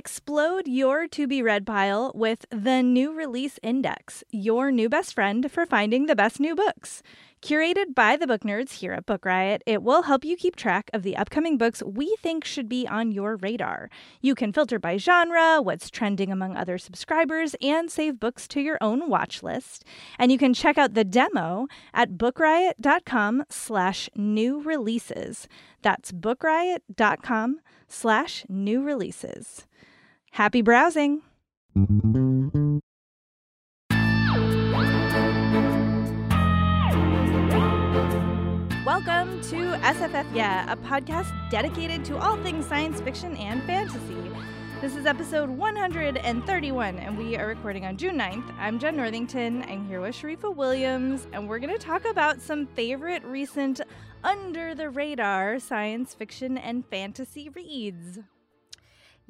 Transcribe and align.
Explode 0.00 0.66
your 0.66 1.06
to 1.08 1.26
be 1.26 1.42
read 1.42 1.66
pile 1.66 2.10
with 2.14 2.46
the 2.48 2.82
new 2.82 3.12
release 3.12 3.58
index, 3.62 4.24
your 4.30 4.72
new 4.72 4.88
best 4.88 5.12
friend 5.12 5.52
for 5.52 5.66
finding 5.66 6.06
the 6.06 6.16
best 6.16 6.40
new 6.40 6.54
books. 6.54 7.02
Curated 7.42 7.94
by 7.94 8.16
the 8.16 8.26
book 8.26 8.40
nerds 8.40 8.72
here 8.72 8.94
at 8.94 9.04
Book 9.04 9.26
Riot, 9.26 9.62
it 9.66 9.82
will 9.82 10.04
help 10.04 10.24
you 10.24 10.36
keep 10.36 10.56
track 10.56 10.88
of 10.94 11.02
the 11.02 11.18
upcoming 11.18 11.58
books 11.58 11.82
we 11.82 12.16
think 12.22 12.46
should 12.46 12.66
be 12.66 12.88
on 12.88 13.12
your 13.12 13.36
radar. 13.36 13.90
You 14.22 14.34
can 14.34 14.54
filter 14.54 14.78
by 14.78 14.96
genre, 14.96 15.60
what's 15.60 15.90
trending 15.90 16.32
among 16.32 16.56
other 16.56 16.78
subscribers, 16.78 17.54
and 17.60 17.90
save 17.90 18.18
books 18.18 18.48
to 18.48 18.60
your 18.62 18.78
own 18.80 19.10
watch 19.10 19.42
list. 19.42 19.84
And 20.18 20.32
you 20.32 20.38
can 20.38 20.54
check 20.54 20.78
out 20.78 20.94
the 20.94 21.04
demo 21.04 21.66
at 21.92 22.12
bookriot.com 22.12 23.44
slash 23.50 24.08
new 24.16 24.62
releases. 24.62 25.46
That's 25.82 26.10
bookriot.com 26.10 27.60
slash 27.86 28.46
new 28.48 28.82
releases. 28.82 29.66
Happy 30.32 30.62
browsing! 30.62 31.22
Welcome 38.86 39.40
to 39.42 39.76
SFF 39.82 40.32
Yeah, 40.32 40.72
a 40.72 40.76
podcast 40.76 41.32
dedicated 41.50 42.04
to 42.06 42.16
all 42.16 42.36
things 42.44 42.64
science 42.64 43.00
fiction 43.00 43.36
and 43.36 43.60
fantasy. 43.64 44.30
This 44.80 44.94
is 44.94 45.04
episode 45.04 45.50
131, 45.50 46.98
and 46.98 47.18
we 47.18 47.36
are 47.36 47.48
recording 47.48 47.84
on 47.84 47.96
June 47.96 48.16
9th. 48.16 48.54
I'm 48.58 48.78
Jenn 48.78 48.96
Northington. 48.96 49.64
I'm 49.64 49.86
here 49.88 50.00
with 50.00 50.14
Sharifah 50.14 50.54
Williams, 50.54 51.26
and 51.32 51.48
we're 51.48 51.58
going 51.58 51.76
to 51.76 51.84
talk 51.84 52.04
about 52.04 52.40
some 52.40 52.66
favorite 52.68 53.24
recent 53.24 53.80
under 54.22 54.76
the 54.76 54.90
radar 54.90 55.58
science 55.58 56.14
fiction 56.14 56.56
and 56.56 56.86
fantasy 56.86 57.48
reads. 57.48 58.20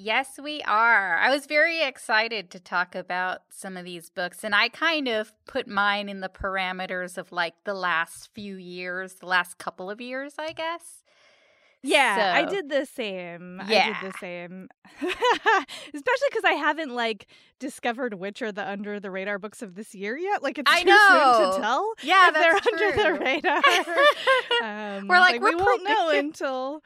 Yes, 0.03 0.39
we 0.43 0.63
are. 0.63 1.17
I 1.19 1.29
was 1.29 1.45
very 1.45 1.83
excited 1.83 2.49
to 2.53 2.59
talk 2.59 2.95
about 2.95 3.41
some 3.51 3.77
of 3.77 3.85
these 3.85 4.09
books, 4.09 4.43
and 4.43 4.55
I 4.55 4.71
kind 4.71 5.09
of 5.09 5.35
put 5.47 5.69
mine 5.69 6.09
in 6.09 6.21
the 6.21 6.31
parameters 6.31 7.19
of 7.19 7.33
like 7.33 7.53
the 7.65 7.75
last 7.75 8.31
few 8.33 8.57
years, 8.57 9.17
the 9.17 9.27
last 9.27 9.59
couple 9.59 9.91
of 9.91 10.01
years, 10.01 10.37
I 10.39 10.53
guess. 10.53 11.03
Yeah, 11.83 12.17
So- 12.17 12.41
I 12.41 12.45
did 12.51 12.71
the 12.71 12.87
same. 12.87 13.61
I 13.61 13.71
Yeah. 13.71 14.01
did 14.01 14.11
the 14.13 14.19
same. 14.19 14.69
Especially 15.03 16.29
because 16.31 16.45
I 16.47 16.53
haven't 16.55 16.95
like 16.95 17.27
discovered 17.59 18.15
which 18.15 18.41
are 18.41 18.53
the 18.53 18.67
under 18.67 19.01
the 19.01 19.11
radar 19.11 19.39
books 19.39 19.61
of 19.61 19.75
this 19.75 19.95
year 19.95 20.17
yet. 20.17 20.43
Like 20.43 20.57
it's 20.59 20.71
I 20.71 20.83
too 20.83 20.89
soon 20.91 21.19
know. 21.19 21.53
to 21.57 21.61
tell 21.61 21.93
Yeah, 22.03 22.29
if 22.29 22.35
they're 22.35 22.53
that's 22.55 22.67
under 22.73 23.03
the 23.03 23.19
radar. 23.23 23.63
Um, 24.99 25.09
We're 25.09 25.21
like, 25.21 25.41
we 25.43 25.55
we're 25.55 25.63
won't 25.63 25.85
know 25.85 26.09
until. 26.11 26.83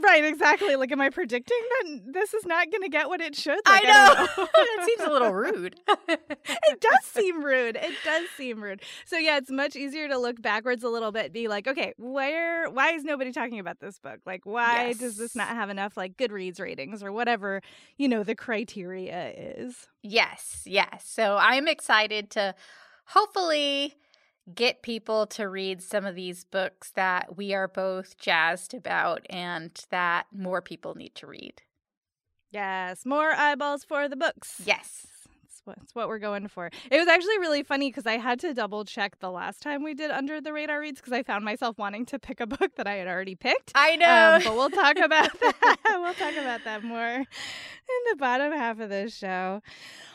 Right, 0.00 0.24
exactly. 0.24 0.76
Like, 0.76 0.90
am 0.92 1.00
I 1.00 1.10
predicting 1.10 1.58
that 1.70 2.00
this 2.12 2.34
is 2.34 2.46
not 2.46 2.70
going 2.70 2.82
to 2.82 2.88
get 2.88 3.08
what 3.08 3.20
it 3.20 3.36
should? 3.36 3.60
I 3.66 3.80
know. 3.82 4.26
don't 4.36 4.52
that 4.54 4.86
seems 4.86 5.08
a 5.08 5.12
little 5.12 5.32
rude. 5.32 5.76
it 6.08 6.80
does 6.80 7.04
seem 7.04 7.44
rude. 7.44 7.76
It 7.76 7.94
does 8.04 8.28
seem 8.36 8.62
rude. 8.62 8.82
So 9.04 9.18
yeah, 9.18 9.36
it's 9.36 9.50
much 9.50 9.76
easier 9.76 10.08
to 10.08 10.18
look 10.18 10.40
backwards 10.40 10.82
a 10.82 10.88
little 10.88 11.12
bit, 11.12 11.32
be 11.32 11.48
like, 11.48 11.66
okay, 11.66 11.92
where 11.98 12.70
why 12.70 12.92
is 12.92 13.04
nobody 13.04 13.32
talking 13.32 13.58
about 13.58 13.80
this 13.80 13.98
book? 13.98 14.20
Like 14.24 14.44
why 14.44 14.94
does 14.94 15.16
this 15.16 15.36
not 15.36 15.48
have 15.48 15.70
enough 15.70 15.96
like 15.96 16.16
Goodreads 16.16 16.60
ratings 16.60 17.02
or 17.02 17.12
whatever, 17.12 17.60
you 17.96 18.08
know, 18.08 18.22
the 18.22 18.34
criteria 18.34 19.32
is. 19.36 19.88
Yes, 20.02 20.62
yes. 20.64 21.04
So 21.06 21.36
I'm 21.38 21.68
excited 21.68 22.30
to 22.30 22.54
hopefully 23.06 23.94
get 24.54 24.82
people 24.82 25.26
to 25.26 25.48
read 25.48 25.82
some 25.82 26.04
of 26.04 26.14
these 26.14 26.44
books 26.44 26.90
that 26.94 27.36
we 27.36 27.54
are 27.54 27.68
both 27.68 28.16
jazzed 28.18 28.74
about 28.74 29.26
and 29.30 29.84
that 29.90 30.26
more 30.32 30.60
people 30.60 30.94
need 30.94 31.14
to 31.14 31.26
read. 31.26 31.62
Yes, 32.50 33.06
more 33.06 33.32
eyeballs 33.32 33.84
for 33.84 34.08
the 34.08 34.16
books. 34.16 34.60
Yes. 34.64 35.06
That's 35.66 35.94
what, 35.94 36.08
we're 36.08 36.18
going 36.18 36.48
for. 36.48 36.70
It 36.90 36.98
was 36.98 37.08
actually 37.08 37.38
really 37.38 37.62
funny 37.62 37.90
because 37.90 38.06
I 38.06 38.18
had 38.18 38.40
to 38.40 38.54
double 38.54 38.84
check 38.84 39.18
the 39.20 39.30
last 39.30 39.62
time 39.62 39.82
we 39.82 39.94
did 39.94 40.10
Under 40.10 40.40
the 40.40 40.52
Radar 40.52 40.80
Reads 40.80 41.00
because 41.00 41.12
I 41.12 41.22
found 41.22 41.44
myself 41.44 41.78
wanting 41.78 42.06
to 42.06 42.18
pick 42.18 42.40
a 42.40 42.46
book 42.46 42.74
that 42.76 42.86
I 42.86 42.94
had 42.94 43.08
already 43.08 43.34
picked. 43.34 43.72
I 43.74 43.96
know. 43.96 44.34
Um, 44.36 44.42
but 44.44 44.54
we'll 44.56 44.70
talk 44.70 44.96
about 45.02 45.38
that. 45.40 45.76
we'll 46.00 46.14
talk 46.14 46.36
about 46.36 46.64
that 46.64 46.82
more 46.82 47.14
in 47.14 47.24
the 48.10 48.16
bottom 48.16 48.52
half 48.52 48.80
of 48.80 48.88
this 48.88 49.16
show. 49.16 49.62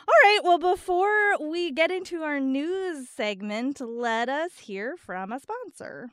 All 0.07 0.13
right. 0.24 0.40
Well, 0.44 0.59
before 0.59 1.38
we 1.40 1.72
get 1.72 1.91
into 1.91 2.24
our 2.24 2.40
news 2.40 3.09
segment, 3.09 3.81
let 3.81 4.30
us 4.30 4.59
hear 4.59 4.96
from 4.97 5.31
a 5.31 5.40
sponsor. 5.40 6.12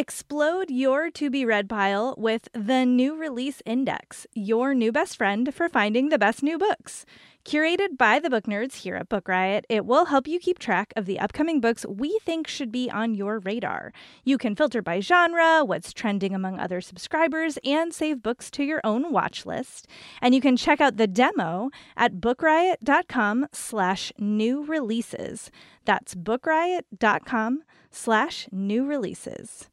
Explode 0.00 0.70
your 0.70 1.10
to 1.10 1.28
be 1.28 1.44
read 1.44 1.68
pile 1.68 2.14
with 2.16 2.48
the 2.54 2.86
new 2.86 3.14
release 3.14 3.60
index, 3.66 4.26
your 4.32 4.72
new 4.72 4.90
best 4.90 5.18
friend 5.18 5.54
for 5.54 5.68
finding 5.68 6.08
the 6.08 6.18
best 6.18 6.42
new 6.42 6.56
books. 6.56 7.04
Curated 7.44 7.98
by 7.98 8.18
the 8.18 8.30
book 8.30 8.44
nerds 8.44 8.76
here 8.76 8.96
at 8.96 9.10
Book 9.10 9.28
Riot, 9.28 9.66
it 9.68 9.84
will 9.84 10.06
help 10.06 10.26
you 10.26 10.38
keep 10.38 10.58
track 10.58 10.94
of 10.96 11.04
the 11.04 11.20
upcoming 11.20 11.60
books 11.60 11.84
we 11.84 12.18
think 12.24 12.48
should 12.48 12.72
be 12.72 12.88
on 12.88 13.14
your 13.14 13.40
radar. 13.40 13.92
You 14.24 14.38
can 14.38 14.56
filter 14.56 14.80
by 14.80 15.00
genre, 15.00 15.66
what's 15.66 15.92
trending 15.92 16.34
among 16.34 16.58
other 16.58 16.80
subscribers, 16.80 17.58
and 17.62 17.92
save 17.92 18.22
books 18.22 18.50
to 18.52 18.64
your 18.64 18.80
own 18.82 19.12
watch 19.12 19.44
list. 19.44 19.86
And 20.22 20.34
you 20.34 20.40
can 20.40 20.56
check 20.56 20.80
out 20.80 20.96
the 20.96 21.08
demo 21.08 21.68
at 21.94 22.14
bookriot.com 22.14 23.48
slash 23.52 24.14
new 24.18 24.64
releases. 24.64 25.50
That's 25.84 26.14
bookriot.com 26.14 27.64
slash 27.90 28.48
new 28.50 28.86
releases. 28.86 29.68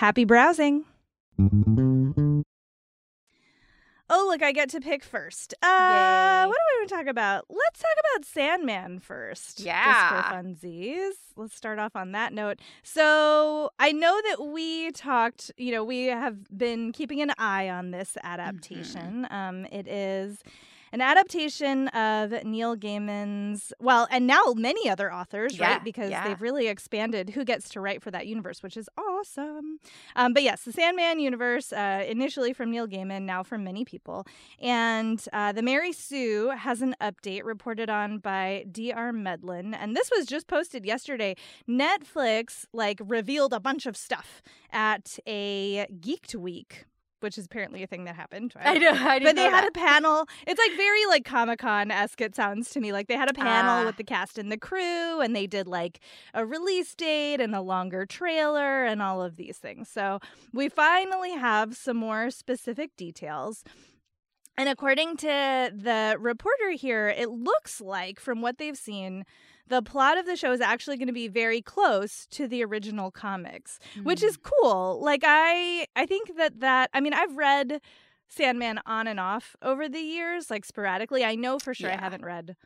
Happy 0.00 0.24
browsing! 0.24 0.86
Oh, 4.08 4.26
look, 4.30 4.42
I 4.42 4.50
get 4.50 4.70
to 4.70 4.80
pick 4.80 5.04
first. 5.04 5.52
Uh, 5.62 6.46
what 6.46 6.54
do 6.54 6.60
we 6.72 6.80
want 6.80 6.88
to 6.88 6.94
talk 6.94 7.06
about? 7.06 7.44
Let's 7.50 7.80
talk 7.80 7.92
about 8.14 8.24
Sandman 8.24 9.00
first. 9.00 9.60
Yeah. 9.60 9.84
Just 9.84 10.08
for 10.08 10.22
funsies. 10.34 11.12
Let's 11.36 11.54
start 11.54 11.78
off 11.78 11.94
on 11.96 12.12
that 12.12 12.32
note. 12.32 12.60
So 12.82 13.68
I 13.78 13.92
know 13.92 14.18
that 14.30 14.46
we 14.46 14.90
talked, 14.92 15.50
you 15.58 15.70
know, 15.70 15.84
we 15.84 16.06
have 16.06 16.48
been 16.56 16.92
keeping 16.92 17.20
an 17.20 17.32
eye 17.36 17.68
on 17.68 17.90
this 17.90 18.16
adaptation. 18.24 19.28
Um, 19.30 19.66
it 19.66 19.86
is 19.86 20.42
an 20.92 21.00
adaptation 21.00 21.88
of 21.88 22.44
Neil 22.44 22.76
Gaiman's, 22.76 23.72
well, 23.80 24.08
and 24.10 24.26
now 24.26 24.54
many 24.56 24.88
other 24.88 25.12
authors, 25.12 25.56
Yeah, 25.56 25.72
right? 25.74 25.84
Because 25.84 26.10
yeah. 26.10 26.26
they've 26.26 26.40
really 26.40 26.68
expanded 26.68 27.30
who 27.30 27.44
gets 27.44 27.68
to 27.70 27.80
write 27.80 28.02
for 28.02 28.10
that 28.10 28.26
universe, 28.26 28.62
which 28.62 28.76
is 28.76 28.88
awesome. 28.98 29.78
Um, 30.16 30.32
but 30.32 30.42
yes, 30.42 30.64
the 30.64 30.72
Sandman 30.72 31.20
universe, 31.20 31.72
uh, 31.72 32.04
initially 32.08 32.52
from 32.52 32.70
Neil 32.70 32.86
Gaiman, 32.86 33.22
now 33.22 33.42
from 33.42 33.64
many 33.64 33.84
people. 33.84 34.26
And 34.60 35.22
uh, 35.32 35.52
the 35.52 35.62
Mary 35.62 35.92
Sue 35.92 36.50
has 36.50 36.82
an 36.82 36.94
update 37.00 37.44
reported 37.44 37.88
on 37.88 38.18
by 38.18 38.64
D.R. 38.70 39.12
Medlin. 39.12 39.74
And 39.74 39.96
this 39.96 40.10
was 40.16 40.26
just 40.26 40.46
posted 40.46 40.84
yesterday. 40.84 41.36
Netflix 41.68 42.66
like 42.72 43.00
revealed 43.04 43.52
a 43.52 43.60
bunch 43.60 43.86
of 43.86 43.96
stuff 43.96 44.42
at 44.72 45.18
a 45.26 45.86
Geeked 46.00 46.34
Week. 46.34 46.84
Which 47.20 47.36
is 47.38 47.46
apparently 47.46 47.82
a 47.82 47.86
thing 47.86 48.04
that 48.04 48.16
happened. 48.16 48.54
I 48.58 48.78
know. 48.78 48.90
I 48.92 49.18
But 49.20 49.36
they 49.36 49.44
know 49.44 49.50
had 49.50 49.64
that. 49.64 49.68
a 49.68 49.72
panel. 49.72 50.26
It's 50.46 50.58
like 50.58 50.76
very 50.76 51.04
like 51.06 51.24
Comic 51.24 51.58
Con 51.60 51.90
esque. 51.90 52.20
It 52.20 52.34
sounds 52.34 52.70
to 52.70 52.80
me 52.80 52.92
like 52.92 53.08
they 53.08 53.16
had 53.16 53.30
a 53.30 53.34
panel 53.34 53.82
Ah. 53.82 53.84
with 53.84 53.96
the 53.96 54.04
cast 54.04 54.38
and 54.38 54.50
the 54.50 54.56
crew, 54.58 55.20
and 55.20 55.36
they 55.36 55.46
did 55.46 55.66
like 55.68 56.00
a 56.34 56.46
release 56.46 56.94
date 56.94 57.40
and 57.40 57.54
a 57.54 57.60
longer 57.60 58.06
trailer 58.06 58.84
and 58.84 59.02
all 59.02 59.22
of 59.22 59.36
these 59.36 59.58
things. 59.58 59.88
So 59.88 60.18
we 60.52 60.68
finally 60.68 61.32
have 61.32 61.76
some 61.76 61.96
more 61.98 62.30
specific 62.30 62.96
details. 62.96 63.64
And 64.56 64.68
according 64.68 65.16
to 65.18 65.72
the 65.74 66.16
reporter 66.18 66.70
here, 66.72 67.08
it 67.08 67.30
looks 67.30 67.80
like 67.80 68.20
from 68.20 68.42
what 68.42 68.58
they've 68.58 68.76
seen, 68.76 69.24
the 69.68 69.82
plot 69.82 70.18
of 70.18 70.26
the 70.26 70.36
show 70.36 70.52
is 70.52 70.60
actually 70.60 70.96
going 70.96 71.06
to 71.06 71.12
be 71.12 71.28
very 71.28 71.62
close 71.62 72.26
to 72.30 72.48
the 72.48 72.64
original 72.64 73.10
comics 73.10 73.78
which 74.02 74.22
is 74.22 74.36
mm. 74.36 74.42
cool. 74.42 75.00
Like 75.02 75.22
I 75.24 75.86
I 75.96 76.06
think 76.06 76.36
that 76.36 76.60
that 76.60 76.90
I 76.92 77.00
mean 77.00 77.14
I've 77.14 77.36
read 77.36 77.80
Sandman 78.28 78.80
on 78.86 79.06
and 79.06 79.18
off 79.18 79.56
over 79.60 79.88
the 79.88 80.00
years, 80.00 80.50
like 80.50 80.64
sporadically. 80.64 81.24
I 81.24 81.34
know 81.34 81.58
for 81.58 81.74
sure 81.74 81.90
I 81.90 81.96
haven't 81.96 82.24
read 82.24 82.56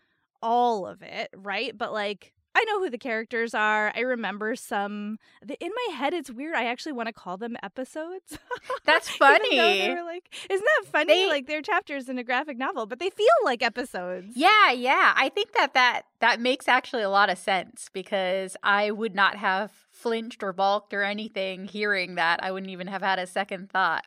all 0.43 0.87
of 0.87 1.01
it, 1.03 1.31
right? 1.35 1.77
But 1.77 1.93
like 1.93 2.34
I 2.57 2.63
know 2.65 2.79
who 2.81 2.89
the 2.91 2.99
characters 2.99 3.55
are. 3.55 3.93
I 3.95 4.01
remember 4.01 4.55
some. 4.57 5.19
The, 5.45 5.57
in 5.65 5.71
my 5.89 5.95
head, 5.97 6.15
it's 6.15 6.31
weird. 6.31 6.55
I 6.55 6.67
actually 6.67 6.93
want 6.93 7.09
to 7.09 7.13
call 7.13 7.37
them 7.37 7.57
episodes. 7.63 8.39
That's 8.85 9.09
though 9.19 9.37
they 9.41 9.49
funny. 9.49 9.89
were 9.95 10.05
like, 10.05 10.33
isn't 10.49 10.65
that 10.65 10.91
funny? 10.91 11.25
They- 11.25 11.29
like 11.29 11.47
they're 11.47 11.63
chapters 11.63 12.09
in 12.09 12.19
a 12.19 12.25
graphic 12.25 12.57
novel, 12.57 12.87
but 12.87 12.99
they 13.01 13.11
feel 13.11 13.27
like 13.45 13.63
episodes. 13.63 14.29
Yeah, 14.37 14.71
yeah. 14.71 15.13
I 15.17 15.29
think 15.31 15.53
that 15.53 15.75
that 15.75 16.03
that 16.21 16.41
makes 16.41 16.69
actually 16.69 17.03
a 17.03 17.11
lot 17.11 17.29
of 17.31 17.39
sense 17.39 17.89
because 17.93 18.57
I 18.63 18.91
would 18.91 19.15
not 19.15 19.37
have 19.37 19.73
flinched 19.91 20.43
or 20.43 20.53
balked 20.53 20.95
or 20.95 21.03
anything 21.03 21.67
hearing 21.67 22.15
that. 22.17 22.43
I 22.43 22.53
wouldn't 22.53 22.71
even 22.71 22.87
have 22.87 23.03
had 23.03 23.19
a 23.19 23.27
second 23.27 23.71
thought. 23.71 24.05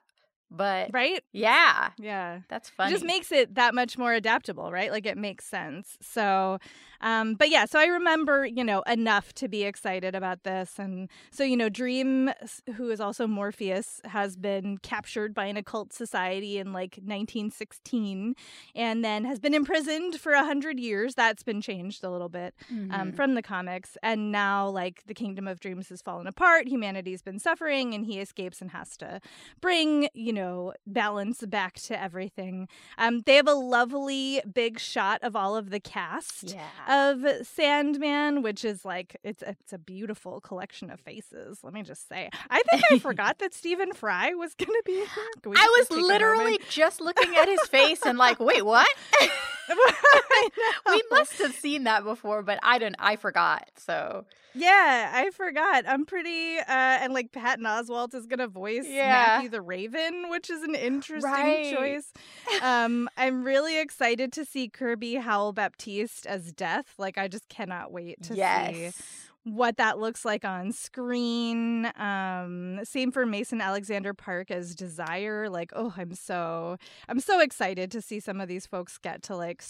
But 0.49 0.91
right? 0.93 1.21
Yeah. 1.33 1.89
Yeah. 1.97 2.39
That's 2.47 2.69
funny. 2.69 2.91
It 2.91 2.93
just 2.95 3.05
makes 3.05 3.33
it 3.33 3.55
that 3.55 3.75
much 3.75 3.97
more 3.97 4.13
adaptable, 4.13 4.71
right? 4.71 4.91
Like 4.91 5.05
it 5.05 5.17
makes 5.17 5.43
sense. 5.45 5.97
So, 6.01 6.59
um, 7.01 7.35
but 7.35 7.49
yeah, 7.49 7.65
so 7.65 7.79
I 7.79 7.85
remember, 7.85 8.45
you 8.45 8.63
know, 8.63 8.81
enough 8.83 9.33
to 9.33 9.47
be 9.47 9.63
excited 9.63 10.15
about 10.15 10.43
this. 10.43 10.79
And 10.79 11.09
so, 11.31 11.43
you 11.43 11.57
know, 11.57 11.69
Dream, 11.69 12.31
who 12.75 12.89
is 12.89 12.99
also 12.99 13.27
Morpheus, 13.27 14.01
has 14.05 14.35
been 14.35 14.77
captured 14.79 15.33
by 15.33 15.45
an 15.45 15.57
occult 15.57 15.93
society 15.93 16.57
in 16.57 16.73
like 16.73 16.95
1916 16.95 18.35
and 18.75 19.05
then 19.05 19.25
has 19.25 19.39
been 19.39 19.53
imprisoned 19.53 20.19
for 20.19 20.33
a 20.33 20.43
hundred 20.43 20.79
years. 20.79 21.15
That's 21.15 21.43
been 21.43 21.61
changed 21.61 22.03
a 22.03 22.09
little 22.09 22.29
bit 22.29 22.55
um, 22.69 22.77
mm-hmm. 22.77 22.91
um, 22.93 23.11
from 23.13 23.35
the 23.35 23.41
comics. 23.41 23.97
And 24.01 24.31
now, 24.31 24.67
like, 24.69 25.03
the 25.05 25.13
kingdom 25.13 25.47
of 25.47 25.59
dreams 25.59 25.89
has 25.89 26.01
fallen 26.01 26.27
apart. 26.27 26.67
Humanity's 26.67 27.21
been 27.21 27.39
suffering, 27.39 27.93
and 27.93 28.05
he 28.05 28.19
escapes 28.19 28.61
and 28.61 28.71
has 28.71 28.97
to 28.97 29.21
bring, 29.61 30.09
you 30.13 30.33
know, 30.33 30.73
balance 30.85 31.43
back 31.45 31.75
to 31.75 32.01
everything. 32.01 32.67
Um, 32.97 33.21
they 33.25 33.35
have 33.35 33.47
a 33.47 33.53
lovely 33.53 34.41
big 34.51 34.79
shot 34.79 35.21
of 35.23 35.35
all 35.35 35.55
of 35.55 35.69
the 35.69 35.79
cast. 35.79 36.53
Yeah 36.53 36.86
of 36.87 37.25
Sandman, 37.45 38.41
which 38.41 38.63
is 38.65 38.85
like 38.85 39.17
it's 39.23 39.43
it's 39.43 39.73
a 39.73 39.77
beautiful 39.77 40.39
collection 40.41 40.89
of 40.89 40.99
faces. 40.99 41.59
Let 41.63 41.73
me 41.73 41.83
just 41.83 42.07
say, 42.07 42.29
I 42.49 42.61
think 42.69 42.83
I 42.91 42.99
forgot 42.99 43.39
that 43.39 43.53
Stephen 43.53 43.93
Fry 43.93 44.33
was 44.33 44.53
going 44.55 44.71
to 44.71 44.83
be 44.85 44.93
here. 44.93 45.55
I 45.55 45.75
was 45.79 45.91
literally 45.91 46.59
just 46.69 47.01
looking 47.01 47.35
at 47.35 47.47
his 47.47 47.61
face 47.67 48.01
and 48.05 48.17
like, 48.17 48.39
wait, 48.39 48.65
what? 48.65 48.87
we 50.87 51.03
must 51.11 51.37
have 51.39 51.53
seen 51.53 51.83
that 51.85 52.03
before, 52.03 52.43
but 52.43 52.59
I 52.63 52.77
don't. 52.77 52.95
I 52.99 53.15
forgot. 53.15 53.69
So 53.77 54.25
yeah, 54.53 55.11
I 55.13 55.29
forgot. 55.31 55.85
I'm 55.87 56.05
pretty, 56.05 56.57
uh, 56.57 56.63
and 56.67 57.13
like 57.13 57.31
Patton 57.31 57.65
Oswalt 57.65 58.13
is 58.13 58.25
gonna 58.25 58.47
voice 58.47 58.85
yeah. 58.87 59.09
Matthew 59.09 59.49
the 59.49 59.61
Raven, 59.61 60.29
which 60.29 60.49
is 60.49 60.63
an 60.63 60.75
interesting 60.75 61.31
right. 61.31 61.75
choice. 61.75 62.13
Um, 62.61 63.07
I'm 63.17 63.43
really 63.43 63.79
excited 63.79 64.33
to 64.33 64.45
see 64.45 64.67
Kirby 64.67 65.15
Howell 65.15 65.53
Baptiste 65.53 66.25
as 66.25 66.51
Death. 66.51 66.95
Like, 66.97 67.17
I 67.17 67.27
just 67.27 67.47
cannot 67.49 67.91
wait 67.91 68.23
to 68.23 68.35
yes. 68.35 68.95
see 68.95 69.03
what 69.47 69.77
that 69.77 69.97
looks 69.97 70.25
like 70.25 70.43
on 70.43 70.71
screen. 70.71 71.91
Um, 71.95 72.79
same 72.83 73.11
for 73.11 73.25
Mason 73.25 73.61
Alexander 73.61 74.13
Park 74.13 74.51
as 74.51 74.75
Desire. 74.75 75.49
Like, 75.49 75.71
oh, 75.75 75.93
I'm 75.97 76.13
so 76.13 76.77
I'm 77.07 77.19
so 77.19 77.39
excited 77.39 77.91
to 77.91 78.01
see 78.01 78.19
some 78.19 78.41
of 78.41 78.47
these 78.47 78.65
folks 78.65 78.97
get 78.97 79.23
to 79.23 79.35
like 79.35 79.63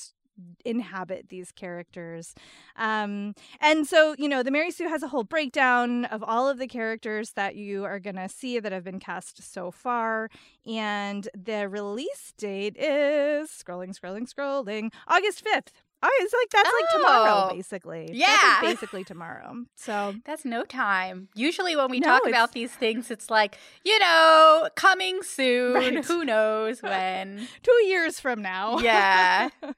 inhabit 0.65 1.29
these 1.29 1.51
characters. 1.51 2.35
Um, 2.75 3.33
and 3.59 3.87
so, 3.87 4.15
you 4.17 4.29
know, 4.29 4.43
the 4.43 4.51
Mary 4.51 4.71
Sue 4.71 4.87
has 4.87 5.03
a 5.03 5.07
whole 5.07 5.23
breakdown 5.23 6.05
of 6.05 6.23
all 6.23 6.47
of 6.47 6.59
the 6.59 6.67
characters 6.67 7.31
that 7.31 7.55
you 7.55 7.85
are 7.85 7.99
going 7.99 8.17
to 8.17 8.29
see 8.29 8.59
that 8.59 8.71
have 8.71 8.83
been 8.83 8.99
cast 8.99 9.41
so 9.51 9.71
far. 9.71 10.29
And 10.65 11.27
the 11.35 11.67
release 11.67 12.33
date 12.37 12.77
is 12.77 13.49
scrolling, 13.49 13.97
scrolling, 13.99 14.31
scrolling, 14.31 14.91
August 15.07 15.43
5th. 15.43 15.69
Oh, 16.03 16.09
it's 16.21 16.33
like 16.33 16.49
that's 16.51 16.69
oh, 16.71 16.81
like 16.81 17.01
tomorrow, 17.01 17.49
oh, 17.49 17.55
basically. 17.55 18.09
Yeah, 18.13 18.59
like 18.61 18.75
basically 18.75 19.03
tomorrow. 19.03 19.65
So 19.75 20.15
that's 20.25 20.45
no 20.45 20.63
time. 20.63 21.29
Usually, 21.33 21.75
when 21.75 21.89
we 21.89 21.99
no, 21.99 22.07
talk 22.07 22.27
about 22.27 22.51
these 22.51 22.71
things, 22.71 23.09
it's 23.09 23.29
like 23.29 23.57
you 23.83 23.97
know, 23.99 24.69
coming 24.75 25.23
soon. 25.23 25.73
Right. 25.73 26.05
Who 26.05 26.23
knows 26.23 26.81
when? 26.83 27.47
Two 27.63 27.85
years 27.85 28.19
from 28.19 28.41
now. 28.41 28.79
Yeah. 28.79 29.49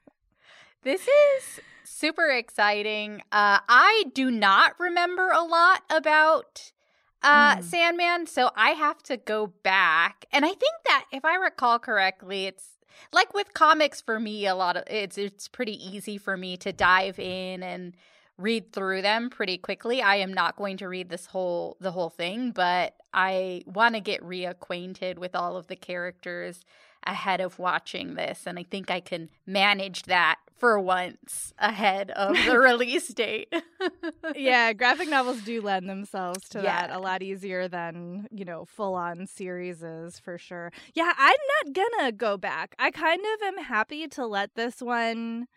This 0.81 1.01
is 1.01 1.59
super 1.83 2.29
exciting. 2.29 3.21
Uh, 3.33 3.59
I 3.67 4.05
do 4.13 4.31
not 4.31 4.79
remember 4.79 5.29
a 5.29 5.43
lot 5.43 5.81
about 5.89 6.71
uh, 7.21 7.57
mm. 7.57 7.63
Sandman, 7.63 8.27
so 8.27 8.51
I 8.55 8.69
have 8.71 9.03
to 9.03 9.17
go 9.17 9.47
back. 9.61 10.25
And 10.31 10.45
I 10.45 10.49
think 10.49 10.73
that 10.85 11.05
if 11.11 11.25
I 11.25 11.35
recall 11.35 11.79
correctly, 11.79 12.45
it's 12.45 12.78
like 13.11 13.33
with 13.33 13.53
comics 13.53 14.01
for 14.01 14.19
me. 14.19 14.45
A 14.45 14.55
lot 14.55 14.77
of 14.77 14.83
it's 14.87 15.17
it's 15.17 15.47
pretty 15.47 15.73
easy 15.73 16.17
for 16.17 16.37
me 16.37 16.57
to 16.57 16.71
dive 16.71 17.19
in 17.19 17.63
and 17.63 17.95
read 18.37 18.71
through 18.71 19.01
them 19.01 19.29
pretty 19.29 19.57
quickly. 19.57 20.01
I 20.01 20.15
am 20.15 20.33
not 20.33 20.55
going 20.55 20.77
to 20.77 20.87
read 20.87 21.09
this 21.09 21.27
whole 21.27 21.77
the 21.79 21.91
whole 21.91 22.09
thing, 22.09 22.51
but 22.51 22.95
I 23.13 23.63
want 23.65 23.95
to 23.95 24.01
get 24.01 24.23
reacquainted 24.23 25.17
with 25.17 25.35
all 25.35 25.57
of 25.57 25.67
the 25.67 25.75
characters 25.75 26.63
ahead 27.09 27.41
of 27.41 27.59
watching 27.59 28.15
this 28.15 28.43
and 28.45 28.59
I 28.59 28.63
think 28.63 28.89
I 28.91 28.99
can 28.99 29.29
manage 29.45 30.03
that 30.03 30.37
for 30.59 30.77
once 30.77 31.53
ahead 31.57 32.11
of 32.11 32.35
the 32.45 32.59
release 32.59 33.07
date. 33.07 33.53
yeah, 34.35 34.73
graphic 34.73 35.09
novels 35.09 35.41
do 35.41 35.61
lend 35.61 35.89
themselves 35.89 36.49
to 36.49 36.61
yeah. 36.61 36.87
that 36.87 36.95
a 36.95 36.99
lot 36.99 37.23
easier 37.23 37.67
than, 37.67 38.27
you 38.29 38.43
know, 38.43 38.65
full 38.65 38.93
on 38.93 39.25
series 39.25 39.81
is 39.81 40.19
for 40.19 40.37
sure. 40.37 40.71
Yeah, 40.93 41.13
I'm 41.17 41.37
not 41.65 41.73
gonna 41.73 42.11
go 42.11 42.37
back. 42.37 42.75
I 42.77 42.91
kind 42.91 43.21
of 43.21 43.47
am 43.47 43.63
happy 43.63 44.07
to 44.09 44.25
let 44.25 44.55
this 44.55 44.81
one 44.81 45.47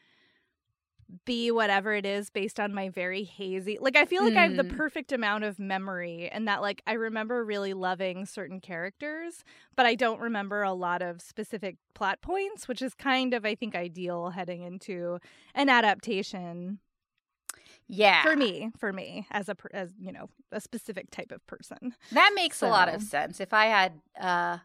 be 1.25 1.51
whatever 1.51 1.93
it 1.93 2.07
is 2.07 2.31
based 2.31 2.59
on 2.59 2.73
my 2.73 2.89
very 2.89 3.25
hazy 3.25 3.79
like 3.81 3.97
i 3.97 4.05
feel 4.05 4.23
like 4.25 4.35
mm. 4.35 4.39
i 4.39 4.43
have 4.43 4.57
the 4.57 4.63
hmm. 4.63 4.77
perfect 4.77 5.13
amount 5.13 5.45
of 5.45 5.59
memory 5.59 6.29
and 6.31 6.49
that 6.49 6.63
like 6.63 6.83
i 6.87 6.93
remember 6.93 7.45
really 7.45 7.75
loving 7.75 8.25
certain 8.25 8.61
characters 8.61 9.45
but 9.77 9.87
i 9.87 9.95
don't 9.95 10.21
remember 10.21 10.63
a 10.63 10.73
lot 10.73 11.03
of 11.03 11.21
specific 11.21 11.77
plot 11.95 12.21
points 12.23 12.67
which 12.67 12.81
is 12.81 12.95
kind 12.95 13.35
of 13.35 13.45
i 13.45 13.55
think 13.55 13.75
ideal 13.75 14.31
heading 14.31 14.63
into 14.63 15.19
an 15.55 15.69
adaptation 15.69 16.79
yeah 17.89 18.23
for 18.23 18.37
me 18.37 18.71
for 18.79 18.93
me 18.93 19.27
as 19.31 19.49
a 19.49 19.57
as 19.73 19.93
you 19.99 20.13
know 20.13 20.29
a 20.51 20.61
specific 20.61 21.11
type 21.11 21.31
of 21.31 21.47
person 21.47 21.95
that 22.13 22.33
makes 22.35 22.59
so. 22.59 22.67
a 22.67 22.71
lot 22.71 22.89
of 22.89 23.03
sense 23.03 23.41
if 23.41 23.53
i 23.53 23.67
had 23.67 23.93
uh 24.21 24.59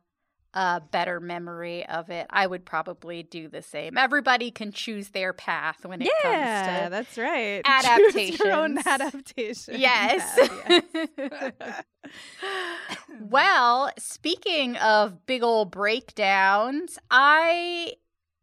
a 0.57 0.81
better 0.81 1.19
memory 1.19 1.85
of 1.85 2.09
it, 2.09 2.25
I 2.31 2.47
would 2.47 2.65
probably 2.65 3.21
do 3.21 3.47
the 3.47 3.61
same. 3.61 3.95
Everybody 3.95 4.49
can 4.49 4.71
choose 4.71 5.09
their 5.09 5.31
path 5.31 5.85
when 5.85 6.01
it 6.01 6.09
yeah, 6.23 6.63
comes 6.63 6.85
to 6.85 6.89
that's 6.89 7.17
right. 7.19 8.39
Your 8.43 8.53
own 8.53 8.79
adaptation. 8.83 9.75
Yes. 9.79 10.49
yes. 11.19 11.83
well, 13.21 13.91
speaking 13.99 14.77
of 14.77 15.27
big 15.27 15.43
old 15.43 15.69
breakdowns, 15.69 16.97
I 17.11 17.93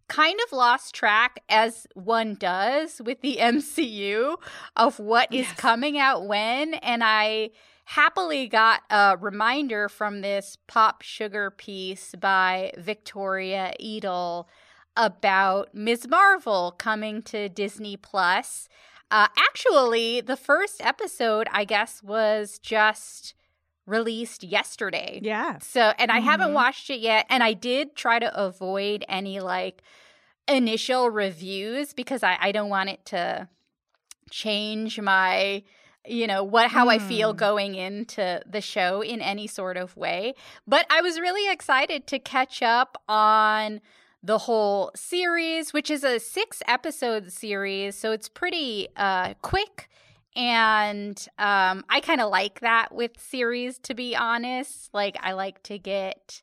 kind 0.08 0.38
of 0.46 0.52
lost 0.52 0.94
track 0.94 1.40
as 1.49 1.88
one 1.94 2.37
does 2.37 3.00
with 3.05 3.22
the 3.22 3.38
MCU 3.40 4.37
of 4.76 5.00
what 5.00 5.34
is 5.34 5.49
yes. 5.49 5.56
coming 5.56 5.99
out 5.99 6.28
when 6.28 6.75
and 6.75 7.02
I 7.02 7.50
happily 7.84 8.48
got 8.48 8.82
a 8.90 9.16
reminder 9.20 9.88
from 9.88 10.20
this 10.20 10.56
pop 10.66 11.02
sugar 11.02 11.50
piece 11.50 12.14
by 12.19 12.72
Victoria 12.76 13.75
Edel 13.78 14.48
about 14.96 15.75
Ms. 15.75 16.06
Marvel 16.08 16.72
coming 16.72 17.22
to 17.22 17.48
Disney 17.48 17.96
Plus. 17.96 18.69
Uh, 19.10 19.28
actually, 19.38 20.20
the 20.20 20.36
first 20.36 20.81
episode, 20.81 21.46
I 21.52 21.64
guess, 21.64 22.02
was 22.02 22.58
just 22.58 23.34
released 23.86 24.42
yesterday. 24.42 25.20
Yeah. 25.22 25.58
So, 25.58 25.92
and 25.98 26.10
I 26.10 26.19
mm-hmm. 26.19 26.28
haven't 26.28 26.54
watched 26.54 26.90
it 26.90 27.00
yet. 27.00 27.26
And 27.28 27.42
I 27.42 27.52
did 27.52 27.96
try 27.96 28.19
to 28.19 28.34
avoid 28.34 29.05
any 29.08 29.41
like 29.41 29.82
initial 30.48 31.10
reviews 31.10 31.93
because 31.93 32.22
I, 32.22 32.38
I 32.41 32.53
don't 32.53 32.70
want 32.70 32.91
it 32.91 33.05
to 33.06 33.48
change 34.31 35.00
my 35.00 35.62
you 36.06 36.27
know 36.27 36.43
what 36.43 36.70
how 36.70 36.87
mm. 36.87 36.91
i 36.91 36.99
feel 36.99 37.32
hmm. 37.32 37.39
going 37.39 37.75
into 37.75 38.41
the 38.46 38.61
show 38.61 39.01
in 39.01 39.20
any 39.20 39.46
sort 39.46 39.77
of 39.77 39.96
way 39.96 40.34
but 40.67 40.87
i 40.91 41.01
was 41.01 41.19
really 41.19 41.51
excited 41.53 42.06
to 42.06 42.19
catch 42.19 42.63
up 42.63 43.03
on 43.08 43.81
the 44.23 44.39
whole 44.39 44.91
series 44.94 45.73
which 45.73 45.91
is 45.91 46.05
a 46.05 46.19
six 46.19 46.63
episode 46.67 47.31
series 47.31 47.94
so 47.94 48.13
it's 48.13 48.29
pretty 48.29 48.89
uh 48.96 49.34
quick 49.43 49.89
and 50.37 51.29
um 51.39 51.84
i 51.89 52.01
kind 52.01 52.20
of 52.20 52.31
like 52.31 52.61
that 52.61 52.94
with 52.94 53.13
series 53.19 53.79
to 53.79 53.94
be 53.94 54.17
honest 54.17 54.91
like 54.93 55.17
i 55.23 55.32
like 55.32 55.63
to 55.63 55.79
get 55.79 56.43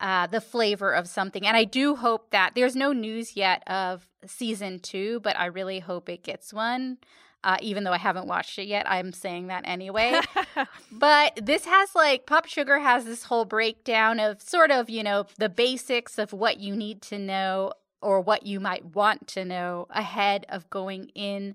uh 0.00 0.26
the 0.28 0.40
flavor 0.40 0.92
of 0.92 1.08
something 1.08 1.46
and 1.46 1.56
i 1.56 1.64
do 1.64 1.96
hope 1.96 2.30
that 2.30 2.52
there's 2.54 2.76
no 2.76 2.92
news 2.92 3.36
yet 3.36 3.62
of 3.68 4.08
season 4.26 4.78
two 4.78 5.20
but 5.20 5.38
i 5.38 5.46
really 5.46 5.80
hope 5.80 6.08
it 6.08 6.22
gets 6.22 6.52
one 6.52 6.96
uh, 7.44 7.56
even 7.60 7.84
though 7.84 7.92
I 7.92 7.98
haven't 7.98 8.26
watched 8.26 8.58
it 8.58 8.66
yet. 8.66 8.88
I'm 8.90 9.12
saying 9.12 9.46
that 9.48 9.62
anyway. 9.66 10.20
but 10.92 11.38
this 11.42 11.64
has 11.64 11.94
like 11.94 12.26
Pop 12.26 12.46
Sugar 12.46 12.78
has 12.78 13.04
this 13.04 13.24
whole 13.24 13.44
breakdown 13.44 14.18
of 14.20 14.42
sort 14.42 14.70
of, 14.70 14.90
you 14.90 15.02
know, 15.02 15.26
the 15.38 15.48
basics 15.48 16.18
of 16.18 16.32
what 16.32 16.58
you 16.58 16.74
need 16.74 17.02
to 17.02 17.18
know 17.18 17.72
or 18.00 18.20
what 18.20 18.46
you 18.46 18.60
might 18.60 18.84
want 18.84 19.26
to 19.28 19.44
know 19.44 19.86
ahead 19.90 20.46
of 20.48 20.68
going 20.70 21.10
in 21.14 21.54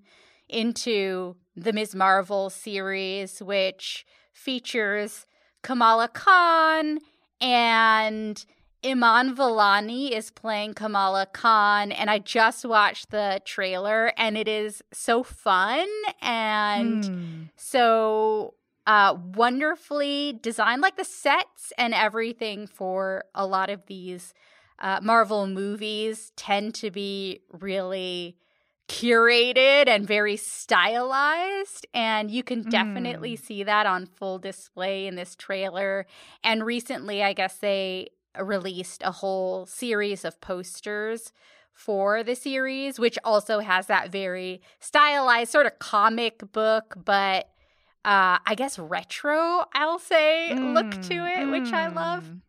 into 0.49 1.35
the 1.55 1.73
Ms. 1.73 1.95
Marvel 1.95 2.49
series, 2.49 3.41
which 3.41 4.05
features 4.33 5.25
Kamala 5.61 6.07
Khan 6.07 6.99
and 7.39 8.45
Iman 8.85 9.35
Vellani 9.35 10.11
is 10.11 10.29
playing 10.29 10.73
Kamala 10.73 11.25
Khan, 11.25 11.91
and 11.91 12.09
I 12.09 12.19
just 12.19 12.65
watched 12.65 13.11
the 13.11 13.41
trailer, 13.45 14.11
and 14.17 14.37
it 14.37 14.47
is 14.47 14.81
so 14.91 15.23
fun 15.23 15.87
and 16.21 17.03
mm. 17.03 17.49
so 17.55 18.55
uh, 18.85 19.15
wonderfully 19.35 20.37
designed, 20.41 20.81
like 20.81 20.97
the 20.97 21.05
sets 21.05 21.71
and 21.77 21.93
everything 21.93 22.67
for 22.67 23.23
a 23.33 23.45
lot 23.45 23.69
of 23.69 23.85
these 23.85 24.33
uh, 24.79 24.99
Marvel 25.01 25.47
movies 25.47 26.33
tend 26.35 26.75
to 26.75 26.91
be 26.91 27.39
really 27.51 28.35
curated 28.89 29.87
and 29.87 30.05
very 30.05 30.35
stylized. 30.35 31.87
And 31.93 32.29
you 32.29 32.43
can 32.43 32.63
definitely 32.69 33.37
mm. 33.37 33.41
see 33.41 33.63
that 33.63 33.85
on 33.85 34.05
full 34.05 34.39
display 34.39 35.07
in 35.07 35.15
this 35.15 35.35
trailer. 35.35 36.05
And 36.43 36.65
recently, 36.65 37.23
I 37.23 37.31
guess 37.31 37.57
they 37.57 38.09
released 38.39 39.01
a 39.03 39.11
whole 39.11 39.65
series 39.65 40.25
of 40.25 40.39
posters 40.41 41.31
for 41.73 42.23
the 42.23 42.35
series, 42.35 42.99
which 42.99 43.17
also 43.23 43.59
has 43.59 43.87
that 43.87 44.11
very 44.11 44.61
stylized 44.79 45.51
sort 45.51 45.65
of 45.65 45.79
comic 45.79 46.51
book, 46.51 46.95
but 47.03 47.49
uh, 48.05 48.37
I 48.45 48.55
guess 48.55 48.77
retro, 48.77 49.65
I'll 49.73 49.99
say, 49.99 50.49
mm, 50.51 50.73
look 50.73 50.91
to 51.03 51.13
it, 51.13 51.47
mm. 51.47 51.51
which 51.51 51.73
I 51.73 51.87
love. 51.87 52.25
Mm. 52.25 52.41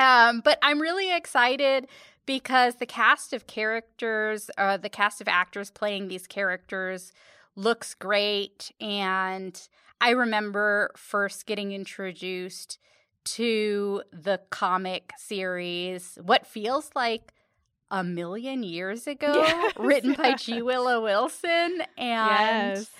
Um, 0.00 0.40
but 0.44 0.58
I'm 0.62 0.80
really 0.80 1.14
excited 1.14 1.86
because 2.26 2.76
the 2.76 2.86
cast 2.86 3.32
of 3.32 3.46
characters, 3.46 4.50
uh, 4.58 4.76
the 4.76 4.88
cast 4.88 5.20
of 5.20 5.28
actors 5.28 5.70
playing 5.70 6.08
these 6.08 6.26
characters 6.26 7.12
looks 7.56 7.94
great. 7.94 8.72
And 8.80 9.60
I 10.00 10.10
remember 10.10 10.90
first 10.96 11.46
getting 11.46 11.72
introduced 11.72 12.78
to 13.24 14.02
the 14.12 14.40
comic 14.50 15.12
series, 15.16 16.18
what 16.22 16.46
feels 16.46 16.90
like 16.94 17.32
a 17.90 18.04
million 18.04 18.62
years 18.62 19.06
ago, 19.06 19.32
yes. 19.34 19.72
written 19.76 20.14
by 20.14 20.34
G. 20.34 20.62
Willow 20.62 21.02
Wilson. 21.02 21.82
And 21.96 22.78
yes. 22.78 22.90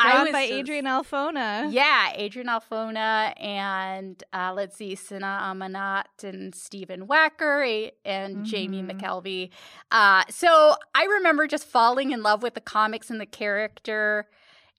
Drawn 0.00 0.32
by 0.32 0.42
Adrian 0.42 0.86
Alphona. 0.86 1.68
Yeah, 1.70 2.12
Adrian 2.14 2.48
Alphona 2.48 3.34
and 3.38 4.22
uh, 4.32 4.52
let's 4.54 4.76
see, 4.76 4.94
Sana 4.94 5.40
Amanat 5.42 6.24
and 6.24 6.54
Stephen 6.54 7.06
Wacker 7.06 7.90
and 8.04 8.36
mm-hmm. 8.36 8.44
Jamie 8.44 8.82
McKelvie. 8.82 9.50
Uh, 9.90 10.24
so 10.30 10.74
I 10.94 11.04
remember 11.04 11.46
just 11.46 11.66
falling 11.66 12.12
in 12.12 12.22
love 12.22 12.42
with 12.42 12.54
the 12.54 12.60
comics 12.60 13.10
and 13.10 13.20
the 13.20 13.26
character, 13.26 14.26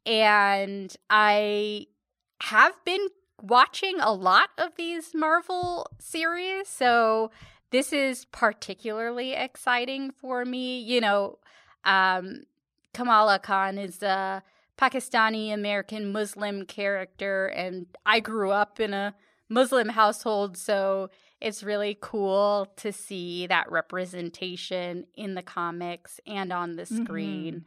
and 0.06 0.96
I 1.10 1.88
have 2.42 2.74
been 2.84 3.08
watching 3.42 4.00
a 4.00 4.14
lot 4.14 4.50
of 4.58 4.76
these 4.76 5.14
Marvel 5.14 5.88
series. 6.00 6.68
So 6.68 7.32
this 7.72 7.94
is 7.94 8.26
particularly 8.26 9.34
exciting 9.34 10.12
for 10.12 10.46
me. 10.46 10.80
You 10.80 11.02
know, 11.02 11.40
um, 11.86 12.44
Kamala 12.94 13.40
Khan 13.40 13.78
is 13.78 14.04
a 14.04 14.44
Pakistani 14.78 15.54
American 15.54 16.12
Muslim 16.12 16.66
character, 16.66 17.48
and 17.48 17.86
I 18.06 18.20
grew 18.20 18.52
up 18.52 18.80
in 18.80 18.94
a 18.94 19.16
Muslim 19.48 19.90
household, 19.90 20.58
so 20.58 21.10
it's 21.40 21.64
really 21.64 21.98
cool 22.00 22.72
to 22.78 22.92
see 22.92 23.48
that 23.48 23.72
representation 23.72 25.06
in 25.16 25.36
the 25.36 25.42
comics 25.42 26.20
and 26.26 26.54
on 26.54 26.78
the 26.78 26.86
screen. 26.86 27.66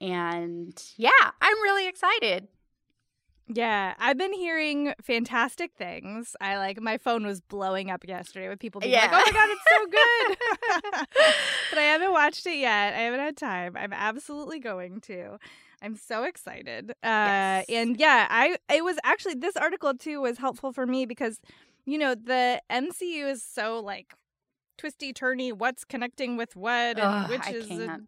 Mm-hmm. 0.00 0.12
And 0.12 0.84
yeah, 0.96 1.30
I'm 1.40 1.62
really 1.62 1.88
excited. 1.88 2.48
Yeah, 3.48 3.94
I've 3.98 4.16
been 4.16 4.32
hearing 4.32 4.94
fantastic 5.02 5.72
things. 5.76 6.36
I 6.40 6.58
like 6.58 6.80
my 6.80 6.96
phone 6.96 7.26
was 7.26 7.40
blowing 7.40 7.90
up 7.90 8.06
yesterday 8.06 8.48
with 8.48 8.60
people 8.60 8.80
being 8.80 8.92
yeah. 8.92 9.10
like, 9.10 9.12
"Oh 9.12 9.16
my 9.16 9.32
god, 9.32 9.48
it's 9.50 9.68
so 9.68 10.96
good!" 10.96 11.06
but 11.70 11.78
I 11.78 11.82
haven't 11.82 12.12
watched 12.12 12.46
it 12.46 12.58
yet. 12.58 12.94
I 12.94 12.98
haven't 12.98 13.20
had 13.20 13.36
time. 13.36 13.76
I'm 13.76 13.92
absolutely 13.92 14.60
going 14.60 15.00
to. 15.02 15.38
I'm 15.82 15.96
so 15.96 16.22
excited. 16.22 16.90
Uh, 16.90 16.94
yes. 17.02 17.64
And 17.68 17.96
yeah, 17.98 18.26
I 18.30 18.56
it 18.72 18.84
was 18.84 18.98
actually 19.02 19.34
this 19.34 19.56
article 19.56 19.94
too 19.94 20.20
was 20.20 20.38
helpful 20.38 20.72
for 20.72 20.86
me 20.86 21.04
because 21.06 21.40
you 21.84 21.98
know 21.98 22.14
the 22.14 22.62
MCU 22.70 23.30
is 23.30 23.42
so 23.42 23.80
like 23.80 24.14
twisty 24.82 25.12
turny 25.12 25.52
what's 25.52 25.84
connecting 25.84 26.36
with 26.36 26.56
what 26.56 26.98
and 26.98 27.00
Ugh, 27.00 27.30
which 27.30 27.48
is 27.48 27.70
a, 27.70 28.00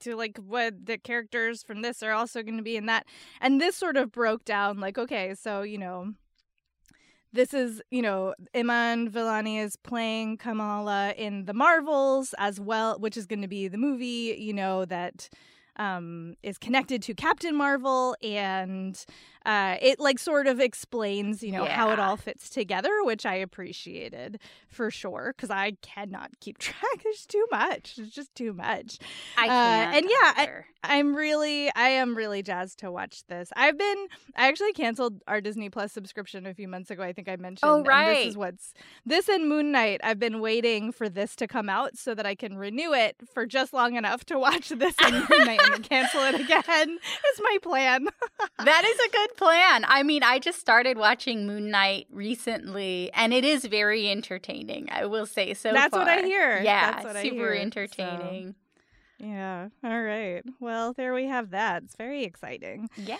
to 0.00 0.16
like 0.16 0.36
what 0.38 0.84
the 0.84 0.98
characters 0.98 1.62
from 1.62 1.82
this 1.82 2.02
are 2.02 2.10
also 2.10 2.42
going 2.42 2.56
to 2.56 2.62
be 2.64 2.76
in 2.76 2.86
that. 2.86 3.06
And 3.40 3.60
this 3.60 3.76
sort 3.76 3.96
of 3.96 4.10
broke 4.10 4.44
down 4.44 4.80
like 4.80 4.98
okay 4.98 5.36
so 5.36 5.62
you 5.62 5.78
know 5.78 6.14
this 7.30 7.52
is, 7.52 7.82
you 7.90 8.00
know, 8.00 8.34
Iman 8.54 9.10
Vellani 9.10 9.62
is 9.62 9.76
playing 9.76 10.38
Kamala 10.38 11.12
in 11.16 11.44
the 11.44 11.52
Marvels 11.52 12.34
as 12.38 12.58
well, 12.58 12.98
which 12.98 13.18
is 13.18 13.26
going 13.26 13.42
to 13.42 13.48
be 13.48 13.68
the 13.68 13.76
movie, 13.76 14.34
you 14.38 14.54
know, 14.54 14.86
that 14.86 15.28
um, 15.76 16.34
is 16.42 16.58
connected 16.58 17.02
to 17.02 17.14
Captain 17.14 17.54
Marvel, 17.54 18.16
and 18.22 19.04
uh, 19.48 19.78
it 19.80 19.98
like 19.98 20.18
sort 20.18 20.46
of 20.46 20.60
explains, 20.60 21.42
you 21.42 21.50
know, 21.50 21.64
yeah. 21.64 21.74
how 21.74 21.90
it 21.90 21.98
all 21.98 22.18
fits 22.18 22.50
together, 22.50 22.90
which 23.02 23.24
I 23.24 23.36
appreciated 23.36 24.38
for 24.68 24.90
sure 24.90 25.32
because 25.34 25.48
I 25.50 25.78
cannot 25.80 26.32
keep 26.40 26.58
track. 26.58 27.02
There's 27.02 27.24
too 27.24 27.46
much. 27.50 27.94
It's 27.96 28.14
just 28.14 28.34
too 28.34 28.52
much. 28.52 28.98
I 29.38 29.46
can't. 29.46 29.94
Uh, 29.94 29.96
and 29.96 30.06
yeah, 30.10 30.60
I, 30.84 30.96
am 30.96 31.14
really, 31.16 31.74
I 31.74 31.88
am 31.88 32.14
really 32.14 32.42
jazzed 32.42 32.80
to 32.80 32.92
watch 32.92 33.24
this. 33.28 33.50
I've 33.56 33.78
been, 33.78 34.08
I 34.36 34.48
actually 34.48 34.72
canceled 34.72 35.22
our 35.26 35.40
Disney 35.40 35.70
Plus 35.70 35.92
subscription 35.92 36.44
a 36.44 36.52
few 36.52 36.68
months 36.68 36.90
ago. 36.90 37.02
I 37.02 37.14
think 37.14 37.30
I 37.30 37.36
mentioned. 37.36 37.70
Oh 37.70 37.82
right. 37.84 38.16
this 38.16 38.26
is 38.26 38.36
what's 38.36 38.74
this 39.06 39.30
and 39.30 39.48
Moon 39.48 39.72
Knight. 39.72 40.02
I've 40.04 40.18
been 40.18 40.40
waiting 40.40 40.92
for 40.92 41.08
this 41.08 41.34
to 41.36 41.48
come 41.48 41.70
out 41.70 41.96
so 41.96 42.14
that 42.14 42.26
I 42.26 42.34
can 42.34 42.58
renew 42.58 42.92
it 42.92 43.16
for 43.32 43.46
just 43.46 43.72
long 43.72 43.96
enough 43.96 44.26
to 44.26 44.38
watch 44.38 44.68
this 44.68 44.94
and 45.02 45.14
Moon 45.14 45.46
Knight 45.46 45.60
and 45.72 45.82
cancel 45.82 46.20
it 46.24 46.34
again. 46.38 46.98
Is 47.32 47.40
my 47.40 47.56
plan. 47.62 48.08
that 48.58 48.84
is 48.84 48.98
a 48.98 49.10
good 49.10 49.37
plan. 49.38 49.84
I 49.86 50.02
mean, 50.02 50.22
I 50.22 50.38
just 50.38 50.58
started 50.58 50.98
watching 50.98 51.46
Moon 51.46 51.70
Knight 51.70 52.06
recently, 52.10 53.10
and 53.14 53.32
it 53.32 53.44
is 53.44 53.64
very 53.64 54.10
entertaining. 54.10 54.88
I 54.90 55.06
will 55.06 55.26
say 55.26 55.54
so. 55.54 55.72
That's 55.72 55.96
far. 55.96 56.04
what 56.04 56.08
I 56.08 56.22
hear. 56.22 56.60
Yeah, 56.60 57.00
super 57.22 57.52
hear, 57.52 57.52
entertaining. 57.54 58.54
So. 59.20 59.26
Yeah. 59.26 59.68
All 59.82 60.02
right. 60.02 60.42
Well, 60.60 60.92
there 60.92 61.14
we 61.14 61.26
have 61.26 61.50
that. 61.50 61.84
It's 61.84 61.96
very 61.96 62.24
exciting. 62.24 62.88
Yeah. 62.96 63.16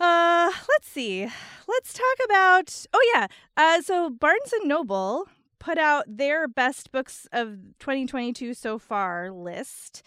Uh, 0.00 0.50
let's 0.68 0.88
see. 0.88 1.28
Let's 1.68 1.92
talk 1.92 2.24
about. 2.24 2.86
Oh 2.92 3.12
yeah. 3.14 3.26
Uh, 3.56 3.80
so 3.82 4.10
Barnes 4.10 4.52
and 4.52 4.68
Noble 4.68 5.26
put 5.58 5.78
out 5.78 6.04
their 6.08 6.48
best 6.48 6.90
books 6.90 7.28
of 7.32 7.56
2022 7.78 8.52
so 8.52 8.78
far 8.78 9.30
list. 9.30 10.02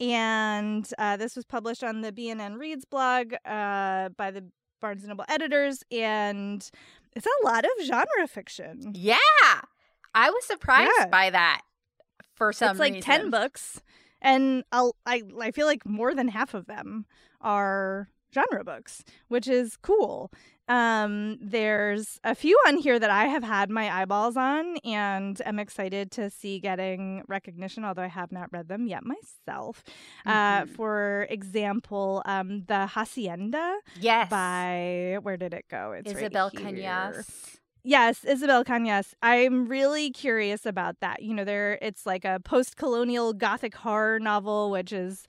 And 0.00 0.88
uh, 0.98 1.16
this 1.16 1.34
was 1.34 1.44
published 1.44 1.82
on 1.82 2.02
the 2.02 2.12
B&N 2.12 2.54
Reads 2.54 2.84
blog 2.84 3.32
uh, 3.44 4.10
by 4.10 4.30
the 4.30 4.44
Barnes 4.80 5.02
and 5.02 5.10
Noble 5.10 5.24
editors, 5.28 5.82
and 5.90 6.68
it's 7.14 7.26
a 7.26 7.44
lot 7.44 7.64
of 7.64 7.70
genre 7.84 8.26
fiction. 8.28 8.92
Yeah, 8.94 9.16
I 10.14 10.30
was 10.30 10.44
surprised 10.44 10.92
yeah. 10.98 11.06
by 11.06 11.30
that. 11.30 11.62
For 12.34 12.52
some, 12.52 12.70
it's 12.70 12.80
like 12.80 12.94
reason. 12.94 13.04
ten 13.04 13.30
books, 13.30 13.82
and 14.22 14.64
I'll, 14.70 14.94
I 15.04 15.22
I 15.40 15.50
feel 15.50 15.66
like 15.66 15.84
more 15.84 16.14
than 16.14 16.28
half 16.28 16.54
of 16.54 16.66
them 16.66 17.06
are 17.40 18.08
genre 18.34 18.64
books, 18.64 19.04
which 19.28 19.48
is 19.48 19.76
cool. 19.76 20.30
Um, 20.68 21.38
there's 21.40 22.20
a 22.24 22.34
few 22.34 22.54
on 22.66 22.76
here 22.76 22.98
that 22.98 23.08
I 23.08 23.24
have 23.24 23.42
had 23.42 23.70
my 23.70 23.90
eyeballs 23.90 24.36
on 24.36 24.76
and 24.84 25.40
am 25.46 25.58
excited 25.58 26.10
to 26.12 26.28
see 26.28 26.60
getting 26.60 27.22
recognition, 27.26 27.86
although 27.86 28.02
I 28.02 28.08
have 28.08 28.32
not 28.32 28.52
read 28.52 28.68
them 28.68 28.86
yet 28.86 29.02
myself. 29.02 29.82
Uh, 30.26 30.30
mm-hmm. 30.30 30.70
Uh, 30.70 30.74
for 30.76 31.26
example, 31.30 32.22
um, 32.26 32.64
The 32.68 32.86
Hacienda. 32.86 33.78
Yes. 33.98 34.28
By, 34.28 35.16
where 35.22 35.38
did 35.38 35.54
it 35.54 35.64
go? 35.70 35.92
It's 35.92 36.12
Isabel 36.12 36.50
right 36.54 36.64
Cañas. 36.64 37.56
Yes, 37.82 38.24
Isabel 38.24 38.62
Cañas. 38.64 39.14
I'm 39.22 39.66
really 39.66 40.10
curious 40.10 40.66
about 40.66 41.00
that. 41.00 41.22
You 41.22 41.32
know, 41.32 41.44
there 41.44 41.78
it's 41.80 42.04
like 42.04 42.26
a 42.26 42.40
post-colonial 42.44 43.32
gothic 43.32 43.74
horror 43.74 44.20
novel, 44.20 44.70
which 44.70 44.92
is 44.92 45.26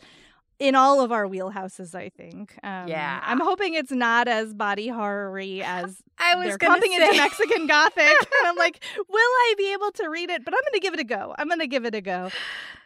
in 0.59 0.75
all 0.75 1.01
of 1.01 1.11
our 1.11 1.25
wheelhouses, 1.25 1.95
I 1.95 2.09
think. 2.09 2.53
Um, 2.63 2.87
yeah, 2.87 3.21
I'm 3.23 3.39
hoping 3.39 3.73
it's 3.73 3.91
not 3.91 4.27
as 4.27 4.53
body 4.53 4.89
horror-y 4.89 5.61
as 5.63 6.03
I 6.19 6.35
was 6.35 6.47
they're 6.47 6.57
coming 6.57 6.91
say. 6.91 7.03
into 7.03 7.17
Mexican 7.17 7.65
Gothic. 7.65 7.99
and 7.99 8.27
I'm 8.45 8.57
like, 8.57 8.83
will 9.07 9.15
I 9.17 9.53
be 9.57 9.71
able 9.73 9.91
to 9.91 10.09
read 10.09 10.29
it? 10.29 10.43
But 10.43 10.53
I'm 10.53 10.61
going 10.61 10.73
to 10.73 10.79
give 10.79 10.93
it 10.93 10.99
a 10.99 11.05
go. 11.05 11.33
I'm 11.37 11.47
going 11.47 11.59
to 11.61 11.67
give 11.67 11.85
it 11.85 11.95
a 11.95 12.01
go. 12.01 12.29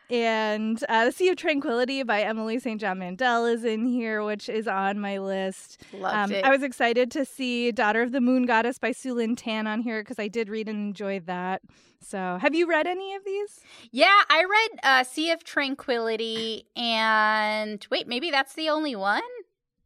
And 0.09 0.83
uh, 0.89 1.05
The 1.05 1.11
Sea 1.11 1.29
of 1.29 1.37
Tranquility 1.37 2.03
by 2.03 2.21
Emily 2.21 2.59
St. 2.59 2.79
John 2.79 2.99
Mandel 2.99 3.45
is 3.45 3.63
in 3.63 3.85
here, 3.85 4.23
which 4.23 4.49
is 4.49 4.67
on 4.67 4.99
my 4.99 5.17
list. 5.17 5.81
Loved 5.93 6.15
um, 6.15 6.31
it. 6.31 6.45
I 6.45 6.49
was 6.49 6.61
excited 6.61 7.09
to 7.11 7.25
see 7.25 7.71
Daughter 7.71 8.01
of 8.01 8.11
the 8.11 8.21
Moon 8.21 8.45
Goddess 8.45 8.77
by 8.77 8.91
Sue 8.91 9.13
Lynn 9.13 9.35
Tan 9.35 9.65
on 9.65 9.81
here 9.81 10.01
because 10.01 10.19
I 10.19 10.27
did 10.27 10.49
read 10.49 10.67
and 10.67 10.77
enjoy 10.77 11.19
that. 11.21 11.61
So, 12.01 12.37
have 12.41 12.53
you 12.53 12.67
read 12.67 12.85
any 12.85 13.15
of 13.15 13.23
these? 13.23 13.61
Yeah, 13.91 14.21
I 14.29 14.43
read 14.43 14.79
uh, 14.83 15.03
Sea 15.03 15.31
of 15.31 15.43
Tranquility, 15.43 16.65
and 16.75 17.85
wait, 17.89 18.07
maybe 18.07 18.29
that's 18.29 18.53
the 18.55 18.69
only 18.69 18.95
one. 18.95 19.21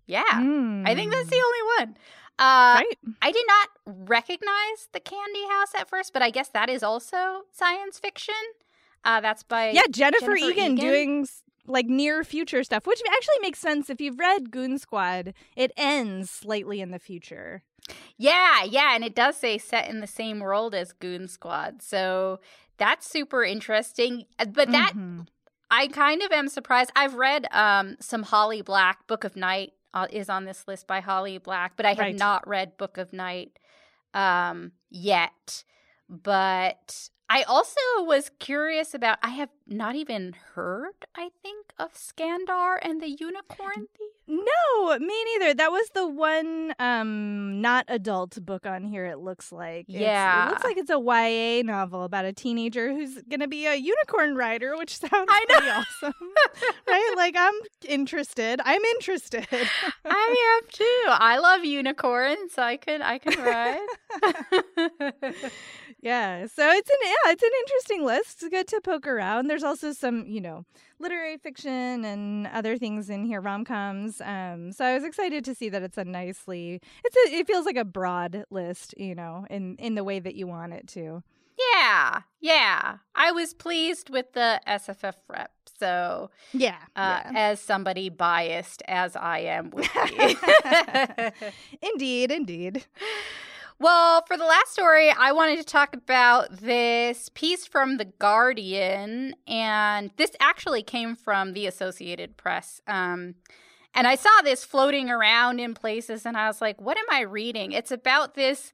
Yeah, 0.08 0.24
mm. 0.34 0.88
I 0.88 0.96
think 0.96 1.12
that's 1.12 1.30
the 1.30 1.36
hmm. 1.36 1.46
only 1.46 1.86
one. 1.86 1.98
Uh, 2.40 2.82
right. 2.82 2.98
I 3.22 3.32
did 3.32 3.46
not 3.48 3.70
recognize 4.08 4.90
the 4.94 5.00
Candy 5.00 5.48
House 5.50 5.74
at 5.78 5.90
first, 5.90 6.14
but 6.14 6.22
I 6.22 6.30
guess 6.30 6.50
that 6.50 6.70
is 6.70 6.84
also 6.84 7.44
science 7.52 8.00
fiction. 8.00 8.36
Uh, 9.04 9.22
that's 9.22 9.44
by 9.44 9.72
yeah 9.72 9.84
Jennifer, 9.90 10.26
Jennifer 10.26 10.36
Egan, 10.36 10.74
Egan, 10.74 10.76
doing 10.76 11.28
like 11.68 11.88
near 11.88 12.24
future 12.24 12.64
stuff, 12.64 12.88
which 12.88 13.02
actually 13.08 13.40
makes 13.42 13.60
sense 13.60 13.90
if 13.90 14.02
you've 14.02 14.20
read 14.20 14.52
Goon 14.52 14.78
Squad. 14.78 15.34
It 15.56 15.72
ends 15.78 16.30
slightly 16.32 16.82
in 16.82 16.92
the 16.92 17.00
future. 17.00 17.64
Yeah, 18.18 18.64
yeah, 18.64 18.96
and 18.96 19.04
it 19.04 19.16
does 19.16 19.38
say 19.38 19.58
set 19.58 19.90
in 19.90 20.00
the 20.00 20.08
same 20.08 20.40
world 20.40 20.74
as 20.74 20.92
Goon 20.94 21.28
Squad. 21.28 21.82
So 21.82 22.40
that's 22.78 23.10
super 23.10 23.44
interesting. 23.44 24.26
Uh, 24.40 24.46
but 24.46 24.72
that 24.72 24.92
mm-hmm. 24.92 25.22
I 25.70 25.88
kind 25.88 26.22
of 26.22 26.32
am 26.32 26.48
surprised. 26.48 26.92
I've 26.96 27.16
read 27.16 27.48
um 27.52 27.98
some 28.00 28.24
Holly 28.24 28.62
Black 28.62 29.08
Book 29.08 29.24
of 29.24 29.36
Night 29.36 29.74
uh, 29.94 30.08
is 30.12 30.30
on 30.30 30.46
this 30.46 30.68
list 30.68 30.88
by 30.88 31.00
Holly 31.00 31.38
Black, 31.38 31.74
but 31.76 31.86
I 31.86 31.90
have 31.90 32.00
right. 32.00 32.16
not 32.18 32.48
read 32.48 32.78
Book 32.78 32.98
of 32.98 33.14
Night 33.14 33.60
um 34.14 34.72
yet. 34.90 35.64
But 36.10 37.10
I 37.30 37.44
also 37.44 37.80
was 38.00 38.32
curious 38.40 38.94
about 38.94 39.18
I 39.22 39.30
have 39.30 39.50
not 39.68 39.96
even 39.96 40.34
heard, 40.54 40.94
I 41.16 41.30
think, 41.42 41.74
of 41.78 41.94
Skandar 41.94 42.78
and 42.82 43.02
the 43.02 43.10
Unicorn 43.10 43.88
Thief. 43.98 44.12
No, 44.28 44.98
me 45.00 45.24
neither. 45.26 45.54
That 45.54 45.72
was 45.72 45.90
the 45.94 46.08
one 46.08 46.74
um 46.80 47.62
not 47.62 47.86
adult 47.88 48.44
book 48.46 48.66
on 48.66 48.84
here 48.84 49.06
it 49.06 49.20
looks 49.20 49.52
like. 49.52 49.86
Yeah. 49.88 50.44
It's, 50.44 50.48
it 50.48 50.54
looks 50.54 50.64
like 50.64 50.78
it's 50.78 50.90
a 50.90 51.00
YA 51.00 51.64
novel 51.64 52.04
about 52.04 52.26
a 52.26 52.34
teenager 52.34 52.94
who's 52.94 53.22
going 53.24 53.42
to 53.42 53.48
be 53.48 53.66
a 53.68 53.76
unicorn 53.76 54.36
rider, 54.36 54.78
which 54.78 54.98
sounds 54.98 55.30
I 55.30 55.46
pretty 55.50 55.70
awesome. 55.70 56.14
right? 56.88 57.14
Like 57.18 57.36
I'm 57.38 57.54
interested. 57.88 58.62
I'm 58.64 58.84
interested. 58.84 59.48
I 60.06 60.60
am 60.62 60.70
too. 60.72 61.04
I 61.08 61.40
love 61.40 61.66
unicorns, 61.66 62.58
I 62.58 62.78
can 62.78 63.02
I 63.02 63.18
can 63.18 63.42
ride. 63.42 63.88
yeah. 66.02 66.46
So 66.48 66.70
it's 66.70 66.90
an 66.90 66.98
yeah, 67.04 67.32
it's 67.32 67.44
an 67.44 67.50
interesting 67.62 68.06
list. 68.06 68.44
It's 68.44 68.50
good 68.50 68.68
to 68.68 68.82
poke 68.82 69.08
around. 69.08 69.48
There's 69.48 69.64
also 69.64 69.94
some, 69.94 70.26
you 70.28 70.42
know, 70.42 70.66
literary 71.00 71.38
fiction 71.38 72.06
and 72.06 72.48
other 72.48 72.78
things 72.78 73.10
in 73.10 73.26
here, 73.26 73.42
rom 73.42 73.66
coms. 73.66 74.22
Um, 74.22 74.72
so 74.72 74.86
I 74.86 74.94
was 74.94 75.04
excited 75.04 75.44
to 75.46 75.56
see 75.56 75.70
that 75.70 75.82
it's 75.82 75.98
a 75.98 76.06
nicely, 76.06 76.82
it's 77.04 77.16
a, 77.16 77.36
it 77.36 77.48
feels 77.48 77.66
like 77.66 77.78
a 77.78 77.86
broad 77.86 78.46
list, 78.50 78.94
you 78.98 79.16
know, 79.16 79.46
in 79.50 79.76
in 79.78 79.96
the 79.96 80.04
way 80.04 80.20
that 80.20 80.36
you 80.36 80.48
want 80.48 80.74
it 80.74 80.88
to. 80.90 81.24
Yeah, 81.74 82.22
yeah. 82.40 82.98
I 83.16 83.32
was 83.32 83.54
pleased 83.54 84.10
with 84.10 84.34
the 84.34 84.62
SFF 84.68 85.16
rep. 85.28 85.52
So 85.80 86.30
yeah, 86.54 86.78
uh, 86.96 87.22
yeah. 87.26 87.32
as 87.36 87.60
somebody 87.60 88.10
biased 88.10 88.82
as 88.88 89.16
I 89.16 89.40
am 89.40 89.72
would 89.72 89.90
be. 89.94 90.38
indeed, 91.82 92.32
indeed. 92.32 92.86
Well, 93.80 94.24
for 94.28 94.38
the 94.38 94.46
last 94.46 94.72
story, 94.72 95.12
I 95.12 95.32
wanted 95.34 95.60
to 95.60 95.64
talk 95.64 95.96
about 95.96 96.62
this 96.62 97.30
piece 97.36 97.68
from 97.68 97.98
The 97.98 98.06
Guardian. 98.06 99.36
And 99.46 100.10
this 100.18 100.32
actually 100.40 100.82
came 100.82 101.16
from 101.16 101.54
the 101.54 101.68
Associated 101.68 102.38
Press. 102.38 102.82
Um, 102.88 103.36
and 103.94 104.08
I 104.08 104.16
saw 104.16 104.42
this 104.44 104.64
floating 104.64 105.12
around 105.12 105.60
in 105.60 105.76
places, 105.76 106.26
and 106.26 106.36
I 106.36 106.48
was 106.48 106.60
like, 106.60 106.82
what 106.82 106.98
am 106.98 107.06
I 107.12 107.22
reading? 107.22 107.72
It's 107.72 107.92
about 107.92 108.34
this 108.34 108.74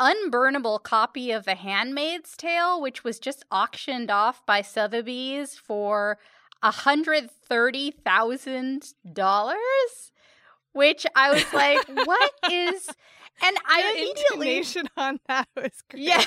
unburnable 0.00 0.82
copy 0.82 1.30
of 1.30 1.44
The 1.44 1.54
Handmaid's 1.54 2.34
Tale, 2.34 2.80
which 2.80 3.04
was 3.04 3.18
just 3.18 3.44
auctioned 3.50 4.10
off 4.10 4.46
by 4.46 4.62
Sotheby's 4.62 5.56
for 5.56 6.16
$130,000. 6.64 9.54
Which 10.72 11.06
I 11.16 11.32
was 11.32 11.52
like, 11.52 11.86
what 12.06 12.32
is 12.50 12.88
and 13.42 13.56
I 13.68 13.92
immediately 13.92 14.58
intonation 14.58 14.88
on 14.96 15.20
that 15.28 15.48
was 15.56 15.82
great. 15.90 16.04
Yeah. 16.04 16.24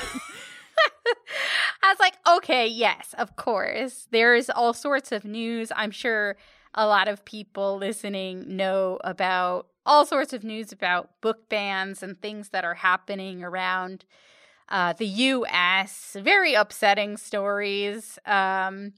I 1.84 1.92
was 1.92 2.00
like, 2.00 2.16
okay, 2.28 2.68
yes, 2.68 3.14
of 3.18 3.36
course. 3.36 4.08
There's 4.12 4.50
all 4.50 4.74
sorts 4.74 5.12
of 5.12 5.26
news. 5.26 5.72
I'm 5.76 5.92
sure 5.92 6.38
a 6.74 6.88
lot 6.88 7.08
of 7.08 7.26
people 7.26 7.78
listening 7.78 8.56
know 8.56 8.98
about 9.04 9.68
all 9.86 10.06
sorts 10.06 10.34
of 10.34 10.44
news 10.44 10.72
about 10.72 11.10
book 11.22 11.50
bans 11.50 12.02
and 12.02 12.20
things 12.22 12.50
that 12.50 12.64
are 12.64 12.76
happening 12.76 13.44
around 13.44 14.06
uh, 14.70 14.94
the 14.94 15.06
U.S. 15.08 16.16
Very 16.20 16.54
upsetting 16.54 17.18
stories. 17.18 18.18
Um, 18.26 18.94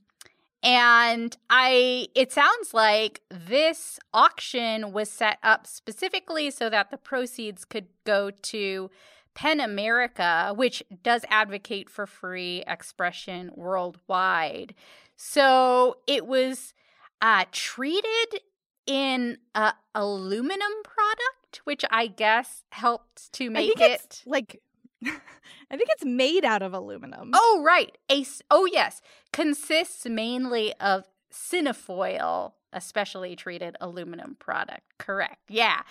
and 0.63 1.35
I 1.49 2.07
it 2.15 2.31
sounds 2.31 2.73
like 2.73 3.21
this 3.29 3.99
auction 4.13 4.93
was 4.93 5.09
set 5.09 5.37
up 5.43 5.67
specifically 5.67 6.49
so 6.49 6.69
that 6.69 6.89
the 6.89 6.97
proceeds 6.97 7.65
could 7.65 7.87
go 8.05 8.31
to 8.31 8.89
PEN 9.35 9.59
America, 9.59 10.53
which 10.55 10.83
does 11.01 11.25
advocate 11.29 11.89
for 11.89 12.05
free 12.05 12.63
expression 12.67 13.51
worldwide. 13.55 14.73
So 15.15 15.97
it 16.07 16.25
was 16.25 16.73
uh, 17.21 17.45
treated 17.51 18.41
in 18.85 19.37
a 19.55 19.73
aluminum 19.95 20.71
product, 20.83 21.61
which 21.63 21.83
I 21.89 22.07
guess 22.07 22.63
helped 22.71 23.31
to 23.33 23.49
make 23.49 23.79
it 23.79 24.23
like 24.25 24.61
I 25.71 25.77
think 25.77 25.89
it's 25.91 26.05
made 26.05 26.45
out 26.45 26.61
of 26.61 26.73
aluminum. 26.73 27.31
Oh, 27.33 27.61
right. 27.65 27.97
A, 28.11 28.25
oh, 28.51 28.65
yes. 28.65 29.01
Consists 29.31 30.05
mainly 30.05 30.73
of 30.79 31.05
cinefoil, 31.31 32.53
a 32.71 32.81
specially 32.81 33.35
treated 33.35 33.75
aluminum 33.81 34.35
product. 34.39 34.81
Correct. 34.99 35.39
Yeah. 35.49 35.81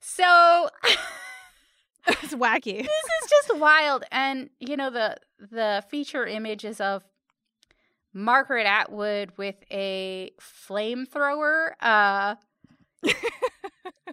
So 0.00 0.68
it's 2.06 2.34
wacky. 2.34 2.78
This 2.78 3.04
is 3.22 3.30
just 3.30 3.58
wild. 3.58 4.04
And 4.10 4.50
you 4.58 4.76
know, 4.76 4.90
the 4.90 5.16
the 5.38 5.84
feature 5.88 6.26
images 6.26 6.80
of 6.80 7.04
Margaret 8.12 8.66
Atwood 8.66 9.32
with 9.36 9.56
a 9.70 10.32
flamethrower, 10.40 11.70
uh 11.80 12.34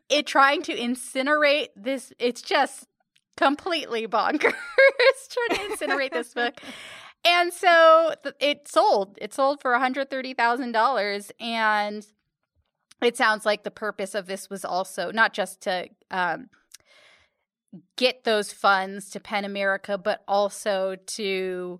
it 0.09 0.25
trying 0.25 0.62
to 0.63 0.75
incinerate 0.75 1.67
this 1.75 2.13
it's 2.19 2.41
just 2.41 2.88
completely 3.39 4.06
bonkers 4.06 4.54
trying 5.30 5.69
to 5.69 5.75
incinerate 5.75 6.12
this 6.12 6.34
book. 6.34 6.60
And 7.25 7.54
so 7.54 8.13
th- 8.21 8.36
it 8.39 8.67
sold. 8.67 9.17
It 9.21 9.34
sold 9.34 9.62
for 9.62 9.71
$130,000. 9.71 11.32
And 11.39 12.06
it 13.02 13.15
sounds 13.15 13.45
like 13.45 13.63
the 13.63 13.71
purpose 13.71 14.13
of 14.13 14.25
this 14.25 14.49
was 14.49 14.65
also 14.65 15.10
not 15.12 15.34
just 15.34 15.62
to 15.62 15.88
um, 16.12 16.49
get 17.95 18.25
those 18.25 18.52
funds 18.52 19.10
to 19.12 19.21
PEN 19.21 19.45
America, 19.45 19.97
but 19.97 20.21
also 20.28 20.97
to 21.08 21.80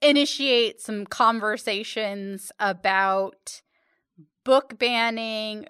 initiate 0.00 0.80
some 0.80 1.04
conversations 1.04 2.52
about 2.60 3.60
book 4.44 4.78
banning, 4.78 5.66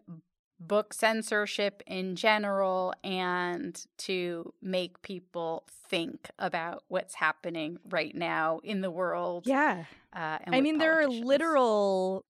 book 0.67 0.95
censorship 0.95 1.83
in 1.87 2.17
general 2.17 2.95
and 3.03 3.85
to 3.99 4.53
make 4.63 5.03
people 5.03 5.65
think 5.89 6.31
about 6.39 6.85
what's 6.89 7.15
happening 7.15 7.79
right 7.89 8.15
now 8.15 8.61
in 8.63 8.81
the 8.81 8.91
world. 8.91 9.45
Yeah. 9.47 9.85
Uh, 10.15 10.39
I 10.47 10.61
mean, 10.61 10.79
there 10.79 11.01
are 11.01 11.09
literal 11.09 12.25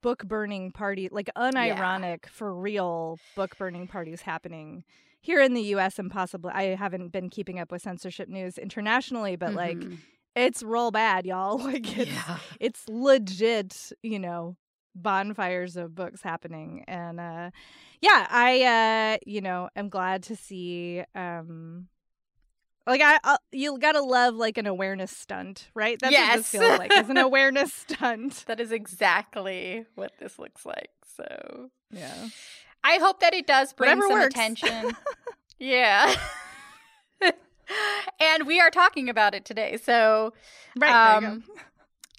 book 0.00 0.24
burning 0.24 0.70
party, 0.72 1.08
like 1.10 1.30
unironic 1.36 2.24
yeah. 2.24 2.30
for 2.30 2.54
real 2.54 3.18
book 3.36 3.56
burning 3.58 3.86
parties 3.86 4.22
happening 4.22 4.84
here 5.20 5.40
in 5.40 5.54
the 5.54 5.62
US 5.76 5.98
and 5.98 6.10
possibly 6.10 6.50
I 6.52 6.74
haven't 6.74 7.12
been 7.12 7.30
keeping 7.30 7.58
up 7.58 7.70
with 7.70 7.82
censorship 7.82 8.28
news 8.28 8.58
internationally, 8.58 9.36
but 9.36 9.50
mm-hmm. 9.50 9.56
like 9.56 9.98
it's 10.34 10.62
real 10.62 10.90
bad, 10.90 11.26
y'all. 11.26 11.58
Like 11.72 11.96
it's 11.96 12.10
yeah. 12.10 12.38
it's 12.60 12.88
legit, 12.88 13.92
you 14.02 14.18
know, 14.18 14.56
bonfires 14.94 15.76
of 15.76 15.94
books 15.94 16.22
happening 16.22 16.84
and 16.86 17.18
uh 17.18 17.50
yeah 18.00 18.26
i 18.30 18.62
uh 18.62 19.18
you 19.26 19.40
know 19.40 19.68
am 19.74 19.88
glad 19.88 20.22
to 20.22 20.36
see 20.36 21.02
um 21.14 21.88
like 22.86 23.00
I, 23.00 23.18
I'll, 23.22 23.38
you 23.52 23.78
gotta 23.78 24.02
love 24.02 24.34
like 24.34 24.58
an 24.58 24.66
awareness 24.66 25.12
stunt, 25.12 25.68
right? 25.74 25.98
That's 26.00 26.12
yes. 26.12 26.28
what 26.28 26.36
this 26.36 26.48
feels 26.48 26.78
like. 26.78 26.92
It's 26.92 27.08
an 27.08 27.16
awareness 27.18 27.72
stunt. 27.72 28.44
That 28.46 28.60
is 28.60 28.72
exactly 28.72 29.86
what 29.94 30.12
this 30.18 30.38
looks 30.38 30.66
like. 30.66 30.90
So 31.16 31.70
yeah, 31.90 32.28
I 32.82 32.96
hope 32.96 33.20
that 33.20 33.34
it 33.34 33.46
does 33.46 33.72
bring 33.72 33.88
Whatever 33.90 34.08
some 34.08 34.20
works. 34.20 34.34
attention. 34.34 34.96
yeah, 35.58 36.14
and 38.20 38.46
we 38.46 38.60
are 38.60 38.70
talking 38.70 39.08
about 39.08 39.34
it 39.34 39.44
today. 39.44 39.76
So 39.76 40.32
right, 40.76 41.16
um, 41.16 41.44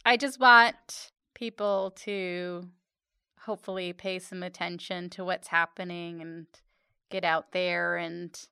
I 0.05 0.15
just 0.15 0.39
want 0.39 1.11
people 1.43 1.91
to 1.91 2.65
hopefully 3.41 3.91
pay 3.91 4.17
some 4.17 4.43
attention 4.43 5.09
to 5.09 5.25
what's 5.25 5.49
happening 5.49 6.21
and 6.21 6.47
get 7.09 7.25
out 7.25 7.51
there 7.51 7.97
and 7.97 8.47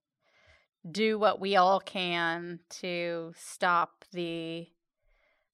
do 0.91 1.17
what 1.17 1.39
we 1.39 1.55
all 1.55 1.79
can 1.79 2.59
to 2.69 3.33
stop 3.37 4.03
the 4.11 4.67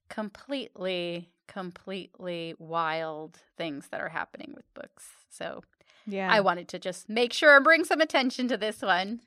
completely 0.09 1.29
completely 1.47 2.55
wild 2.57 3.37
things 3.55 3.87
that 3.91 4.01
are 4.01 4.09
happening 4.09 4.51
with 4.55 4.65
books. 4.73 5.05
So, 5.29 5.61
yeah. 6.07 6.29
I 6.31 6.39
wanted 6.39 6.67
to 6.69 6.79
just 6.79 7.07
make 7.07 7.33
sure 7.33 7.55
and 7.55 7.63
bring 7.63 7.83
some 7.83 8.01
attention 8.01 8.47
to 8.47 8.57
this 8.57 8.81
one. 8.81 9.19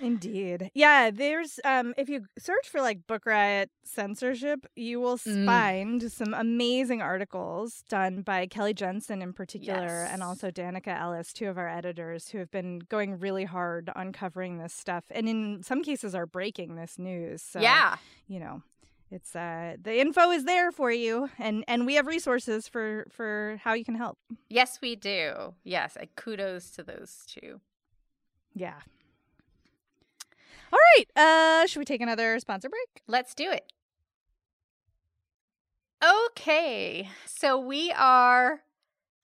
Indeed. 0.00 0.70
Yeah, 0.74 1.10
there's 1.12 1.60
um 1.64 1.94
if 1.96 2.08
you 2.08 2.26
search 2.38 2.68
for 2.68 2.80
like 2.80 3.06
Book 3.06 3.26
Riot 3.26 3.70
censorship, 3.84 4.66
you 4.76 5.00
will 5.00 5.16
Mm. 5.18 5.46
find 5.46 6.12
some 6.12 6.34
amazing 6.34 7.00
articles 7.02 7.82
done 7.88 8.22
by 8.22 8.46
Kelly 8.46 8.74
Jensen 8.74 9.22
in 9.22 9.32
particular 9.32 10.04
Yes. 10.04 10.10
and 10.12 10.22
also 10.22 10.50
Danica 10.50 10.88
Ellis, 10.98 11.32
two 11.32 11.48
of 11.48 11.56
our 11.58 11.68
editors 11.68 12.28
who 12.28 12.38
have 12.38 12.50
been 12.50 12.80
going 12.88 13.18
really 13.18 13.44
hard 13.44 13.90
on 13.94 14.12
covering 14.12 14.58
this 14.58 14.72
stuff 14.74 15.04
and 15.10 15.28
in 15.28 15.62
some 15.62 15.82
cases 15.82 16.14
are 16.14 16.26
breaking 16.26 16.74
this 16.76 16.98
news. 16.98 17.42
So, 17.42 17.60
yeah. 17.60 17.96
you 18.26 18.40
know, 18.40 18.62
it's 19.10 19.36
uh 19.36 19.76
the 19.80 20.00
info 20.00 20.30
is 20.30 20.44
there 20.44 20.72
for 20.72 20.90
you 20.90 21.28
and 21.38 21.64
and 21.68 21.86
we 21.86 21.94
have 21.94 22.06
resources 22.06 22.66
for 22.68 23.04
for 23.10 23.60
how 23.62 23.72
you 23.74 23.84
can 23.84 23.94
help. 23.94 24.18
Yes, 24.48 24.80
we 24.80 24.96
do. 24.96 25.54
Yes, 25.62 25.96
kudos 26.16 26.70
to 26.72 26.82
those 26.82 27.24
two. 27.26 27.60
Yeah. 28.54 28.80
All 30.74 30.80
right. 30.98 31.06
Uh 31.16 31.66
should 31.68 31.78
we 31.78 31.84
take 31.84 32.00
another 32.00 32.38
sponsor 32.40 32.68
break? 32.68 33.02
Let's 33.06 33.32
do 33.32 33.50
it. 33.50 33.72
Okay, 36.04 37.08
so 37.24 37.58
we 37.58 37.92
are 37.92 38.60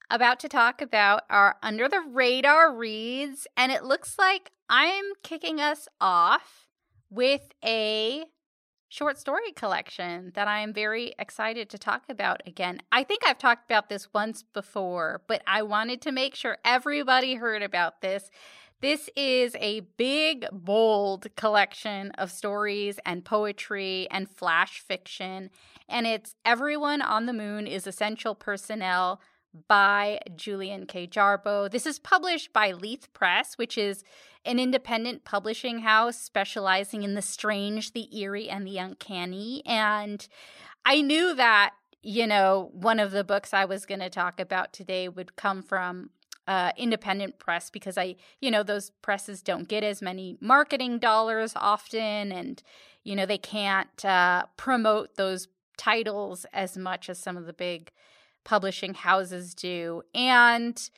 about 0.09 0.39
to 0.39 0.49
talk 0.49 0.81
about 0.81 1.23
our 1.29 1.57
under 1.61 1.89
the 1.89 1.99
radar 1.99 2.73
reads, 2.73 3.47
and 3.57 3.71
it 3.71 3.83
looks 3.83 4.17
like 4.17 4.51
I'm 4.69 5.03
kicking 5.23 5.59
us 5.59 5.87
off 5.99 6.69
with 7.09 7.51
a 7.63 8.23
short 8.87 9.19
story 9.19 9.51
collection 9.51 10.31
that 10.35 10.47
I 10.47 10.59
am 10.59 10.73
very 10.73 11.13
excited 11.19 11.69
to 11.69 11.77
talk 11.77 12.03
about 12.09 12.41
again. 12.47 12.81
I 12.91 13.03
think 13.03 13.21
I've 13.25 13.37
talked 13.37 13.69
about 13.69 13.89
this 13.89 14.13
once 14.13 14.43
before, 14.43 15.21
but 15.27 15.43
I 15.45 15.61
wanted 15.61 16.01
to 16.03 16.11
make 16.11 16.35
sure 16.35 16.57
everybody 16.65 17.35
heard 17.35 17.61
about 17.61 18.01
this. 18.01 18.29
This 18.81 19.11
is 19.15 19.55
a 19.59 19.81
big, 19.97 20.47
bold 20.51 21.27
collection 21.35 22.09
of 22.17 22.31
stories 22.31 22.99
and 23.05 23.23
poetry 23.23 24.07
and 24.09 24.27
flash 24.27 24.79
fiction, 24.79 25.51
and 25.87 26.07
it's 26.07 26.33
Everyone 26.43 26.99
on 26.99 27.27
the 27.27 27.33
Moon 27.33 27.67
is 27.67 27.85
Essential 27.85 28.33
Personnel 28.33 29.21
by 29.67 30.19
Julian 30.35 30.87
K. 30.87 31.05
Jarboe. 31.05 31.69
This 31.69 31.85
is 31.85 31.99
published 31.99 32.53
by 32.53 32.71
Lethe 32.71 33.05
Press, 33.13 33.53
which 33.53 33.77
is 33.77 34.03
an 34.45 34.57
independent 34.57 35.25
publishing 35.25 35.81
house 35.81 36.17
specializing 36.17 37.03
in 37.03 37.13
the 37.13 37.21
strange, 37.21 37.93
the 37.93 38.09
eerie, 38.17 38.49
and 38.49 38.65
the 38.65 38.79
uncanny. 38.79 39.61
And 39.63 40.27
I 40.87 41.01
knew 41.01 41.35
that, 41.35 41.75
you 42.01 42.25
know, 42.25 42.71
one 42.73 42.99
of 42.99 43.11
the 43.11 43.23
books 43.23 43.53
I 43.53 43.65
was 43.65 43.85
going 43.85 43.99
to 43.99 44.09
talk 44.09 44.39
about 44.39 44.73
today 44.73 45.07
would 45.07 45.35
come 45.35 45.61
from 45.61 46.09
uh, 46.47 46.71
independent 46.77 47.39
press 47.39 47.69
because 47.69 47.97
I, 47.97 48.15
you 48.39 48.51
know, 48.51 48.63
those 48.63 48.89
presses 49.01 49.41
don't 49.41 49.67
get 49.67 49.83
as 49.83 50.01
many 50.01 50.37
marketing 50.41 50.99
dollars 50.99 51.53
often, 51.55 52.31
and 52.31 52.61
you 53.03 53.15
know 53.15 53.25
they 53.25 53.37
can't 53.37 54.03
uh, 54.03 54.45
promote 54.57 55.15
those 55.15 55.47
titles 55.77 56.45
as 56.53 56.77
much 56.77 57.09
as 57.09 57.19
some 57.19 57.37
of 57.37 57.45
the 57.45 57.53
big 57.53 57.91
publishing 58.43 58.93
houses 58.93 59.53
do. 59.53 60.03
And 60.13 60.89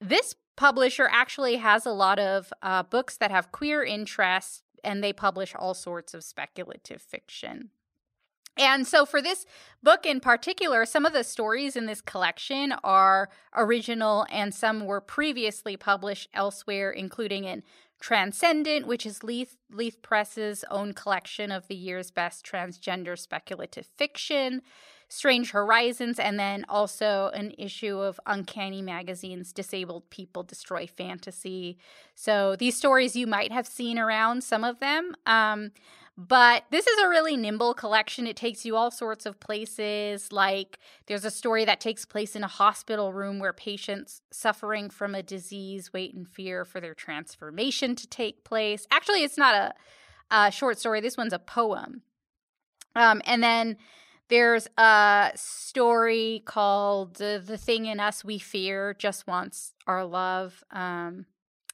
this 0.00 0.34
publisher 0.56 1.08
actually 1.10 1.56
has 1.56 1.86
a 1.86 1.90
lot 1.90 2.18
of 2.18 2.52
uh, 2.62 2.82
books 2.82 3.16
that 3.16 3.30
have 3.30 3.52
queer 3.52 3.82
interests, 3.82 4.62
and 4.82 5.02
they 5.02 5.12
publish 5.12 5.54
all 5.58 5.74
sorts 5.74 6.14
of 6.14 6.22
speculative 6.22 7.02
fiction. 7.02 7.70
And 8.56 8.86
so, 8.86 9.04
for 9.04 9.20
this 9.20 9.46
book 9.82 10.06
in 10.06 10.20
particular, 10.20 10.86
some 10.86 11.04
of 11.04 11.12
the 11.12 11.24
stories 11.24 11.76
in 11.76 11.86
this 11.86 12.00
collection 12.00 12.72
are 12.84 13.28
original 13.54 14.26
and 14.30 14.54
some 14.54 14.86
were 14.86 15.00
previously 15.00 15.76
published 15.76 16.28
elsewhere, 16.34 16.90
including 16.90 17.44
in 17.44 17.62
Transcendent, 18.00 18.86
which 18.86 19.06
is 19.06 19.24
Lethe, 19.24 19.56
Lethe 19.70 20.02
Press's 20.02 20.62
own 20.70 20.92
collection 20.92 21.50
of 21.50 21.68
the 21.68 21.74
year's 21.74 22.10
best 22.10 22.44
transgender 22.44 23.18
speculative 23.18 23.86
fiction, 23.96 24.60
Strange 25.08 25.52
Horizons, 25.52 26.18
and 26.18 26.38
then 26.38 26.66
also 26.68 27.30
an 27.32 27.52
issue 27.56 27.98
of 27.98 28.20
Uncanny 28.26 28.82
Magazine's 28.82 29.54
Disabled 29.54 30.10
People 30.10 30.42
Destroy 30.42 30.86
Fantasy. 30.86 31.78
So, 32.14 32.56
these 32.56 32.76
stories 32.76 33.16
you 33.16 33.26
might 33.26 33.52
have 33.52 33.66
seen 33.66 33.98
around, 33.98 34.44
some 34.44 34.64
of 34.64 34.80
them. 34.80 35.14
Um, 35.24 35.70
but 36.16 36.64
this 36.70 36.86
is 36.86 36.98
a 37.00 37.08
really 37.08 37.36
nimble 37.36 37.74
collection. 37.74 38.26
It 38.26 38.36
takes 38.36 38.64
you 38.64 38.76
all 38.76 38.90
sorts 38.90 39.26
of 39.26 39.40
places. 39.40 40.30
Like 40.32 40.78
there's 41.06 41.24
a 41.24 41.30
story 41.30 41.64
that 41.64 41.80
takes 41.80 42.04
place 42.04 42.36
in 42.36 42.44
a 42.44 42.48
hospital 42.48 43.12
room 43.12 43.40
where 43.40 43.52
patients 43.52 44.22
suffering 44.30 44.90
from 44.90 45.14
a 45.14 45.22
disease 45.22 45.92
wait 45.92 46.14
in 46.14 46.24
fear 46.24 46.64
for 46.64 46.80
their 46.80 46.94
transformation 46.94 47.96
to 47.96 48.06
take 48.06 48.44
place. 48.44 48.86
Actually, 48.92 49.24
it's 49.24 49.38
not 49.38 49.54
a, 49.54 49.74
a 50.30 50.52
short 50.52 50.78
story. 50.78 51.00
This 51.00 51.16
one's 51.16 51.32
a 51.32 51.38
poem. 51.38 52.02
Um, 52.94 53.20
and 53.24 53.42
then 53.42 53.76
there's 54.28 54.68
a 54.78 55.32
story 55.34 56.42
called 56.46 57.20
uh, 57.20 57.38
"The 57.38 57.58
Thing 57.58 57.86
in 57.86 57.98
Us 57.98 58.24
We 58.24 58.38
Fear 58.38 58.94
Just 58.94 59.26
Wants 59.26 59.72
Our 59.88 60.04
Love." 60.04 60.62
Um, 60.70 61.26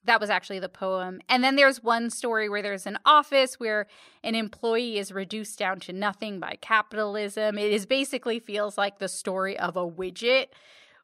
that 0.04 0.20
was 0.20 0.30
actually 0.30 0.60
the 0.60 0.68
poem. 0.68 1.20
And 1.28 1.44
then 1.44 1.56
there's 1.56 1.82
one 1.82 2.10
story 2.10 2.48
where 2.48 2.62
there's 2.62 2.86
an 2.86 2.98
office 3.04 3.60
where 3.60 3.86
an 4.24 4.34
employee 4.34 4.98
is 4.98 5.12
reduced 5.12 5.58
down 5.58 5.80
to 5.80 5.92
nothing 5.92 6.40
by 6.40 6.56
capitalism. 6.60 7.58
It 7.58 7.72
is 7.72 7.86
basically 7.86 8.38
feels 8.38 8.78
like 8.78 8.98
the 8.98 9.08
story 9.08 9.58
of 9.58 9.76
a 9.76 9.86
widget, 9.86 10.46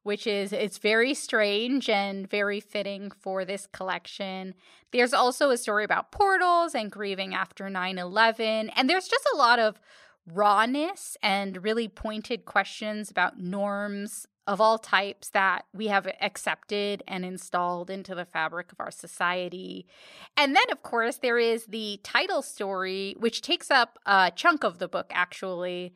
which 0.03 0.27
is 0.27 0.53
it's 0.53 0.79
very 0.79 1.13
strange 1.15 1.91
and 1.91 2.31
very 2.31 2.61
fitting 2.61 3.11
for 3.11 3.45
this 3.45 3.67
collection. 3.73 4.55
There's 4.93 5.13
also 5.13 5.51
a 5.51 5.59
story 5.59 5.85
about 5.85 6.13
portals 6.13 6.75
and 6.75 6.91
grieving 6.91 7.35
after 7.35 7.65
9/11, 7.69 8.71
and 8.75 8.89
there's 8.89 9.09
just 9.09 9.29
a 9.35 9.37
lot 9.37 9.59
of 9.59 9.81
rawness 10.33 11.17
and 11.23 11.63
really 11.63 11.89
pointed 11.89 12.45
questions 12.45 13.11
about 13.11 13.39
norms 13.39 14.27
of 14.47 14.61
all 14.61 14.79
types 14.79 15.29
that 15.31 15.65
we 15.75 15.89
have 15.89 16.07
accepted 16.21 17.03
and 17.09 17.25
installed 17.25 17.91
into 17.91 18.15
the 18.15 18.25
fabric 18.25 18.71
of 18.71 18.81
our 18.81 18.91
society. 18.91 19.87
And 20.37 20.55
then, 20.55 20.65
of 20.71 20.83
course, 20.83 21.17
there 21.17 21.39
is 21.39 21.67
the 21.67 22.01
title 22.03 22.43
story, 22.43 23.17
which 23.19 23.43
takes 23.43 23.71
up 23.71 23.99
a 24.07 24.31
chunk 24.35 24.63
of 24.63 24.79
the 24.79 24.89
book, 24.89 25.11
actually. 25.11 25.95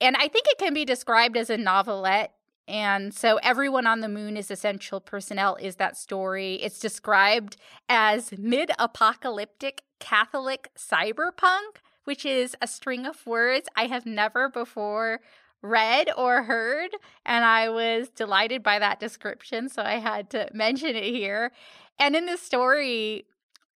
And 0.00 0.16
I 0.16 0.28
think 0.28 0.46
it 0.48 0.58
can 0.58 0.74
be 0.74 0.84
described 0.84 1.36
as 1.36 1.50
a 1.50 1.56
novelette. 1.56 2.32
And 2.68 3.14
so, 3.14 3.38
Everyone 3.42 3.86
on 3.86 4.00
the 4.00 4.08
Moon 4.08 4.36
is 4.36 4.50
Essential 4.50 5.00
Personnel 5.00 5.56
is 5.56 5.76
that 5.76 5.96
story. 5.96 6.54
It's 6.56 6.78
described 6.78 7.56
as 7.88 8.32
mid 8.36 8.70
apocalyptic 8.78 9.82
Catholic 9.98 10.70
cyberpunk, 10.76 11.78
which 12.04 12.24
is 12.24 12.56
a 12.60 12.66
string 12.66 13.06
of 13.06 13.26
words 13.26 13.68
I 13.76 13.86
have 13.86 14.04
never 14.04 14.48
before 14.48 15.20
read 15.62 16.10
or 16.16 16.44
heard, 16.44 16.90
and 17.24 17.44
I 17.44 17.68
was 17.68 18.08
delighted 18.08 18.62
by 18.62 18.78
that 18.78 19.00
description, 19.00 19.68
so 19.68 19.82
I 19.82 19.94
had 19.94 20.30
to 20.30 20.48
mention 20.52 20.96
it 20.96 21.04
here. 21.04 21.52
And 21.98 22.14
in 22.14 22.26
this 22.26 22.42
story, 22.42 23.26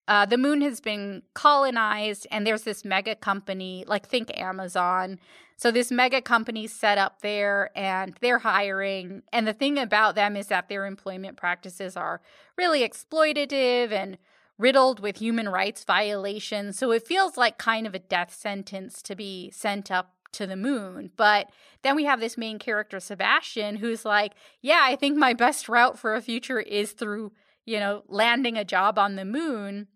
uh, 0.07 0.27
the 0.27 0.39
moon 0.39 0.61
has 0.61 0.81
been 0.81 1.23
colonized, 1.35 2.27
and 2.31 2.47
there's 2.47 2.63
this 2.63 2.85
mega 2.85 3.15
company, 3.15 3.85
like 3.87 4.07
think 4.07 4.37
Amazon. 4.39 5.19
So 5.57 5.71
this 5.71 5.91
mega 5.91 6.21
company 6.23 6.67
set 6.67 6.99
up 6.99 7.21
there, 7.21 7.71
and 7.77 8.17
they're 8.21 8.39
hiring. 8.39 9.23
And 9.33 9.47
the 9.47 9.53
thing 9.53 9.79
about 9.79 10.15
them 10.15 10.37
is 10.37 10.49
that 10.49 10.69
their 10.69 10.87
employment 10.87 11.37
practices 11.37 11.97
are 11.97 12.21
really 12.57 12.81
exploitative 12.81 13.93
and 13.93 14.19
riddled 14.59 15.01
with 15.01 15.19
human 15.19 15.49
rights 15.49 15.85
violations. 15.85 16.79
So 16.79 16.91
it 16.93 17.07
feels 17.07 17.37
like 17.37 17.57
kind 17.57 17.87
of 17.87 17.95
a 17.95 17.99
death 17.99 18.35
sentence 18.35 19.03
to 19.03 19.17
be 19.17 19.51
sent 19.51 19.91
up 19.91 20.13
to 20.33 20.47
the 20.47 20.57
moon. 20.57 21.11
But 21.17 21.51
then 21.83 21.97
we 21.97 22.05
have 22.05 22.21
this 22.21 22.39
main 22.39 22.59
character, 22.59 23.01
Sebastian, 23.01 23.77
who's 23.77 24.05
like, 24.05 24.33
yeah, 24.61 24.81
I 24.83 24.97
think 24.97 25.17
my 25.17 25.33
best 25.33 25.69
route 25.69 25.99
for 25.99 26.15
a 26.15 26.23
future 26.23 26.61
is 26.61 26.93
through, 26.93 27.33
you 27.65 27.79
know, 27.79 28.03
landing 28.09 28.57
a 28.57 28.65
job 28.65 28.99
on 28.99 29.17
the 29.17 29.25
moon. 29.25 29.89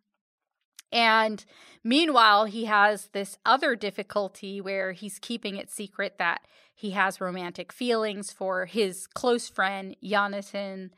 And 0.93 1.45
meanwhile, 1.83 2.45
he 2.45 2.67
has 2.67 3.09
this 3.13 3.37
other 3.45 3.75
difficulty 3.75 4.61
where 4.61 4.93
he's 4.93 5.19
keeping 5.19 5.57
it 5.57 5.71
secret 5.71 6.19
that 6.19 6.43
he 6.75 6.91
has 6.91 7.21
romantic 7.21 7.73
feelings 7.73 8.33
for 8.33 8.67
his 8.67 9.07
close 9.07 9.49
friend, 9.49 9.97
Jonathan. 10.03 10.91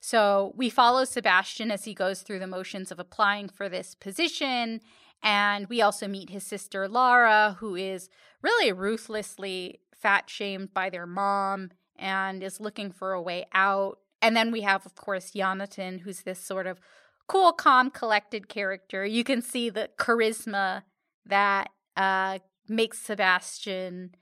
So 0.00 0.52
we 0.56 0.70
follow 0.70 1.04
Sebastian 1.04 1.70
as 1.70 1.84
he 1.84 1.94
goes 1.94 2.22
through 2.22 2.38
the 2.38 2.46
motions 2.46 2.90
of 2.90 2.98
applying 2.98 3.48
for 3.48 3.68
this 3.68 3.94
position. 3.94 4.80
And 5.22 5.66
we 5.68 5.82
also 5.82 6.06
meet 6.08 6.30
his 6.30 6.44
sister, 6.44 6.88
Laura, 6.88 7.56
who 7.60 7.74
is 7.74 8.08
really 8.42 8.72
ruthlessly 8.72 9.80
fat 9.94 10.30
shamed 10.30 10.72
by 10.72 10.90
their 10.90 11.06
mom 11.06 11.70
and 11.96 12.42
is 12.42 12.60
looking 12.60 12.92
for 12.92 13.12
a 13.12 13.22
way 13.22 13.46
out. 13.52 13.98
And 14.22 14.36
then 14.36 14.52
we 14.52 14.62
have, 14.62 14.86
of 14.86 14.94
course, 14.94 15.32
Jonathan, 15.32 15.98
who's 15.98 16.22
this 16.22 16.38
sort 16.38 16.66
of 16.66 16.80
cool, 17.26 17.52
calm, 17.52 17.90
collected 17.90 18.48
character. 18.48 19.04
You 19.04 19.24
can 19.24 19.42
see 19.42 19.70
the 19.70 19.90
charisma 19.98 20.82
that 21.26 21.70
uh, 21.96 22.38
makes 22.68 23.00
Sebastian 23.00 24.14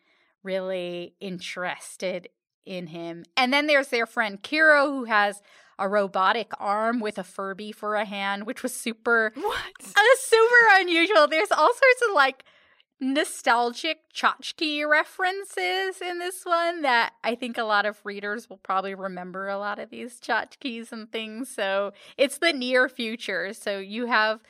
really 0.43 1.15
interested 1.21 2.29
in 2.65 2.89
him. 2.89 3.25
And 3.37 3.53
then 3.53 3.67
there's 3.67 3.89
their 3.89 4.07
friend 4.07 4.43
Kiro, 4.43 4.87
who 4.87 5.05
has 5.05 5.41
a 5.79 5.89
robotic 5.89 6.53
arm 6.59 7.01
with 7.01 7.19
a 7.19 7.25
Furby 7.25 7.73
for 7.73 7.95
a 7.95 8.05
hand, 8.05 8.47
which 8.47 8.63
was 8.63 8.75
super 8.75 9.33
what? 9.35 9.61
Uh, 9.85 10.01
super 10.19 10.81
unusual. 10.81 11.27
There's 11.29 11.53
all 11.53 11.73
sorts 11.73 12.03
of 12.09 12.15
like 12.15 12.45
nostalgic 12.99 13.99
tchotchke 14.15 14.89
references 14.89 16.01
in 16.01 16.19
this 16.19 16.45
one 16.45 16.83
that 16.83 17.13
I 17.23 17.35
think 17.35 17.59
a 17.59 17.65
lot 17.65 17.85
of 17.85 18.01
readers 18.05 18.49
will 18.49 18.57
probably 18.57 18.95
remember 18.95 19.49
a 19.49 19.59
lot 19.59 19.79
of 19.79 19.91
these 19.91 20.19
tchotchkes 20.19 20.93
and 20.93 21.11
things. 21.11 21.51
So 21.51 21.93
it's 22.17 22.39
the 22.39 22.53
near 22.53 22.89
future. 22.89 23.53
So 23.53 23.79
you 23.79 24.07
have 24.07 24.41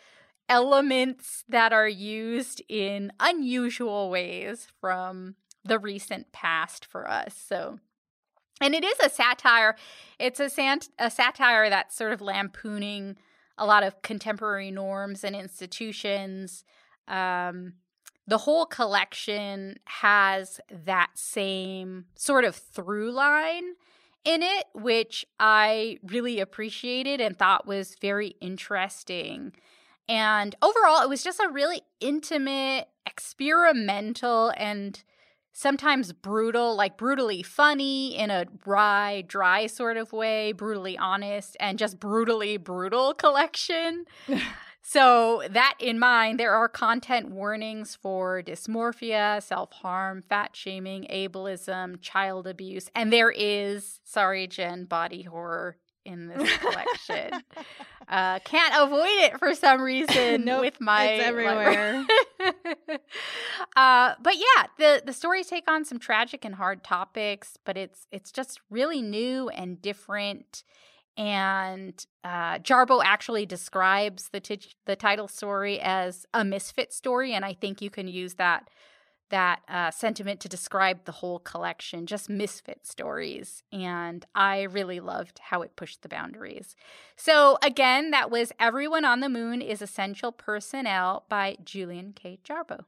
elements 0.48 1.44
that 1.48 1.72
are 1.72 1.88
used 1.88 2.62
in 2.68 3.12
unusual 3.18 4.10
ways 4.10 4.68
from 4.80 5.34
the 5.64 5.78
recent 5.78 6.30
past 6.30 6.86
for 6.86 7.10
us. 7.10 7.34
So 7.34 7.80
and 8.61 8.75
it 8.75 8.85
is 8.85 8.99
a 9.01 9.11
satire. 9.11 9.77
It's 10.19 10.40
a, 10.40 10.49
sant- 10.49 10.88
a 10.99 11.11
satire 11.11 11.69
that's 11.69 11.97
sort 11.97 12.12
of 12.12 12.21
lampooning 12.21 13.16
a 13.59 13.66
lot 13.66 13.83
of 13.83 14.03
contemporary 14.03 14.71
norms 14.71 15.25
and 15.25 15.35
institutions. 15.35 16.64
Um, 17.09 17.75
the 18.27 18.38
whole 18.38 18.66
collection 18.66 19.79
has 19.85 20.61
that 20.85 21.11
same 21.14 22.07
sort 22.16 22.45
of 22.45 22.57
through 22.57 23.12
line 23.12 23.75
in 24.25 24.42
it, 24.42 24.66
which 24.75 25.25
I 25.38 25.99
really 26.03 26.40
appreciated 26.40 27.21
and 27.21 27.38
thought 27.38 27.66
was 27.66 27.97
very 28.01 28.35
interesting. 28.40 29.53
And 30.09 30.55
overall, 30.61 31.03
it 31.03 31.09
was 31.09 31.23
just 31.23 31.40
a 31.40 31.49
really 31.49 31.83
intimate, 32.01 32.88
experimental, 33.07 34.53
and 34.57 35.03
sometimes 35.57 36.12
brutal, 36.12 36.77
like 36.77 36.99
brutally 36.99 37.42
funny 37.42 38.14
in 38.14 38.31
a 38.31 38.45
wry, 38.66 39.25
dry 39.27 39.66
sort 39.66 39.97
of 39.97 40.12
way, 40.12 40.53
brutally 40.53 40.99
honest, 40.99 41.57
and 41.59 41.79
just 41.79 41.99
brutally 41.99 42.59
brutal 42.59 43.14
collection. 43.25 44.05
So, 44.88 45.42
that 45.51 45.75
in 45.81 45.99
mind, 45.99 46.38
there 46.38 46.55
are 46.55 46.69
content 46.69 47.29
warnings 47.29 47.99
for 48.01 48.40
dysmorphia, 48.40 49.42
self 49.42 49.73
harm, 49.73 50.23
fat 50.23 50.55
shaming, 50.55 51.09
ableism, 51.11 52.01
child 52.01 52.47
abuse, 52.47 52.88
and 52.95 53.12
there 53.12 53.33
is, 53.33 53.99
sorry, 54.05 54.47
Jen, 54.47 54.85
body 54.85 55.23
horror 55.23 55.77
in 56.05 56.29
this 56.29 56.57
collection. 56.59 57.42
uh, 58.09 58.38
can't 58.45 58.75
avoid 58.77 59.25
it 59.25 59.38
for 59.40 59.57
some 59.57 59.83
reason 59.83 60.45
nope, 60.45 60.61
with 60.61 60.81
my 60.81 61.05
it's 61.05 61.25
everywhere. 61.25 62.07
uh, 63.77 64.14
but 64.20 64.35
yeah, 64.37 64.66
the 64.79 65.03
the 65.05 65.12
stories 65.12 65.46
take 65.49 65.70
on 65.70 65.85
some 65.85 65.99
tragic 65.99 66.44
and 66.44 66.55
hard 66.57 66.85
topics, 66.85 67.59
but 67.64 67.77
it's 67.77 68.07
it's 68.12 68.33
just 68.33 68.61
really 68.70 69.03
new 69.03 69.49
and 69.49 69.81
different. 69.81 70.64
And 71.18 72.05
uh, 72.25 72.59
Jarboe 72.59 73.03
actually 73.03 73.46
describes 73.46 74.29
the 74.29 74.40
t- 74.40 74.75
the 74.85 74.96
title 74.96 75.29
story 75.29 75.81
as 75.81 76.27
a 76.35 76.44
misfit 76.44 76.92
story, 76.92 77.33
and 77.33 77.44
I 77.44 77.55
think 77.55 77.81
you 77.81 77.90
can 77.90 78.07
use 78.09 78.35
that 78.35 78.68
that 79.30 79.60
uh, 79.68 79.90
sentiment 79.90 80.40
to 80.40 80.48
describe 80.48 81.04
the 81.04 81.12
whole 81.12 81.38
collection, 81.38 82.06
just 82.06 82.28
misfit 82.28 82.86
stories. 82.86 83.62
And 83.72 84.24
I 84.34 84.62
really 84.62 85.00
loved 85.00 85.40
how 85.40 85.62
it 85.62 85.76
pushed 85.76 86.02
the 86.02 86.08
boundaries. 86.08 86.76
So 87.16 87.58
again, 87.62 88.10
that 88.10 88.30
was 88.30 88.52
"Everyone 88.58 89.04
on 89.04 89.20
the 89.20 89.28
Moon 89.28 89.60
is 89.60 89.82
Essential 89.82 90.32
Personnel" 90.32 91.24
by 91.28 91.56
Julian 91.64 92.12
K. 92.12 92.38
Jarboe. 92.44 92.84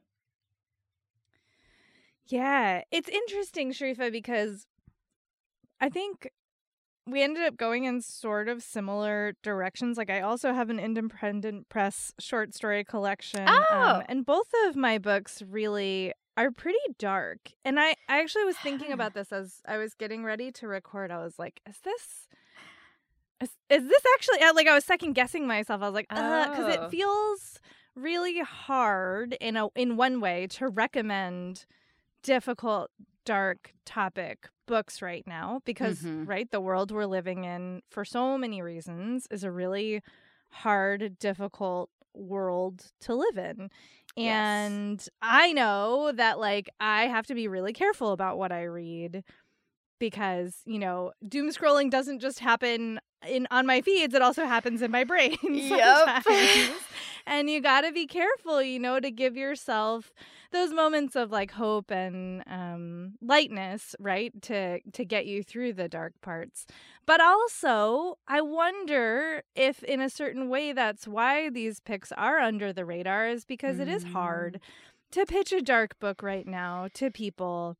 Yeah, 2.27 2.83
it's 2.91 3.09
interesting, 3.09 3.71
Sharifah, 3.71 4.11
because 4.11 4.67
I 5.81 5.89
think 5.89 6.29
we 7.07 7.23
ended 7.23 7.43
up 7.43 7.57
going 7.57 7.85
in 7.85 8.01
sort 8.01 8.47
of 8.47 8.61
similar 8.61 9.33
directions. 9.41 9.97
Like 9.97 10.09
I 10.09 10.21
also 10.21 10.53
have 10.53 10.69
an 10.69 10.79
independent 10.79 11.69
press 11.69 12.13
short 12.19 12.53
story 12.53 12.83
collection. 12.83 13.47
Um, 13.47 13.65
oh. 13.71 13.79
Um, 13.79 14.03
and 14.07 14.25
both 14.25 14.47
of 14.67 14.75
my 14.75 14.97
books 14.97 15.41
really 15.41 16.13
are 16.43 16.51
pretty 16.51 16.77
dark. 16.97 17.39
And 17.65 17.79
I, 17.79 17.95
I 18.07 18.19
actually 18.21 18.45
was 18.45 18.55
thinking 18.57 18.91
about 18.97 19.13
this 19.13 19.31
as 19.31 19.61
I 19.67 19.77
was 19.77 19.93
getting 19.93 20.23
ready 20.23 20.51
to 20.53 20.67
record. 20.67 21.11
I 21.11 21.17
was 21.23 21.37
like, 21.39 21.61
is 21.67 21.79
this 21.79 22.27
is, 23.41 23.49
is 23.69 23.87
this 23.87 24.03
actually 24.15 24.39
like 24.53 24.67
I 24.67 24.73
was 24.73 24.85
second 24.85 25.13
guessing 25.13 25.47
myself. 25.47 25.81
I 25.81 25.85
was 25.85 25.93
like, 25.93 26.07
uh, 26.09 26.49
because 26.49 26.65
Oh. 26.67 26.71
it 26.71 26.91
feels 26.91 27.59
really 27.95 28.39
hard 28.39 29.33
in 29.39 29.57
a 29.57 29.67
in 29.75 29.97
one 29.97 30.19
way 30.21 30.47
to 30.47 30.67
recommend 30.67 31.65
difficult 32.23 32.91
dark 33.25 33.73
topic 33.85 34.49
books 34.65 35.01
right 35.01 35.25
now 35.27 35.61
because 35.65 35.99
Mhm. 36.01 36.27
right 36.27 36.49
the 36.51 36.59
world 36.61 36.91
we're 36.91 37.05
living 37.05 37.43
in 37.43 37.81
for 37.89 38.03
so 38.05 38.37
many 38.37 38.61
reasons 38.61 39.27
is 39.31 39.43
a 39.43 39.51
really 39.51 40.01
hard 40.49 41.17
difficult 41.19 41.89
world 42.13 42.83
to 43.01 43.15
live 43.15 43.37
in 43.37 43.69
Yes. 44.15 44.69
and 44.69 45.07
i 45.21 45.53
know 45.53 46.11
that 46.13 46.39
like 46.39 46.69
i 46.79 47.03
have 47.03 47.27
to 47.27 47.35
be 47.35 47.47
really 47.47 47.73
careful 47.73 48.11
about 48.11 48.37
what 48.37 48.51
i 48.51 48.63
read 48.63 49.23
because 49.99 50.57
you 50.65 50.79
know 50.79 51.11
doom 51.27 51.49
scrolling 51.51 51.89
doesn't 51.89 52.19
just 52.19 52.39
happen 52.39 52.99
in 53.27 53.47
on 53.51 53.65
my 53.65 53.81
feeds 53.81 54.13
it 54.13 54.21
also 54.21 54.45
happens 54.45 54.81
in 54.81 54.91
my 54.91 55.03
brain 55.03 55.37
Yep. 55.43 56.23
and 57.27 57.49
you 57.49 57.61
got 57.61 57.81
to 57.81 57.91
be 57.91 58.07
careful 58.07 58.61
you 58.61 58.79
know 58.79 58.99
to 58.99 59.11
give 59.11 59.35
yourself 59.37 60.11
those 60.51 60.71
moments 60.71 61.15
of 61.15 61.31
like 61.31 61.51
hope 61.51 61.91
and 61.91 62.43
um 62.47 63.13
lightness 63.21 63.95
right 63.99 64.39
to 64.41 64.79
to 64.91 65.05
get 65.05 65.25
you 65.25 65.43
through 65.43 65.73
the 65.73 65.87
dark 65.87 66.13
parts. 66.21 66.65
But 67.05 67.21
also 67.21 68.17
i 68.27 68.41
wonder 68.41 69.43
if 69.55 69.83
in 69.83 70.01
a 70.01 70.09
certain 70.09 70.49
way 70.49 70.73
that's 70.73 71.07
why 71.07 71.49
these 71.49 71.79
picks 71.79 72.11
are 72.11 72.39
under 72.39 72.71
the 72.71 72.85
radar 72.85 73.27
is 73.27 73.45
because 73.45 73.79
it 73.79 73.87
is 73.87 74.03
hard 74.03 74.59
to 75.11 75.25
pitch 75.25 75.51
a 75.51 75.61
dark 75.61 75.97
book 75.99 76.21
right 76.21 76.47
now 76.47 76.87
to 76.93 77.09
people 77.09 77.77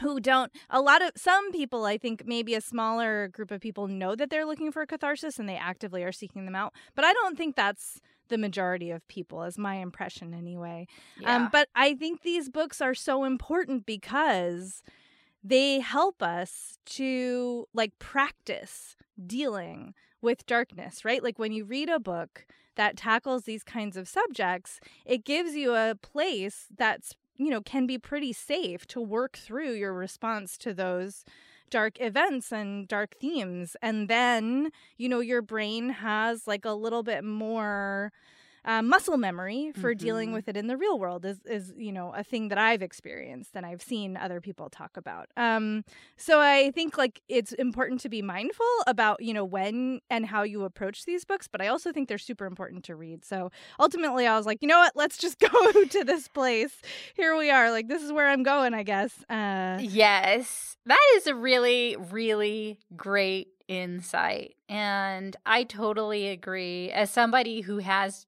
who 0.00 0.20
don't 0.20 0.52
a 0.70 0.80
lot 0.80 1.02
of 1.02 1.10
some 1.16 1.52
people 1.52 1.84
i 1.84 1.96
think 1.98 2.24
maybe 2.26 2.54
a 2.54 2.60
smaller 2.60 3.28
group 3.28 3.50
of 3.50 3.60
people 3.60 3.88
know 3.88 4.14
that 4.14 4.30
they're 4.30 4.46
looking 4.46 4.70
for 4.72 4.84
catharsis 4.86 5.38
and 5.38 5.48
they 5.48 5.56
actively 5.56 6.02
are 6.02 6.12
seeking 6.12 6.44
them 6.44 6.54
out 6.54 6.72
but 6.94 7.04
i 7.04 7.12
don't 7.12 7.36
think 7.36 7.56
that's 7.56 8.00
the 8.28 8.38
majority 8.38 8.90
of 8.90 9.06
people 9.08 9.42
is 9.44 9.56
my 9.58 9.76
impression 9.76 10.34
anyway 10.34 10.86
Yeah. 11.20 11.36
um, 11.36 11.48
but 11.52 11.68
i 11.74 11.94
think 11.94 12.22
these 12.22 12.48
books 12.48 12.80
are 12.80 12.94
so 12.94 13.24
important 13.24 13.86
because 13.86 14.82
they 15.44 15.80
help 15.80 16.22
us 16.22 16.78
to 16.86 17.66
like 17.72 17.98
practice 17.98 18.96
dealing 19.26 19.94
with 20.20 20.46
darkness 20.46 21.04
right 21.04 21.22
like 21.22 21.38
when 21.38 21.52
you 21.52 21.64
read 21.64 21.88
a 21.88 22.00
book 22.00 22.46
that 22.74 22.96
tackles 22.96 23.44
these 23.44 23.62
kinds 23.62 23.96
of 23.96 24.08
subjects 24.08 24.80
it 25.04 25.24
gives 25.24 25.54
you 25.54 25.74
a 25.74 25.94
place 26.00 26.66
that's 26.76 27.14
you 27.36 27.50
know 27.50 27.60
can 27.60 27.86
be 27.86 27.98
pretty 27.98 28.32
safe 28.32 28.86
to 28.86 29.00
work 29.00 29.36
through 29.36 29.72
your 29.72 29.92
response 29.92 30.56
to 30.58 30.74
those 30.74 31.24
dark 31.70 32.00
events 32.00 32.52
and 32.52 32.88
dark 32.88 33.14
themes 33.20 33.76
and 33.82 34.08
then 34.08 34.70
you 34.96 35.08
know 35.08 35.20
your 35.20 35.42
brain 35.42 35.88
has 35.90 36.46
like 36.46 36.64
a 36.64 36.72
little 36.72 37.02
bit 37.02 37.24
more 37.24 38.12
uh, 38.66 38.82
muscle 38.82 39.16
memory 39.16 39.72
for 39.80 39.94
dealing 39.94 40.30
Mhm. 40.30 40.34
with 40.34 40.48
it 40.48 40.56
in 40.56 40.66
the 40.66 40.76
real 40.76 40.98
world 40.98 41.24
is 41.24 41.38
is 41.46 41.72
you 41.76 41.92
know 41.92 42.12
a 42.14 42.24
thing 42.24 42.48
that 42.48 42.58
I've 42.58 42.82
experienced 42.82 43.52
and 43.54 43.64
I've 43.64 43.80
seen 43.80 44.16
other 44.16 44.40
people 44.40 44.68
talk 44.68 44.96
about. 44.96 45.28
Um, 45.36 45.84
so 46.16 46.40
I 46.40 46.72
think 46.72 46.98
like 46.98 47.22
it's 47.28 47.52
important 47.52 48.00
to 48.00 48.08
be 48.08 48.22
mindful 48.22 48.66
about 48.86 49.22
you 49.22 49.32
know 49.32 49.44
when 49.44 50.00
and 50.10 50.26
how 50.26 50.42
you 50.42 50.64
approach 50.64 51.04
these 51.04 51.24
books, 51.24 51.46
but 51.48 51.60
I 51.62 51.68
also 51.68 51.92
think 51.92 52.08
they're 52.08 52.18
super 52.18 52.44
important 52.46 52.84
to 52.84 52.96
read. 52.96 53.24
So 53.24 53.50
ultimately, 53.78 54.26
I 54.26 54.36
was 54.36 54.46
like, 54.46 54.58
you 54.62 54.68
know 54.68 54.78
what, 54.78 54.92
let's 54.96 55.16
just 55.16 55.38
go 55.50 55.72
to 55.84 56.04
this 56.04 56.26
place. 56.28 56.74
Here 57.14 57.36
we 57.36 57.50
are. 57.50 57.70
Like 57.70 57.88
this 57.88 58.02
is 58.02 58.12
where 58.12 58.28
I'm 58.28 58.42
going, 58.42 58.74
I 58.74 58.82
guess. 58.82 59.24
Uh, 59.30 59.78
Yes, 59.80 60.76
that 60.86 61.00
is 61.16 61.26
a 61.26 61.34
really, 61.34 61.96
really 62.10 62.78
great 62.96 63.48
insight. 63.68 64.54
And 64.68 65.36
I 65.46 65.64
totally 65.64 66.28
agree. 66.28 66.90
As 66.90 67.10
somebody 67.10 67.60
who 67.60 67.78
has 67.78 68.25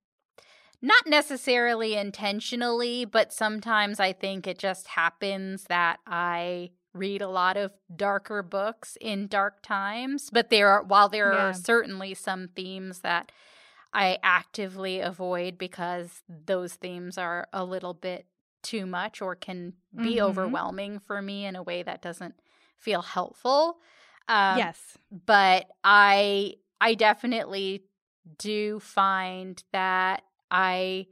not 0.81 1.07
necessarily 1.07 1.95
intentionally, 1.95 3.05
but 3.05 3.33
sometimes 3.33 4.01
I 4.01 4.13
think 4.13 4.47
it 4.47 4.59
just 4.59 4.89
happens 4.89 5.65
that 5.65 6.01
I 6.07 6.71
read 6.95 7.23
a 7.23 7.29
lot 7.29 7.57
of 7.57 7.73
darker 7.95 8.43
books 8.43 8.97
in 9.01 9.27
dark 9.29 9.63
times. 9.63 10.31
But 10.31 10.51
there 10.51 10.69
are, 10.69 10.83
while 10.83 11.09
there 11.09 11.33
Yeah. 11.33 11.49
are 11.49 11.53
certainly 11.53 12.15
some 12.15 12.49
themes 12.49 13.01
that 13.01 13.33
I 13.93 14.19
actively 14.23 15.01
avoid 15.01 15.59
because 15.59 16.23
those 16.29 16.75
themes 16.75 17.19
are 17.19 17.49
a 17.53 17.65
little 17.65 17.95
bit 17.95 18.27
too 18.63 18.87
much 18.87 19.23
or 19.23 19.35
can 19.35 19.75
be 20.01 20.21
Mhm. 20.21 20.21
overwhelming 20.21 20.99
for 21.01 21.23
me 21.23 21.47
in 21.47 21.57
a 21.57 21.63
way 21.63 21.83
that 21.83 22.03
doesn't 22.03 22.35
feel 22.79 23.03
helpful. 23.03 23.81
Um, 24.29 24.71
yes. 24.71 24.99
but 25.11 25.67
I 25.85 26.55
I 26.81 26.95
definitely 26.95 27.85
do 28.39 28.79
find 28.81 29.63
that 29.73 30.23
I 30.51 31.07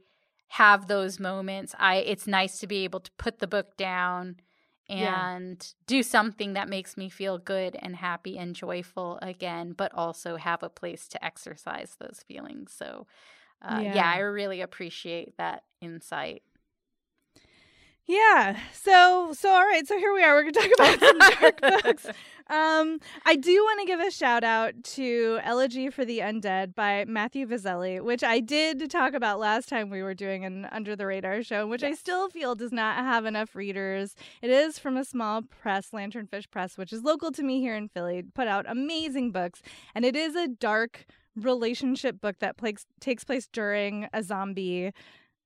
have 0.49 0.87
those 0.87 1.19
moments. 1.19 1.75
I 1.77 1.97
it's 1.97 2.27
nice 2.27 2.59
to 2.59 2.67
be 2.67 2.83
able 2.83 2.99
to 3.01 3.11
put 3.17 3.39
the 3.39 3.47
book 3.47 3.75
down 3.77 4.37
and 4.89 5.57
yeah. 5.59 5.85
do 5.85 6.01
something 6.01 6.53
that 6.53 6.69
makes 6.69 6.95
me 6.95 7.09
feel 7.09 7.37
good 7.37 7.75
and 7.79 7.95
happy 7.95 8.37
and 8.37 8.55
joyful 8.55 9.19
again, 9.21 9.73
but 9.73 9.93
also 9.93 10.37
have 10.37 10.63
a 10.63 10.69
place 10.69 11.09
to 11.09 11.25
exercise 11.25 11.97
those 11.99 12.23
feelings. 12.25 12.71
So, 12.71 13.05
uh, 13.61 13.81
yeah. 13.83 13.95
yeah, 13.95 14.11
I 14.11 14.19
really 14.19 14.61
appreciate 14.61 15.35
that 15.37 15.63
insight. 15.81 16.43
Yeah. 18.07 18.57
So 18.71 19.33
so 19.37 19.49
all 19.49 19.65
right. 19.65 19.85
So 19.85 19.97
here 19.97 20.13
we 20.13 20.23
are. 20.23 20.33
We're 20.33 20.49
gonna 20.49 20.53
talk 20.53 20.71
about 20.73 20.99
some 20.99 21.19
dark 21.41 21.83
books. 21.83 22.05
Um, 22.49 23.01
I 23.25 23.35
do 23.35 23.51
want 23.51 23.81
to 23.81 23.85
give 23.85 23.99
a 23.99 24.09
shout 24.09 24.45
out 24.45 24.81
to 24.95 25.39
Elegy 25.43 25.89
for 25.89 26.05
the 26.05 26.19
Undead 26.19 26.73
by 26.73 27.03
Matthew 27.05 27.45
Vesely, 27.45 28.01
which 28.01 28.23
I 28.23 28.39
did 28.39 28.89
talk 28.89 29.13
about 29.13 29.39
last 29.39 29.67
time 29.67 29.89
we 29.89 30.01
were 30.01 30.13
doing 30.13 30.45
an 30.45 30.65
Under 30.71 30.95
the 30.95 31.05
Radar 31.05 31.43
show, 31.43 31.67
which 31.67 31.81
yes. 31.81 31.91
I 31.91 31.95
still 31.95 32.29
feel 32.29 32.55
does 32.55 32.71
not 32.71 32.95
have 32.95 33.25
enough 33.25 33.53
readers. 33.53 34.15
It 34.41 34.49
is 34.49 34.79
from 34.79 34.95
a 34.95 35.03
small 35.03 35.41
press, 35.41 35.89
Lanternfish 35.91 36.49
Press, 36.49 36.77
which 36.77 36.93
is 36.93 37.03
local 37.03 37.33
to 37.33 37.43
me 37.43 37.59
here 37.59 37.75
in 37.75 37.89
Philly. 37.89 38.23
Put 38.33 38.47
out 38.47 38.65
amazing 38.69 39.33
books, 39.33 39.61
and 39.93 40.05
it 40.05 40.15
is 40.15 40.33
a 40.37 40.47
dark 40.47 41.05
relationship 41.35 42.21
book 42.21 42.39
that 42.39 42.55
plays, 42.55 42.85
takes 43.01 43.25
place 43.25 43.49
during 43.51 44.07
a 44.13 44.23
zombie 44.23 44.93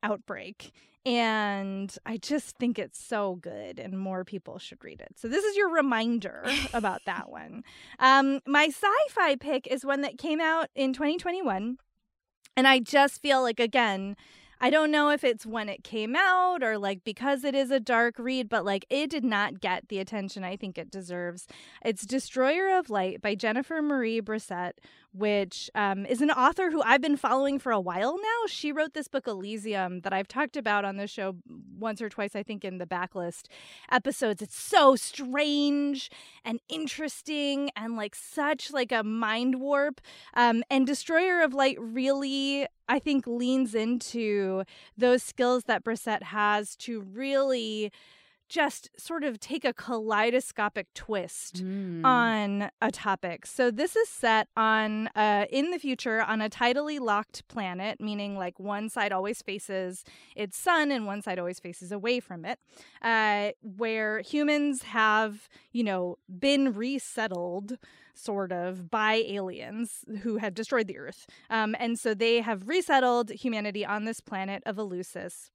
outbreak. 0.03 0.71
And 1.03 1.95
I 2.05 2.17
just 2.17 2.57
think 2.57 2.77
it's 2.77 3.03
so 3.03 3.35
good, 3.35 3.79
and 3.79 3.97
more 3.97 4.23
people 4.23 4.59
should 4.59 4.83
read 4.83 5.01
it. 5.01 5.15
So, 5.17 5.27
this 5.27 5.43
is 5.43 5.57
your 5.57 5.69
reminder 5.69 6.45
about 6.73 7.01
that 7.05 7.29
one. 7.31 7.63
Um, 7.97 8.39
my 8.45 8.65
sci 8.65 8.87
fi 9.09 9.35
pick 9.35 9.65
is 9.65 9.83
one 9.83 10.01
that 10.01 10.19
came 10.19 10.39
out 10.39 10.69
in 10.75 10.93
2021. 10.93 11.77
And 12.57 12.67
I 12.67 12.79
just 12.79 13.21
feel 13.21 13.41
like, 13.41 13.59
again, 13.59 14.15
I 14.63 14.69
don't 14.69 14.91
know 14.91 15.09
if 15.09 15.23
it's 15.23 15.43
when 15.43 15.69
it 15.69 15.83
came 15.83 16.15
out 16.15 16.61
or 16.61 16.77
like 16.77 17.03
because 17.03 17.43
it 17.43 17.55
is 17.55 17.71
a 17.71 17.79
dark 17.79 18.19
read, 18.19 18.47
but 18.47 18.63
like 18.63 18.85
it 18.91 19.09
did 19.09 19.23
not 19.23 19.59
get 19.59 19.87
the 19.87 19.97
attention 19.97 20.43
I 20.43 20.55
think 20.55 20.77
it 20.77 20.91
deserves. 20.91 21.47
It's 21.83 22.05
Destroyer 22.05 22.77
of 22.77 22.91
Light 22.91 23.23
by 23.23 23.33
Jennifer 23.33 23.81
Marie 23.81 24.21
Brissett, 24.21 24.73
which 25.13 25.69
um, 25.75 26.05
is 26.05 26.21
an 26.21 26.31
author 26.31 26.71
who 26.71 26.81
I've 26.83 27.01
been 27.01 27.17
following 27.17 27.59
for 27.59 27.71
a 27.71 27.79
while 27.79 28.17
now. 28.17 28.47
She 28.47 28.71
wrote 28.71 28.93
this 28.93 29.07
book 29.07 29.27
Elysium 29.27 30.01
that 30.01 30.13
I've 30.13 30.27
talked 30.27 30.55
about 30.55 30.85
on 30.85 30.97
the 30.97 31.07
show 31.07 31.35
once 31.77 32.01
or 32.01 32.09
twice, 32.09 32.35
I 32.35 32.43
think, 32.43 32.63
in 32.63 32.77
the 32.77 32.85
backlist 32.85 33.47
episodes. 33.91 34.41
It's 34.41 34.59
so 34.59 34.95
strange 34.95 36.09
and 36.45 36.59
interesting 36.69 37.71
and 37.75 37.95
like 37.97 38.15
such 38.15 38.71
like 38.71 38.91
a 38.91 39.03
mind 39.03 39.59
warp. 39.59 39.99
Um, 40.33 40.63
and 40.69 40.87
Destroyer 40.87 41.41
of 41.41 41.53
Light 41.53 41.77
really, 41.79 42.67
I 42.87 42.99
think, 42.99 43.27
leans 43.27 43.75
into 43.75 44.63
those 44.97 45.23
skills 45.23 45.65
that 45.65 45.83
Brissett 45.83 46.23
has 46.23 46.75
to 46.77 47.01
really 47.01 47.91
just 48.51 48.89
sort 48.97 49.23
of 49.23 49.39
take 49.39 49.63
a 49.63 49.73
kaleidoscopic 49.73 50.93
twist 50.93 51.63
mm. 51.63 52.03
on 52.03 52.69
a 52.81 52.91
topic. 52.91 53.45
So 53.45 53.71
this 53.71 53.95
is 53.95 54.09
set 54.09 54.49
on 54.57 55.07
uh, 55.15 55.45
in 55.49 55.71
the 55.71 55.79
future 55.79 56.21
on 56.21 56.41
a 56.41 56.49
tidally 56.49 56.99
locked 56.99 57.47
planet, 57.47 58.01
meaning 58.01 58.37
like 58.37 58.59
one 58.59 58.89
side 58.89 59.13
always 59.13 59.41
faces 59.41 60.03
its 60.35 60.57
sun 60.57 60.91
and 60.91 61.05
one 61.05 61.21
side 61.21 61.39
always 61.39 61.61
faces 61.61 61.93
away 61.93 62.19
from 62.19 62.43
it, 62.43 62.59
uh, 63.01 63.51
where 63.61 64.19
humans 64.19 64.83
have 64.83 65.47
you 65.71 65.83
know 65.83 66.17
been 66.27 66.73
resettled 66.73 67.77
sort 68.13 68.51
of 68.51 68.91
by 68.91 69.13
aliens 69.13 70.03
who 70.23 70.37
had 70.37 70.53
destroyed 70.53 70.85
the 70.85 70.97
earth 70.97 71.25
um, 71.49 71.73
and 71.79 71.97
so 71.97 72.13
they 72.13 72.41
have 72.41 72.67
resettled 72.67 73.29
humanity 73.29 73.85
on 73.85 74.03
this 74.03 74.19
planet 74.19 74.61
of 74.65 74.75
eleusis 74.75 75.49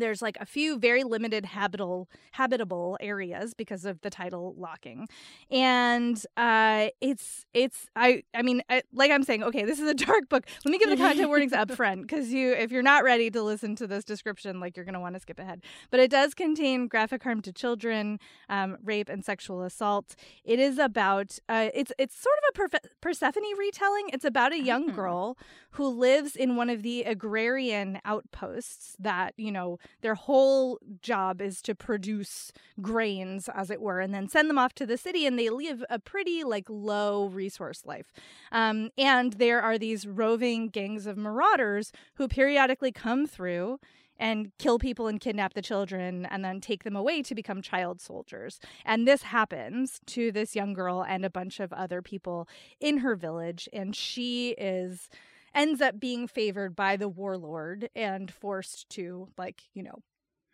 there's 0.00 0.22
like 0.22 0.36
a 0.40 0.46
few 0.46 0.78
very 0.78 1.04
limited 1.04 1.46
habitable 1.46 2.08
habitable 2.32 2.96
areas 3.00 3.54
because 3.54 3.84
of 3.84 4.00
the 4.02 4.10
tidal 4.10 4.54
locking. 4.56 5.08
And 5.50 6.22
uh 6.36 6.88
it's 7.00 7.46
it's 7.54 7.86
i 7.96 8.22
i 8.34 8.42
mean 8.42 8.62
I, 8.68 8.82
like 8.92 9.10
i'm 9.10 9.22
saying 9.22 9.42
okay 9.44 9.64
this 9.64 9.80
is 9.80 9.88
a 9.88 9.94
dark 10.06 10.28
book. 10.28 10.46
Let 10.64 10.72
me 10.72 10.78
give 10.78 10.90
the 10.90 10.96
content 10.96 11.28
warnings 11.28 11.52
up 11.52 11.70
front 11.76 12.02
because 12.02 12.32
you 12.32 12.52
if 12.52 12.70
you're 12.70 12.82
not 12.82 13.04
ready 13.04 13.30
to 13.30 13.42
listen 13.42 13.76
to 13.76 13.86
this 13.86 14.04
description 14.04 14.60
like 14.60 14.76
you're 14.76 14.84
going 14.84 14.94
to 14.94 15.00
want 15.00 15.14
to 15.14 15.20
skip 15.20 15.38
ahead. 15.38 15.62
But 15.90 16.00
it 16.00 16.10
does 16.10 16.34
contain 16.34 16.88
graphic 16.88 17.22
harm 17.22 17.42
to 17.42 17.52
children 17.52 18.18
um, 18.48 18.76
rape 18.82 19.08
and 19.08 19.24
sexual 19.24 19.62
assault. 19.62 20.14
It 20.44 20.58
is 20.58 20.78
about 20.78 21.38
uh 21.48 21.68
it's 21.74 21.92
it's 21.98 22.16
sort 22.16 22.36
of 22.54 22.70
a 22.72 22.80
persephone 23.00 23.42
retelling. 23.58 24.10
It's 24.12 24.24
about 24.24 24.52
a 24.52 24.60
young 24.60 24.86
mm-hmm. 24.86 24.96
girl 24.96 25.38
who 25.70 25.88
lives 25.88 26.36
in 26.36 26.56
one 26.56 26.70
of 26.70 26.82
the 26.82 27.02
agrarian 27.02 28.00
outposts 28.04 28.96
that 28.98 29.34
you 29.36 29.52
know 29.52 29.78
their 30.02 30.14
whole 30.14 30.78
job 31.02 31.40
is 31.40 31.62
to 31.62 31.74
produce 31.74 32.52
grains, 32.80 33.48
as 33.54 33.70
it 33.70 33.80
were, 33.80 34.00
and 34.00 34.14
then 34.14 34.28
send 34.28 34.48
them 34.50 34.58
off 34.58 34.74
to 34.74 34.86
the 34.86 34.96
city. 34.96 35.26
And 35.26 35.38
they 35.38 35.50
live 35.50 35.84
a 35.90 35.98
pretty 35.98 36.44
like 36.44 36.66
low 36.68 37.26
resource 37.26 37.84
life. 37.84 38.12
Um, 38.52 38.90
and 38.96 39.34
there 39.34 39.60
are 39.60 39.78
these 39.78 40.06
roving 40.06 40.68
gangs 40.68 41.06
of 41.06 41.16
marauders 41.16 41.92
who 42.14 42.28
periodically 42.28 42.92
come 42.92 43.26
through 43.26 43.78
and 44.18 44.50
kill 44.58 44.78
people 44.78 45.06
and 45.06 45.20
kidnap 45.20 45.54
the 45.54 45.62
children 45.62 46.26
and 46.26 46.44
then 46.44 46.60
take 46.60 46.84
them 46.84 46.96
away 46.96 47.22
to 47.22 47.34
become 47.34 47.60
child 47.62 48.00
soldiers. 48.00 48.60
And 48.84 49.06
this 49.06 49.22
happens 49.22 50.00
to 50.06 50.32
this 50.32 50.56
young 50.56 50.72
girl 50.72 51.04
and 51.06 51.24
a 51.24 51.30
bunch 51.30 51.60
of 51.60 51.72
other 51.72 52.02
people 52.02 52.48
in 52.80 52.98
her 52.98 53.14
village. 53.14 53.68
And 53.72 53.94
she 53.94 54.50
is 54.52 55.10
ends 55.56 55.80
up 55.80 55.98
being 55.98 56.28
favored 56.28 56.76
by 56.76 56.96
the 56.96 57.08
warlord 57.08 57.88
and 57.96 58.30
forced 58.30 58.88
to, 58.90 59.28
like, 59.36 59.62
you 59.72 59.82
know, 59.82 60.02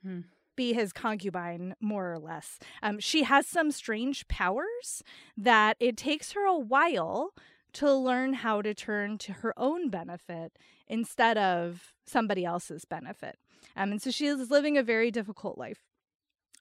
hmm. 0.02 0.20
be 0.56 0.72
his 0.72 0.92
concubine, 0.92 1.74
more 1.80 2.12
or 2.12 2.18
less. 2.18 2.58
Um, 2.82 3.00
she 3.00 3.24
has 3.24 3.46
some 3.46 3.70
strange 3.70 4.26
powers 4.28 5.02
that 5.36 5.76
it 5.80 5.96
takes 5.96 6.32
her 6.32 6.46
a 6.46 6.58
while 6.58 7.34
to 7.74 7.92
learn 7.92 8.34
how 8.34 8.62
to 8.62 8.74
turn 8.74 9.18
to 9.18 9.32
her 9.32 9.54
own 9.56 9.88
benefit 9.88 10.58
instead 10.86 11.38
of 11.38 11.92
somebody 12.06 12.44
else's 12.44 12.84
benefit. 12.84 13.38
Um, 13.76 13.92
and 13.92 14.02
so 14.02 14.10
she 14.10 14.26
is 14.26 14.50
living 14.50 14.76
a 14.76 14.82
very 14.82 15.10
difficult 15.10 15.56
life. 15.58 15.91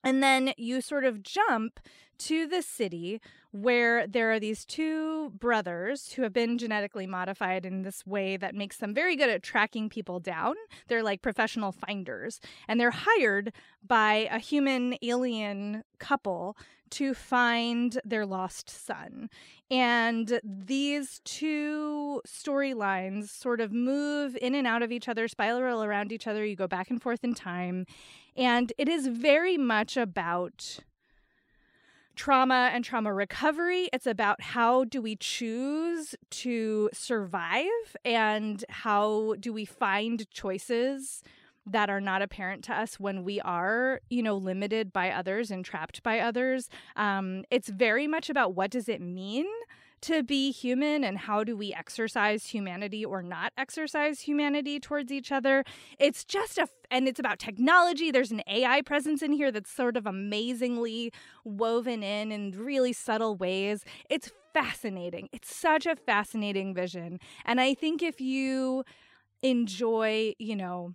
And 0.04 0.22
then 0.24 0.54
you 0.58 0.82
sort 0.82 1.06
of 1.06 1.24
jump 1.24 1.80
to 2.20 2.46
the 2.48 2.62
city 2.62 3.20
where 3.52 4.06
there 4.06 4.32
are 4.32 4.40
these 4.40 4.64
two 4.64 5.32
brothers 5.32 6.14
who 6.14 6.22
have 6.22 6.32
been 6.32 6.58
genetically 6.58 7.08
modified 7.08 7.66
in 7.66 7.82
this 7.82 8.06
way 8.06 8.38
that 8.38 8.56
makes 8.56 8.78
them 8.78 8.94
very 8.94 9.16
good 9.16 9.30
at 9.30 9.44
tracking 9.44 9.90
people 9.90 10.20
down. 10.20 10.56
They're 10.88 11.04
like 11.04 11.22
professional 11.22 11.72
finders, 11.72 12.40
and 12.68 12.80
they're 12.80 12.92
hired 12.92 13.52
by 13.86 14.30
a 14.32 14.40
human 14.40 14.96
alien 15.02 15.84
couple 16.00 16.56
to 16.92 17.14
find 17.14 18.00
their 18.06 18.26
lost 18.26 18.70
son. 18.70 19.30
And 19.70 20.40
these 20.44 21.22
two 21.24 22.22
storylines 22.28 23.30
sort 23.30 23.62
of 23.62 23.72
move 23.72 24.38
in 24.42 24.56
and 24.56 24.68
out 24.68 24.84
of 24.84 24.92
each 24.92 25.08
other, 25.08 25.28
spiral 25.28 25.84
around 25.84 26.12
each 26.12 26.28
other. 26.28 26.46
You 26.46 26.56
go 26.56 26.68
back 26.68 26.90
and 26.90 27.02
forth 27.02 27.24
in 27.24 27.34
time. 27.34 27.86
And 28.36 28.72
it 28.78 28.88
is 28.88 29.08
very 29.08 29.58
much 29.58 29.98
about 29.98 30.80
trauma 32.16 32.70
and 32.74 32.84
trauma 32.84 33.14
recovery. 33.14 33.90
It's 33.92 34.08
about 34.08 34.42
how 34.42 34.84
do 34.84 35.02
we 35.02 35.16
choose 35.16 36.16
to 36.30 36.90
survive 36.94 37.96
and 38.06 38.64
how 38.70 39.36
do 39.40 39.52
we 39.52 39.66
find 39.66 40.30
choices 40.30 41.24
that 41.66 41.90
are 41.90 42.02
not 42.02 42.22
apparent 42.22 42.64
to 42.66 42.74
us 42.74 43.00
when 43.00 43.24
we 43.24 43.40
are, 43.42 44.02
you 44.10 44.24
know, 44.24 44.36
limited 44.36 44.92
by 44.92 45.12
others 45.12 45.52
and 45.52 45.64
trapped 45.64 46.02
by 46.04 46.20
others. 46.20 46.70
Um, 46.96 47.44
it's 47.52 47.70
very 47.70 48.08
much 48.08 48.30
about 48.30 48.56
what 48.56 48.72
does 48.72 48.90
it 48.90 49.02
mean 49.02 49.46
to 50.02 50.24
be 50.24 50.52
human 50.52 51.04
and 51.04 51.18
how 51.18 51.44
do 51.44 51.56
we 51.56 51.74
exercise 51.74 52.48
humanity 52.48 53.06
or 53.06 53.22
not 53.22 53.54
exercise 53.58 54.22
humanity 54.22 54.80
towards 54.80 55.12
each 55.12 55.32
other. 55.32 55.64
It's 56.00 56.24
just 56.24 56.58
a, 56.58 56.68
and 56.90 57.08
it's 57.08 57.20
about 57.20 57.40
technology. 57.40 58.12
There's 58.12 58.32
an 58.32 58.42
AI 58.48 58.82
presence 58.82 59.22
in 59.22 59.34
here 59.34 59.52
that's 59.52 59.72
sort 59.72 59.98
of 59.98 60.06
amazingly 60.06 61.12
woven 61.44 62.04
in 62.04 62.32
in 62.32 62.52
really 62.52 62.94
subtle 62.94 63.36
ways. 63.36 63.86
It's 64.10 64.32
fascinating. 64.54 65.30
It's 65.32 65.54
such 65.54 65.86
a 65.86 65.96
fascinating 65.96 66.74
vision. 66.74 67.20
And 67.46 67.62
I 67.62 67.74
think 67.74 68.02
if 68.04 68.20
you 68.20 68.84
enjoy, 69.42 70.34
you 70.40 70.56
know, 70.56 70.94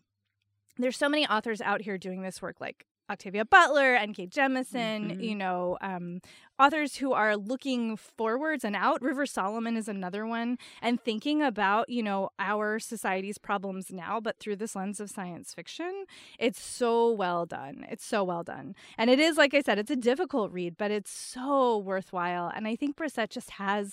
there's 0.79 0.97
so 0.97 1.09
many 1.09 1.27
authors 1.27 1.61
out 1.61 1.83
here 1.83 1.99
doing 1.99 2.23
this 2.23 2.43
work 2.43 2.61
like 2.61 2.87
Octavia 3.09 3.45
Butler, 3.45 3.95
N.K. 3.95 4.27
Jemisin, 4.29 5.11
mm-hmm. 5.11 5.21
you 5.21 5.35
know, 5.35 5.79
um, 5.81 6.21
authors 6.59 6.97
who 6.97 7.13
are 7.13 7.37
looking 7.37 7.97
forwards 7.97 8.65
and 8.65 8.75
out. 8.75 9.01
River 9.01 9.27
Solomon 9.27 9.77
is 9.77 9.89
another 9.89 10.27
one, 10.27 10.59
and 10.83 11.01
thinking 11.01 11.43
about, 11.43 11.89
you 11.89 12.03
know, 12.03 12.31
our 12.39 12.79
society's 12.79 13.39
problems 13.39 13.93
now, 13.93 14.21
but 14.21 14.39
through 14.39 14.57
this 14.57 14.75
lens 14.75 15.01
of 15.01 15.11
science 15.11 15.55
fiction. 15.55 16.07
It's 16.39 16.61
so 16.61 17.11
well 17.11 17.47
done. 17.47 17.87
It's 17.89 18.05
so 18.05 18.25
well 18.25 18.43
done. 18.43 18.75
And 18.99 19.11
it 19.11 19.21
is, 19.21 19.37
like 19.37 19.55
I 19.55 19.61
said, 19.61 19.79
it's 19.79 19.91
a 19.91 19.97
difficult 19.97 20.53
read, 20.53 20.77
but 20.77 20.91
it's 20.91 21.11
so 21.11 21.79
worthwhile. 21.79 22.51
And 22.55 22.67
I 22.67 22.77
think 22.77 22.97
Brissett 22.97 23.31
just 23.31 23.51
has 23.51 23.91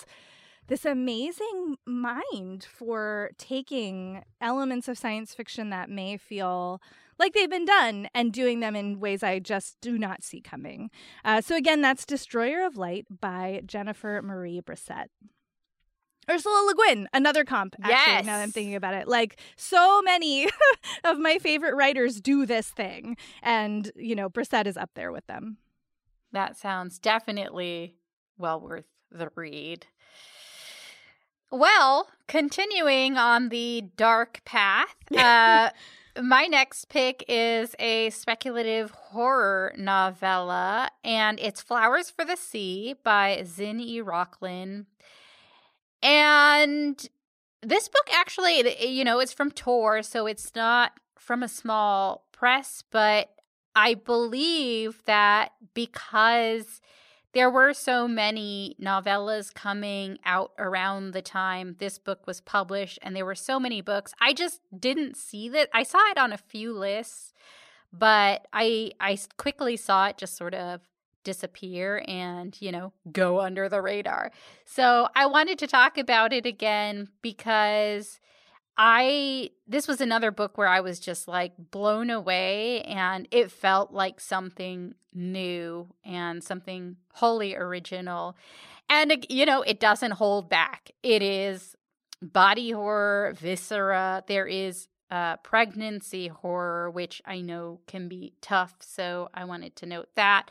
this 0.68 0.86
amazing 0.86 1.78
mind 1.86 2.64
for 2.64 3.32
taking 3.38 4.24
elements 4.40 4.88
of 4.88 4.98
science 4.98 5.34
fiction 5.36 5.70
that 5.70 5.90
may 5.90 6.18
feel 6.18 6.82
like 7.24 7.34
they've 7.34 7.50
been 7.50 7.66
done 7.66 8.10
and 8.14 8.34
doing 8.34 8.60
them 8.60 8.76
in 8.76 9.00
ways 9.00 9.24
I 9.24 9.40
just 9.40 9.80
do 9.80 9.98
not 9.98 10.24
see 10.24 10.42
coming. 10.42 10.92
Uh, 11.24 11.40
so, 11.40 11.56
again, 11.56 11.82
that's 11.82 12.06
Destroyer 12.06 12.66
of 12.66 12.76
Light 12.76 13.06
by 13.10 13.62
Jennifer 13.66 14.22
Marie 14.22 14.62
Brissett. 14.62 15.06
Ursula 16.30 16.66
Le 16.68 16.76
Guin, 16.76 17.08
another 17.14 17.46
comp, 17.46 17.76
actually, 17.82 17.94
yes. 17.94 18.26
now 18.26 18.38
that 18.38 18.44
I'm 18.44 18.52
thinking 18.52 18.76
about 18.76 18.94
it. 18.94 19.08
Like, 19.08 19.40
so 19.56 20.02
many 20.02 20.50
of 21.06 21.18
my 21.18 21.38
favorite 21.38 21.76
writers 21.76 22.20
do 22.20 22.46
this 22.46 22.70
thing. 22.70 23.16
And, 23.42 23.90
you 23.96 24.16
know, 24.16 24.30
Brissett 24.30 24.68
is 24.68 24.76
up 24.76 24.92
there 24.96 25.12
with 25.14 25.26
them. 25.28 25.58
That 26.34 26.58
sounds 26.58 27.00
definitely 27.00 27.96
well 28.38 28.60
worth 28.60 28.86
the 29.12 29.30
read. 29.36 29.86
Well, 31.52 32.10
continuing 32.28 33.16
on 33.16 33.48
the 33.48 33.86
dark 33.96 34.42
path, 34.44 34.96
uh, 35.18 35.70
my 36.22 36.46
next 36.46 36.90
pick 36.90 37.24
is 37.28 37.76
a 37.80 38.10
speculative 38.12 38.92
horror 38.92 39.74
novella, 39.78 40.90
and 41.04 41.40
it's 41.40 41.62
Flowers 41.62 42.10
for 42.10 42.24
the 42.24 42.36
Sea 42.36 42.96
by 43.04 43.44
Zin 43.46 43.80
E. 43.80 44.02
Rocklin. 44.02 44.86
And 46.02 47.10
this 47.62 47.88
book 47.88 48.10
actually, 48.14 48.86
you 48.86 49.04
know, 49.04 49.20
it's 49.20 49.34
from 49.34 49.52
Tor, 49.52 50.04
so 50.04 50.28
it's 50.28 50.54
not 50.56 50.94
from 51.18 51.42
a 51.42 51.48
small 51.48 52.28
press, 52.32 52.84
but 52.92 53.30
I 53.76 53.96
believe 53.96 55.04
that 55.06 55.54
because 55.74 56.82
there 57.34 57.50
were 57.50 57.74
so 57.74 58.08
many 58.08 58.76
novellas 58.82 59.54
coming 59.54 60.20
out 60.24 60.52
around 60.58 61.12
the 61.12 61.22
time 61.22 61.76
this 61.80 61.98
book 61.98 62.26
was 62.28 62.42
published, 62.42 63.00
and 63.02 63.16
there 63.16 63.26
were 63.26 63.36
so 63.36 63.60
many 63.60 63.82
books. 63.82 64.14
I 64.22 64.34
just 64.34 64.62
didn't 64.78 65.18
see 65.18 65.50
that. 65.50 65.70
I 65.74 65.84
saw 65.84 66.00
it 66.12 66.18
on 66.18 66.32
a 66.32 66.38
few 66.38 66.74
lists, 66.74 67.34
but 67.92 68.48
I 68.54 68.92
I 69.00 69.18
quickly 69.38 69.78
saw 69.78 70.08
it 70.08 70.18
just 70.18 70.38
sort 70.38 70.54
of 70.54 70.82
disappear 71.24 72.04
and, 72.08 72.56
you 72.62 72.72
know, 72.72 72.94
go 73.12 73.40
under 73.40 73.70
the 73.70 73.82
radar. 73.82 74.32
So 74.66 75.08
I 75.16 75.26
wanted 75.26 75.58
to 75.60 75.68
talk 75.68 75.98
about 75.98 76.34
it 76.34 76.46
again 76.46 77.08
because 77.22 78.20
I 78.78 79.52
this 79.68 79.88
was 79.88 80.02
another 80.02 80.32
book 80.32 80.58
where 80.58 80.68
I 80.68 80.80
was 80.80 81.00
just 81.00 81.28
like 81.28 81.54
blown 81.58 82.10
away 82.10 82.82
and 82.82 83.28
it 83.32 83.52
felt 83.52 83.92
like 83.92 84.20
something 84.20 84.96
new 85.14 85.88
and 86.04 86.44
something 86.44 86.98
wholly 87.14 87.56
original. 87.56 88.36
And 88.90 89.26
you 89.30 89.46
know, 89.46 89.62
it 89.62 89.80
doesn't 89.80 90.12
hold 90.12 90.50
back. 90.50 90.92
It 91.04 91.22
is 91.22 91.76
body 92.22 92.72
horror, 92.72 93.34
viscera. 93.38 94.24
There 94.28 94.48
is 94.48 94.88
uh, 95.12 95.38
pregnancy 95.38 96.28
horror, 96.28 96.90
which 96.90 97.22
I 97.26 97.42
know 97.42 97.82
can 97.86 98.08
be 98.08 98.34
tough. 98.42 98.76
So 98.80 99.30
I 99.34 99.46
wanted 99.46 99.76
to 99.78 99.86
note 99.86 100.10
that. 100.16 100.50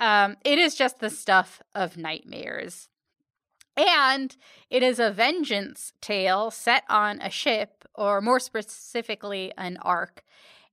Um, 0.00 0.36
it 0.44 0.58
is 0.58 0.74
just 0.74 0.98
the 0.98 1.08
stuff 1.08 1.62
of 1.74 1.96
nightmares. 1.96 2.88
And 3.76 4.36
it 4.70 4.82
is 4.82 4.98
a 4.98 5.10
vengeance 5.10 5.92
tale 6.00 6.50
set 6.50 6.84
on 6.88 7.20
a 7.20 7.30
ship, 7.30 7.84
or 7.94 8.20
more 8.20 8.40
specifically, 8.40 9.52
an 9.58 9.78
ark. 9.82 10.22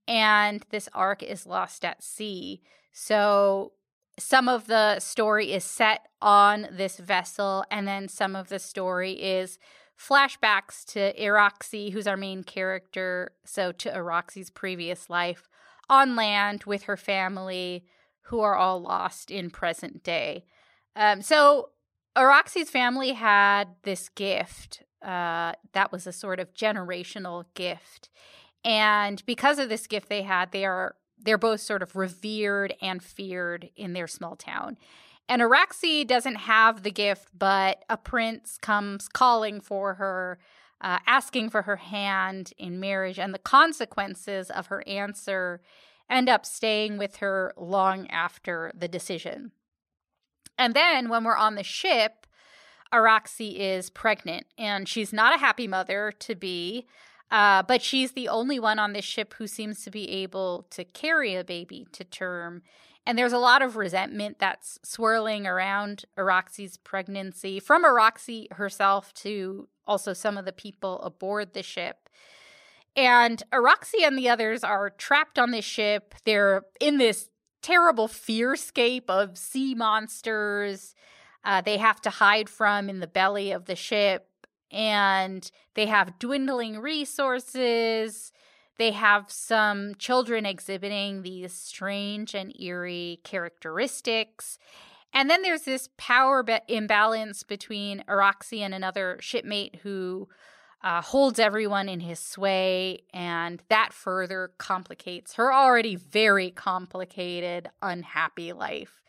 And 0.08 0.64
this 0.70 0.88
ark 0.93 1.24
is 1.24 1.45
lost 1.45 1.84
at 1.84 2.04
sea. 2.04 2.62
So 2.91 3.74
some 4.20 4.47
of 4.47 4.68
the 4.68 4.99
story 4.99 5.52
is 5.52 5.64
set 5.64 6.08
on 6.22 6.68
this 6.72 6.97
vessel, 6.97 7.66
and 7.72 7.88
then 7.88 8.08
some 8.08 8.36
of 8.36 8.49
the 8.49 8.60
story 8.60 9.14
is 9.14 9.58
flashbacks 9.97 10.84
to 10.93 11.14
Iraxi, 11.20 11.91
who's 11.93 12.08
our 12.08 12.18
main 12.18 12.43
character. 12.43 13.32
So 13.45 13.72
to 13.72 13.89
Iraxi's 13.89 14.49
previous 14.49 15.10
life 15.10 15.47
on 15.89 16.16
land 16.16 16.66
with 16.66 16.84
her 16.84 16.97
family, 16.97 17.86
who 18.26 18.39
are 18.41 18.56
all 18.56 18.82
lost 18.82 19.32
in 19.32 19.49
present 19.49 20.04
day. 20.04 20.45
Um, 20.95 21.22
so 21.22 21.70
Iraxi's 22.16 22.70
family 22.70 23.14
had 23.14 23.76
this 23.84 24.09
gift 24.09 24.84
uh, 25.01 25.53
that 25.74 25.91
was 25.91 26.05
a 26.05 26.12
sort 26.12 26.39
of 26.39 26.53
generational 26.53 27.45
gift. 27.53 28.09
And 28.64 29.26
because 29.26 29.59
of 29.59 29.70
this 29.70 29.88
gift 29.88 30.09
they 30.09 30.22
had, 30.22 30.51
they 30.51 30.66
are 30.66 30.95
they're 31.24 31.38
both 31.38 31.62
sort 31.62 31.84
of 31.84 31.95
revered 31.95 32.74
and 32.82 33.03
feared 33.03 33.70
in 33.76 33.93
their 33.93 34.07
small 34.07 34.36
town. 34.36 34.78
And 35.30 35.41
Iraxi 35.41 36.05
doesn't 36.05 36.36
have 36.36 36.82
the 36.82 36.91
gift, 36.91 37.28
but 37.38 37.86
a 37.89 37.95
prince 37.95 38.57
comes 38.57 39.07
calling 39.07 39.62
for 39.62 39.93
her, 39.95 40.39
uh, 40.82 40.97
asking 41.05 41.51
for 41.51 41.62
her 41.62 41.76
hand 41.76 42.53
in 42.57 42.80
marriage, 42.80 43.20
and 43.20 43.34
the 43.34 43.39
consequences 43.39 44.49
of 44.49 44.68
her 44.68 44.84
answer 44.88 45.62
end 46.09 46.28
up 46.28 46.45
staying 46.45 46.97
with 46.97 47.18
her 47.18 47.53
long 47.55 48.07
after 48.09 48.72
the 48.76 48.88
decision. 48.88 49.51
And 50.58 50.74
then 50.74 51.10
when 51.10 51.24
we're 51.24 51.38
on 51.38 51.56
the 51.56 51.64
ship, 51.64 52.28
Iraxi 52.93 53.58
is 53.58 53.89
pregnant 53.89 54.45
and 54.58 54.88
she's 54.88 55.14
not 55.14 55.34
a 55.34 55.39
happy 55.39 55.68
mother 55.68 56.12
to 56.20 56.36
be, 56.36 56.88
uh, 57.30 57.64
but 57.64 57.82
she's 57.82 58.12
the 58.12 58.28
only 58.28 58.60
one 58.60 58.80
on 58.80 58.93
this 58.93 59.06
ship 59.06 59.34
who 59.38 59.47
seems 59.47 59.84
to 59.84 59.91
be 59.91 60.10
able 60.10 60.68
to 60.72 60.84
carry 60.84 61.36
a 61.36 61.43
baby 61.43 61.88
to 61.93 62.04
term. 62.04 62.62
And 63.06 63.18
there's 63.18 63.34
a 63.34 63.39
lot 63.39 63.62
of 63.62 63.78
resentment 63.78 64.38
that's 64.39 64.78
swirling 64.84 65.47
around 65.47 66.06
Iraxi's 66.18 66.78
pregnancy 66.78 67.60
from 67.60 67.84
Iraxi 67.84 68.52
herself 68.54 69.14
to 69.16 69.68
also 69.88 70.14
some 70.14 70.38
of 70.38 70.45
the 70.45 70.52
people 70.52 71.02
aboard 71.02 71.54
the 71.54 71.64
ship. 71.64 72.10
And 72.95 73.41
Iraxi 73.52 74.04
and 74.04 74.18
the 74.18 74.30
others 74.30 74.64
are 74.64 74.89
trapped 74.89 75.39
on 75.39 75.52
this 75.52 75.66
ship. 75.66 76.14
They're 76.26 76.64
in 76.80 76.97
this 76.97 77.30
terrible 77.62 78.07
fearscape 78.07 79.09
of 79.09 79.38
sea 79.38 79.76
monsters 79.76 80.95
uh, 81.43 81.62
they 81.62 81.78
have 81.78 82.01
to 82.01 82.09
hide 82.09 82.49
from 82.49 82.89
in 82.89 82.99
the 82.99 83.07
belly 83.07 83.51
of 83.51 83.66
the 83.66 83.76
ship. 83.76 84.28
And 84.72 85.49
they 85.74 85.88
have 85.88 86.20
dwindling 86.20 86.80
resources. 86.80 88.32
They 88.78 88.91
have 88.91 89.32
some 89.32 89.95
children 89.95 90.45
exhibiting 90.45 91.22
these 91.22 91.53
strange 91.53 92.34
and 92.34 92.55
eerie 92.59 93.20
characteristics. 93.24 94.57
And 95.14 95.30
then 95.30 95.41
there's 95.41 95.64
this 95.64 95.89
power 95.97 96.41
be- 96.41 96.59
imbalance 96.70 97.43
between 97.43 98.03
Iraxi 98.07 98.59
and 98.59 98.74
another 98.74 99.18
shipmate 99.20 99.80
who 99.84 100.30
uh, 100.84 101.01
holds 101.01 101.39
everyone 101.39 101.88
in 101.88 101.99
his 101.99 102.19
sway, 102.19 103.03
and 103.13 103.61
that 103.69 103.93
further 103.93 104.51
complicates 104.57 105.36
her 105.36 105.53
already 105.53 105.95
very 105.95 106.49
complicated, 106.51 107.69
unhappy 107.82 108.51
life. 108.53 109.01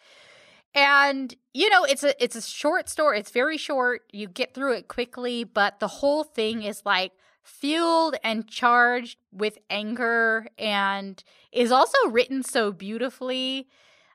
And 0.74 1.34
you 1.52 1.68
know, 1.68 1.84
it's 1.84 2.02
a 2.02 2.22
it's 2.22 2.36
a 2.36 2.42
short 2.42 2.88
story. 2.88 3.18
It's 3.18 3.30
very 3.30 3.58
short. 3.58 4.02
You 4.12 4.28
get 4.28 4.54
through 4.54 4.74
it 4.74 4.88
quickly, 4.88 5.44
but 5.44 5.80
the 5.80 5.88
whole 5.88 6.24
thing 6.24 6.62
is 6.62 6.82
like 6.84 7.12
fueled 7.42 8.16
and 8.22 8.48
charged 8.48 9.18
with 9.32 9.58
anger 9.68 10.46
and 10.56 11.22
is 11.50 11.72
also 11.72 11.98
written 12.08 12.42
so 12.42 12.72
beautifully. 12.72 13.68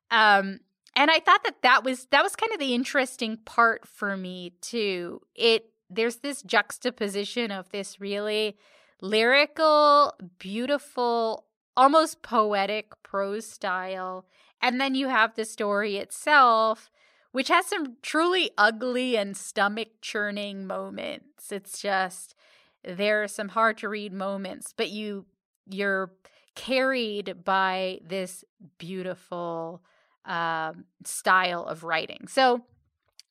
Um 0.09 0.59
and 0.95 1.11
I 1.11 1.19
thought 1.19 1.43
that 1.43 1.61
that 1.61 1.83
was 1.83 2.07
that 2.07 2.23
was 2.23 2.35
kind 2.35 2.51
of 2.53 2.59
the 2.59 2.73
interesting 2.73 3.37
part 3.45 3.87
for 3.87 4.17
me 4.17 4.53
too. 4.61 5.21
It 5.35 5.69
there's 5.89 6.17
this 6.17 6.41
juxtaposition 6.41 7.51
of 7.51 7.69
this 7.69 7.99
really 7.99 8.57
lyrical, 9.01 10.13
beautiful, 10.39 11.45
almost 11.75 12.21
poetic 12.21 12.91
prose 13.03 13.45
style. 13.45 14.25
And 14.61 14.81
then 14.81 14.95
you 14.95 15.07
have 15.07 15.35
the 15.35 15.45
story 15.45 15.97
itself, 15.97 16.89
which 17.31 17.49
has 17.49 17.67
some 17.67 17.97
truly 18.01 18.51
ugly 18.57 19.15
and 19.15 19.37
stomach 19.37 19.89
churning 20.01 20.65
moments. 20.65 21.51
It's 21.51 21.79
just 21.81 22.35
there 22.83 23.23
are 23.23 23.27
some 23.27 23.49
hard 23.49 23.77
to 23.79 23.89
read 23.89 24.13
moments, 24.13 24.73
but 24.75 24.89
you 24.89 25.25
you're 25.69 26.11
carried 26.55 27.43
by 27.43 27.99
this 28.03 28.43
beautiful 28.77 29.83
um, 30.25 30.85
style 31.05 31.63
of 31.65 31.83
writing. 31.83 32.27
So 32.27 32.63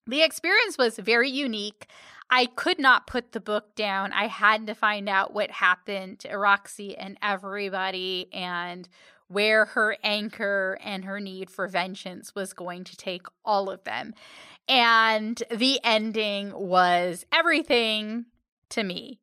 the 0.07 0.23
experience 0.23 0.79
was 0.79 0.99
very 0.99 1.31
unique. 1.31 1.87
I 2.31 2.47
could 2.47 2.79
not 2.79 3.07
put 3.07 3.33
the 3.33 3.41
book 3.41 3.75
down. 3.75 4.13
I 4.13 4.27
had 4.27 4.67
to 4.67 4.75
find 4.75 5.09
out 5.09 5.33
what 5.33 5.51
happened 5.51 6.21
to 6.21 6.29
Iraxi 6.29 6.95
and 6.99 7.17
everybody 7.23 8.29
and 8.33 8.89
where 9.29 9.67
her 9.67 9.97
anchor 10.03 10.79
and 10.83 11.05
her 11.05 11.21
need 11.21 11.51
for 11.51 11.67
vengeance 11.69 12.35
was 12.35 12.53
going 12.53 12.85
to 12.85 12.97
take 12.97 13.27
all 13.45 13.71
of 13.71 13.83
them. 13.85 14.15
And 14.69 15.41
the 15.51 15.81
ending 15.85 16.53
was 16.53 17.25
everything 17.33 18.27
to 18.71 18.83
me. 18.83 19.21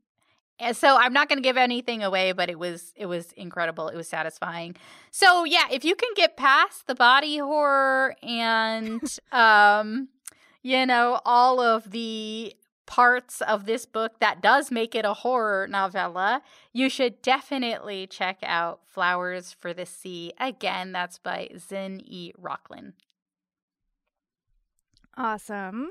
And 0.60 0.78
so 0.78 0.96
I'm 0.96 1.14
not 1.14 1.28
going 1.28 1.38
to 1.38 1.44
give 1.44 1.58
anything 1.58 2.04
away, 2.04 2.32
but 2.32 2.50
it 2.50 2.58
was 2.58 2.94
it 2.96 3.06
was 3.08 3.32
incredible. 3.34 3.90
It 3.90 3.98
was 3.98 4.08
satisfying. 4.08 4.76
So 5.12 5.44
yeah, 5.44 5.66
if 5.72 5.84
you 5.84 5.96
can 5.96 6.10
get 6.16 6.38
past 6.38 6.88
the 6.88 6.96
body 6.96 7.38
horror 7.38 8.16
and 8.24 9.02
um 9.32 10.10
you 10.64 10.86
know 10.86 11.22
all 11.24 11.60
of 11.60 11.92
the 11.92 12.56
parts 12.86 13.42
of 13.42 13.66
this 13.66 13.86
book 13.86 14.20
that 14.20 14.42
does 14.42 14.70
make 14.72 14.96
it 14.96 15.06
a 15.06 15.14
horror 15.14 15.68
novella, 15.68 16.42
you 16.72 16.90
should 16.90 17.22
definitely 17.22 18.08
check 18.08 18.38
out 18.44 18.82
Flowers 18.86 19.56
for 19.58 19.74
the 19.74 19.86
Sea. 19.86 20.34
Again, 20.40 20.92
that's 20.92 21.18
by 21.18 21.50
Zin 21.58 22.02
E. 22.04 22.34
Rocklin. 22.40 22.94
Awesome. 25.16 25.90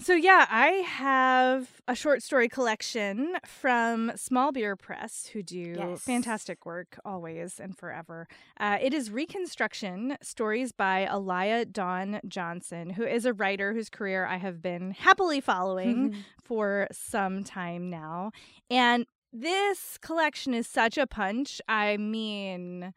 So, 0.00 0.14
yeah, 0.14 0.46
I 0.48 0.68
have 0.86 1.82
a 1.88 1.94
short 1.96 2.22
story 2.22 2.48
collection 2.48 3.36
from 3.44 4.12
Small 4.14 4.52
Beer 4.52 4.76
Press, 4.76 5.26
who 5.32 5.42
do 5.42 5.74
yes. 5.76 6.02
fantastic 6.02 6.64
work 6.64 7.00
always 7.04 7.58
and 7.58 7.76
forever. 7.76 8.28
Uh, 8.60 8.78
it 8.80 8.94
is 8.94 9.10
Reconstruction 9.10 10.16
Stories 10.22 10.70
by 10.70 11.08
Alaya 11.10 11.70
Dawn 11.70 12.20
Johnson, 12.28 12.90
who 12.90 13.02
is 13.02 13.24
a 13.26 13.32
writer 13.32 13.72
whose 13.72 13.90
career 13.90 14.24
I 14.24 14.36
have 14.36 14.62
been 14.62 14.92
happily 14.92 15.40
following 15.40 16.14
for 16.44 16.86
some 16.92 17.42
time 17.42 17.90
now. 17.90 18.30
And 18.70 19.04
this 19.32 19.98
collection 19.98 20.54
is 20.54 20.68
such 20.68 20.96
a 20.96 21.08
punch. 21.08 21.60
I 21.66 21.96
mean, 21.96 22.94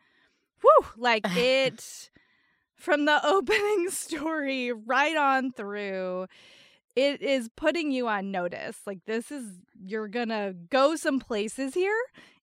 whew, 0.61 0.85
like 0.97 1.25
it 1.35 2.11
from 2.75 3.05
the 3.05 3.19
opening 3.25 3.89
story 3.89 4.71
right 4.71 5.17
on 5.17 5.51
through 5.51 6.27
it 6.95 7.21
is 7.21 7.49
putting 7.55 7.91
you 7.91 8.07
on 8.07 8.31
notice. 8.31 8.77
Like 8.85 8.99
this 9.05 9.31
is 9.31 9.59
you're 9.83 10.07
gonna 10.07 10.53
go 10.53 10.95
some 10.95 11.19
places 11.19 11.73
here 11.73 11.99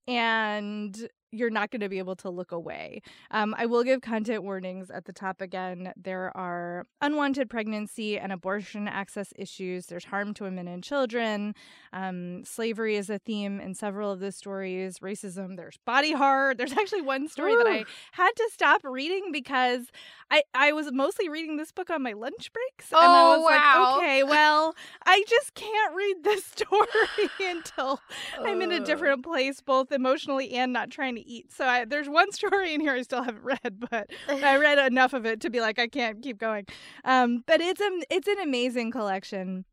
and 0.07 1.09
you're 1.31 1.51
not 1.51 1.71
going 1.71 1.81
to 1.81 1.89
be 1.89 1.99
able 1.99 2.17
to 2.17 2.31
look 2.31 2.53
away. 2.53 3.03
Um, 3.31 3.55
I 3.59 3.67
will 3.67 3.85
give 3.85 4.01
content 4.01 4.43
warnings 4.43 4.91
at 4.91 5.05
the 5.05 5.13
top 5.13 5.41
again. 5.41 5.93
There 5.97 6.35
are 6.37 6.87
unwanted 7.01 7.51
pregnancy 7.51 8.19
and 8.19 8.33
abortion 8.33 8.89
access 8.89 9.33
issues. 9.37 9.87
There's 9.87 10.07
harm 10.07 10.35
to 10.35 10.45
women 10.45 10.69
and 10.69 10.83
children. 10.83 11.55
Um, 11.93 12.45
slavery 12.45 12.97
is 12.97 13.11
a 13.11 13.19
theme 13.19 13.61
in 13.61 13.75
several 13.75 14.11
of 14.11 14.21
the 14.21 14.33
stories. 14.33 14.99
Racism. 14.99 15.57
There's 15.57 15.79
body 15.85 16.13
horror. 16.13 16.55
There's 16.55 16.73
actually 16.73 17.03
one 17.03 17.29
story 17.29 17.53
Ooh. 17.53 17.59
that 17.59 17.67
I 17.67 17.85
had 18.13 18.31
to 18.37 18.51
stop 18.53 18.83
reading 18.85 19.31
because 19.33 19.87
I 20.31 20.43
I 20.55 20.73
was 20.73 20.93
mostly 20.93 21.29
reading 21.29 21.57
this 21.57 21.73
book 21.73 21.91
on 21.91 22.03
my 22.03 22.13
lunch 22.13 22.53
breaks, 22.53 22.93
and 22.93 23.01
oh, 23.01 23.05
I 23.05 23.37
was 23.37 23.45
wow. 23.45 23.97
like, 23.97 23.99
okay, 23.99 24.23
well, 24.25 24.75
I 25.07 25.25
just 25.29 25.55
can't 25.55 25.95
read 25.95 26.17
this 26.25 26.45
story 26.57 27.31
until 27.41 28.01
I'm 28.39 28.63
in 28.63 28.73
a 28.73 28.81
different 28.81 29.25
place, 29.25 29.61
both 29.61 29.93
emotionally 29.93 30.53
and 30.53 30.73
not 30.73 30.91
trying 30.91 31.18
to 31.19 31.29
eat. 31.29 31.53
So 31.53 31.67
I, 31.67 31.85
there's 31.85 32.09
one 32.09 32.33
story 32.39 32.75
in 32.75 32.81
here 32.81 32.93
I 32.93 33.03
still 33.03 33.23
haven't 33.23 33.45
read, 33.45 33.85
but 33.91 34.11
I 34.29 34.57
read 34.57 34.79
enough 34.79 35.13
of 35.13 35.27
it 35.27 35.41
to 35.43 35.51
be 35.51 35.61
like 35.61 35.79
I 35.79 35.89
can't 35.89 36.23
keep 36.23 36.39
going. 36.39 36.67
Um, 37.05 37.45
but 37.47 37.61
it's 37.61 37.81
a 37.81 37.91
it's 38.11 38.29
an 38.29 38.39
amazing 38.41 38.91
collection 38.91 39.65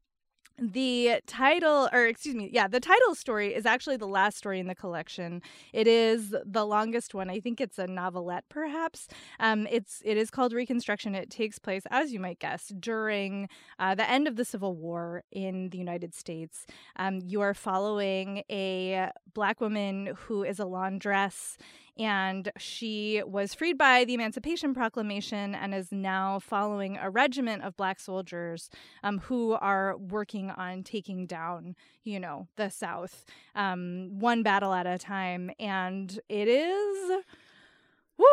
the 0.58 1.20
title 1.28 1.90
or 1.92 2.06
excuse 2.06 2.34
me 2.34 2.50
yeah 2.54 2.66
the 2.68 2.80
title 2.80 3.14
story 3.14 3.54
is 3.54 3.66
actually 3.66 3.98
the 3.98 4.08
last 4.08 4.38
story 4.38 4.60
in 4.60 4.68
the 4.68 4.76
collection. 4.76 5.42
It 5.74 5.88
is 5.88 6.34
the 6.46 6.66
longest 6.66 7.14
one. 7.14 7.30
I 7.30 7.40
think 7.40 7.60
it's 7.60 7.78
a 7.78 7.88
novelette 7.88 8.46
perhaps. 8.50 9.08
Um, 9.40 9.68
it's 9.70 10.02
it 10.06 10.18
is 10.18 10.30
called 10.30 10.54
reconstruction. 10.54 11.16
It 11.16 11.30
takes 11.30 11.60
place 11.60 11.84
as 11.92 12.14
you 12.14 12.20
might 12.20 12.40
guess 12.40 12.72
during 12.80 13.50
uh, 13.80 13.96
the 13.96 14.10
end 14.10 14.28
of 14.28 14.36
the 14.36 14.46
civil 14.46 14.76
war 14.76 15.24
in 15.32 15.70
the 15.70 15.78
united 15.78 16.14
states. 16.14 16.66
Um, 16.96 17.20
you 17.24 17.42
are 17.42 17.54
following 17.54 18.44
a 18.50 19.10
black 19.34 19.60
woman 19.60 20.14
who 20.16 20.44
is 20.44 20.60
a 20.60 20.66
laundress 20.66 21.58
and 21.98 22.52
she 22.58 23.24
was 23.26 23.54
freed 23.54 23.78
by 23.78 24.04
the 24.04 24.14
Emancipation 24.14 24.74
Proclamation 24.74 25.56
and 25.56 25.74
is 25.74 25.92
now 25.92 26.40
following 26.40 26.98
a 26.98 27.10
regiment 27.10 27.64
of 27.64 27.78
black 27.78 28.00
soldiers 28.00 28.70
um, 29.04 29.20
who 29.20 29.54
are 29.54 29.96
working 29.98 30.52
on 30.52 30.84
taking 30.84 31.26
down, 31.26 31.76
you 32.04 32.20
know, 32.20 32.48
the 32.58 32.70
South, 32.70 33.26
um, 33.56 34.20
one 34.20 34.44
battle 34.44 34.74
at 34.74 34.86
a 34.86 34.98
time. 34.98 35.52
And 35.60 36.20
it 36.28 36.48
is. 36.48 37.24
Woo! 38.18 38.26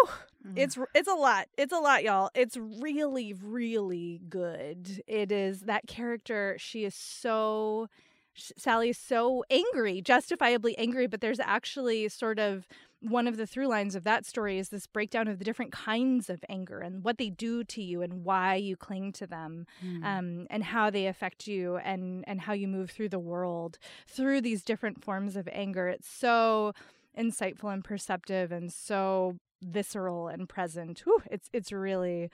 Mm. 0.47 0.53
It's 0.57 0.79
it's 0.95 1.09
a 1.09 1.15
lot. 1.15 1.47
It's 1.57 1.73
a 1.73 1.79
lot, 1.79 2.05
y'all. 2.05 2.31
It's 2.35 2.57
really 2.57 3.33
really 3.33 4.21
good. 4.29 5.03
It 5.07 5.33
is 5.33 5.63
that 5.63 5.87
character. 5.87 6.57
She 6.59 6.85
is 6.85 6.95
so 6.95 7.89
Sally 8.35 8.91
is 8.91 8.99
so 8.99 9.45
angry, 9.51 10.01
justifiably 10.01 10.77
angry, 10.79 11.07
but 11.07 11.21
there's 11.21 11.41
actually 11.41 12.09
sort 12.09 12.39
of 12.39 12.67
one 13.03 13.27
of 13.27 13.37
the 13.37 13.47
through 13.47 13.67
lines 13.67 13.95
of 13.95 14.05
that 14.05 14.25
story 14.25 14.59
is 14.59 14.69
this 14.69 14.87
breakdown 14.87 15.27
of 15.27 15.39
the 15.39 15.45
different 15.45 15.73
kinds 15.73 16.31
of 16.31 16.45
anger 16.49 16.79
and 16.79 17.03
what 17.03 17.19
they 17.19 17.29
do 17.29 17.65
to 17.65 17.83
you 17.83 18.01
and 18.01 18.25
why 18.25 18.55
you 18.55 18.77
cling 18.77 19.13
to 19.13 19.27
them 19.27 19.67
mm. 19.85 20.05
um, 20.05 20.47
and 20.51 20.65
how 20.65 20.89
they 20.89 21.07
affect 21.07 21.47
you 21.47 21.77
and 21.79 22.25
and 22.27 22.43
how 22.43 22.53
you 22.53 22.69
move 22.69 22.91
through 22.91 23.09
the 23.09 23.19
world 23.19 23.79
through 24.07 24.41
these 24.41 24.63
different 24.63 25.03
forms 25.03 25.37
of 25.37 25.49
anger 25.53 25.89
it's 25.89 26.09
so 26.09 26.73
insightful 27.19 27.73
and 27.73 27.85
perceptive 27.85 28.53
and 28.53 28.73
so 28.73 29.37
visceral 29.61 30.29
and 30.29 30.49
present 30.49 31.01
Whew, 31.01 31.23
it's 31.31 31.49
it's 31.53 31.73
really 31.73 32.31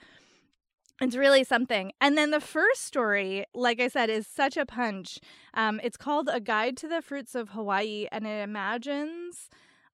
it's 1.01 1.15
really 1.15 1.45
something. 1.45 1.93
And 2.01 2.17
then 2.17 2.31
the 2.31 2.41
first 2.41 2.83
story, 2.83 3.45
like 3.53 3.79
I 3.79 3.87
said, 3.87 4.09
is 4.09 4.27
such 4.27 4.57
a 4.57 4.65
punch. 4.65 5.19
Um, 5.53 5.79
it's 5.81 5.95
called 5.95 6.29
A 6.29 6.41
Guide 6.41 6.75
to 6.75 6.89
the 6.89 7.01
Fruits 7.01 7.35
of 7.35 7.51
Hawaii, 7.51 8.07
and 8.11 8.27
it 8.27 8.43
imagines 8.43 9.49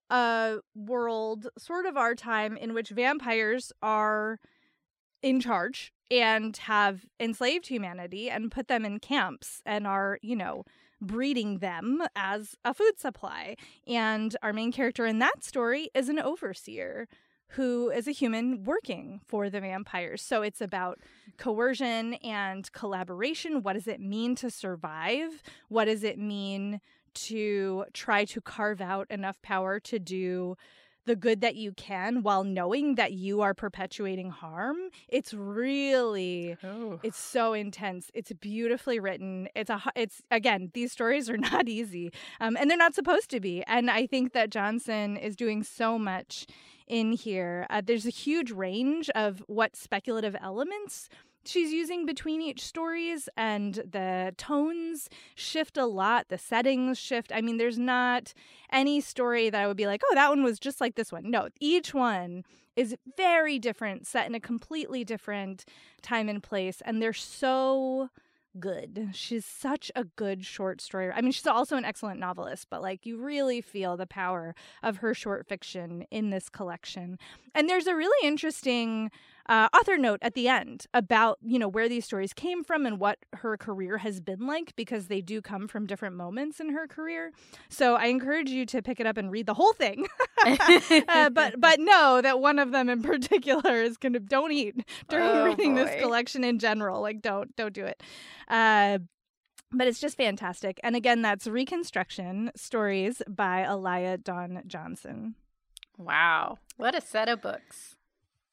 a 0.09 0.57
world, 0.75 1.47
sort 1.57 1.85
of 1.85 1.97
our 1.97 2.15
time, 2.15 2.57
in 2.57 2.73
which 2.73 2.89
vampires 2.89 3.71
are 3.81 4.39
in 5.21 5.39
charge 5.39 5.91
and 6.11 6.55
have 6.57 7.05
enslaved 7.19 7.67
humanity 7.67 8.29
and 8.29 8.51
put 8.51 8.67
them 8.67 8.85
in 8.85 8.99
camps 8.99 9.61
and 9.65 9.87
are, 9.87 10.19
you 10.21 10.35
know, 10.35 10.63
breeding 11.01 11.59
them 11.59 12.03
as 12.15 12.55
a 12.63 12.73
food 12.73 12.99
supply. 12.99 13.55
And 13.87 14.35
our 14.41 14.53
main 14.53 14.71
character 14.71 15.05
in 15.05 15.19
that 15.19 15.43
story 15.43 15.89
is 15.93 16.09
an 16.09 16.19
overseer 16.19 17.07
who 17.49 17.89
is 17.89 18.07
a 18.07 18.11
human 18.11 18.63
working 18.63 19.21
for 19.27 19.49
the 19.49 19.61
vampires. 19.61 20.21
So 20.21 20.41
it's 20.41 20.61
about 20.61 20.99
coercion 21.37 22.15
and 22.15 22.69
collaboration. 22.71 23.61
What 23.61 23.73
does 23.73 23.87
it 23.87 23.99
mean 23.99 24.35
to 24.37 24.49
survive? 24.49 25.43
What 25.69 25.85
does 25.85 26.03
it 26.03 26.17
mean 26.17 26.81
to 27.16 27.86
try 27.93 28.26
to 28.26 28.41
carve 28.41 28.82
out 28.82 29.07
enough 29.09 29.41
power 29.41 29.80
to 29.80 29.99
do 29.99 30.55
the 31.05 31.16
good 31.16 31.41
that 31.41 31.55
you 31.55 31.72
can 31.72 32.24
while 32.24 32.43
knowing 32.43 32.95
that 32.95 33.13
you 33.13 33.41
are 33.41 33.53
perpetuating 33.53 34.32
harm 34.32 34.78
it's 35.07 35.34
really 35.34 36.57
oh. 36.63 36.99
it's 37.03 37.18
so 37.18 37.53
intense. 37.53 38.09
It's 38.13 38.32
beautifully 38.34 38.99
written. 38.99 39.47
It's 39.55 39.70
a 39.70 39.82
it's 39.95 40.24
again 40.32 40.72
these 40.74 40.91
stories 40.91 41.30
are 41.30 41.38
not 41.51 41.68
easy 41.70 42.11
um, 42.39 42.57
and 42.59 42.70
they're 42.70 42.78
not 42.78 42.95
supposed 42.95 43.30
to 43.32 43.39
be 43.39 43.63
and 43.68 43.89
i 43.89 44.05
think 44.05 44.34
that 44.34 44.49
johnson 44.49 45.18
is 45.18 45.36
doing 45.36 45.63
so 45.63 45.97
much 45.99 46.47
in 46.88 47.13
here. 47.13 47.66
Uh, 47.70 47.82
there's 47.84 48.05
a 48.05 48.11
huge 48.11 48.51
range 48.51 49.09
of 49.11 49.43
what 49.47 49.76
speculative 49.76 50.36
elements 50.39 51.09
she's 51.47 51.71
using 51.71 52.05
between 52.05 52.41
each 52.41 52.63
stories 52.63 53.29
and 53.37 53.75
the 53.75 54.33
tones 54.37 55.09
shift 55.35 55.77
a 55.77 55.85
lot 55.85 56.27
the 56.29 56.37
settings 56.37 56.97
shift 56.97 57.31
i 57.33 57.41
mean 57.41 57.57
there's 57.57 57.79
not 57.79 58.33
any 58.71 58.99
story 59.01 59.49
that 59.49 59.61
i 59.61 59.67
would 59.67 59.77
be 59.77 59.87
like 59.87 60.01
oh 60.09 60.15
that 60.15 60.29
one 60.29 60.43
was 60.43 60.59
just 60.59 60.81
like 60.81 60.95
this 60.95 61.11
one 61.11 61.29
no 61.29 61.47
each 61.59 61.93
one 61.93 62.43
is 62.75 62.95
very 63.15 63.57
different 63.57 64.05
set 64.05 64.27
in 64.27 64.35
a 64.35 64.39
completely 64.39 65.03
different 65.03 65.65
time 66.01 66.29
and 66.29 66.43
place 66.43 66.81
and 66.85 67.01
they're 67.01 67.13
so 67.13 68.09
good. 68.59 69.09
She's 69.13 69.45
such 69.45 69.91
a 69.95 70.03
good 70.03 70.45
short 70.45 70.81
story. 70.81 71.11
I 71.11 71.21
mean, 71.21 71.31
she's 71.31 71.47
also 71.47 71.77
an 71.77 71.85
excellent 71.85 72.19
novelist, 72.19 72.67
but 72.69 72.81
like 72.81 73.05
you 73.05 73.17
really 73.17 73.61
feel 73.61 73.97
the 73.97 74.07
power 74.07 74.55
of 74.83 74.97
her 74.97 75.13
short 75.13 75.47
fiction 75.47 76.05
in 76.11 76.29
this 76.29 76.49
collection. 76.49 77.17
And 77.53 77.69
there's 77.69 77.87
a 77.87 77.95
really 77.95 78.27
interesting 78.27 79.11
uh, 79.47 79.69
author 79.73 79.97
note 79.97 80.19
at 80.21 80.33
the 80.33 80.47
end 80.47 80.87
about 80.93 81.37
you 81.41 81.59
know 81.59 81.67
where 81.67 81.87
these 81.87 82.05
stories 82.05 82.33
came 82.33 82.63
from 82.63 82.85
and 82.85 82.99
what 82.99 83.19
her 83.33 83.57
career 83.57 83.99
has 83.99 84.19
been 84.19 84.47
like 84.47 84.75
because 84.75 85.07
they 85.07 85.21
do 85.21 85.41
come 85.41 85.67
from 85.67 85.85
different 85.85 86.15
moments 86.15 86.59
in 86.59 86.69
her 86.69 86.87
career. 86.87 87.31
So 87.69 87.95
I 87.95 88.05
encourage 88.07 88.49
you 88.49 88.65
to 88.67 88.81
pick 88.81 88.99
it 88.99 89.05
up 89.05 89.17
and 89.17 89.31
read 89.31 89.45
the 89.45 89.53
whole 89.53 89.73
thing. 89.73 90.07
uh, 90.45 91.29
but 91.29 91.55
but 91.59 91.79
know 91.79 92.21
that 92.21 92.39
one 92.39 92.59
of 92.59 92.71
them 92.71 92.89
in 92.89 93.01
particular 93.03 93.81
is 93.81 93.97
going 93.97 94.13
to 94.13 94.19
don't 94.19 94.51
eat 94.51 94.83
during 95.09 95.27
oh, 95.27 95.45
reading 95.45 95.75
boy. 95.75 95.85
this 95.85 96.01
collection 96.01 96.43
in 96.43 96.59
general. 96.59 97.01
Like 97.01 97.21
don't 97.21 97.55
don't 97.55 97.73
do 97.73 97.85
it. 97.85 98.01
Uh, 98.47 98.99
but 99.71 99.87
it's 99.87 99.99
just 99.99 100.17
fantastic. 100.17 100.79
And 100.83 100.95
again, 100.95 101.21
that's 101.21 101.47
Reconstruction 101.47 102.51
Stories 102.55 103.21
by 103.27 103.63
Alaya 103.67 104.23
Dawn 104.23 104.63
Johnson. 104.67 105.35
Wow. 105.97 106.59
What 106.77 106.95
a 106.95 107.01
set 107.01 107.27
of 107.27 107.41
books. 107.41 107.95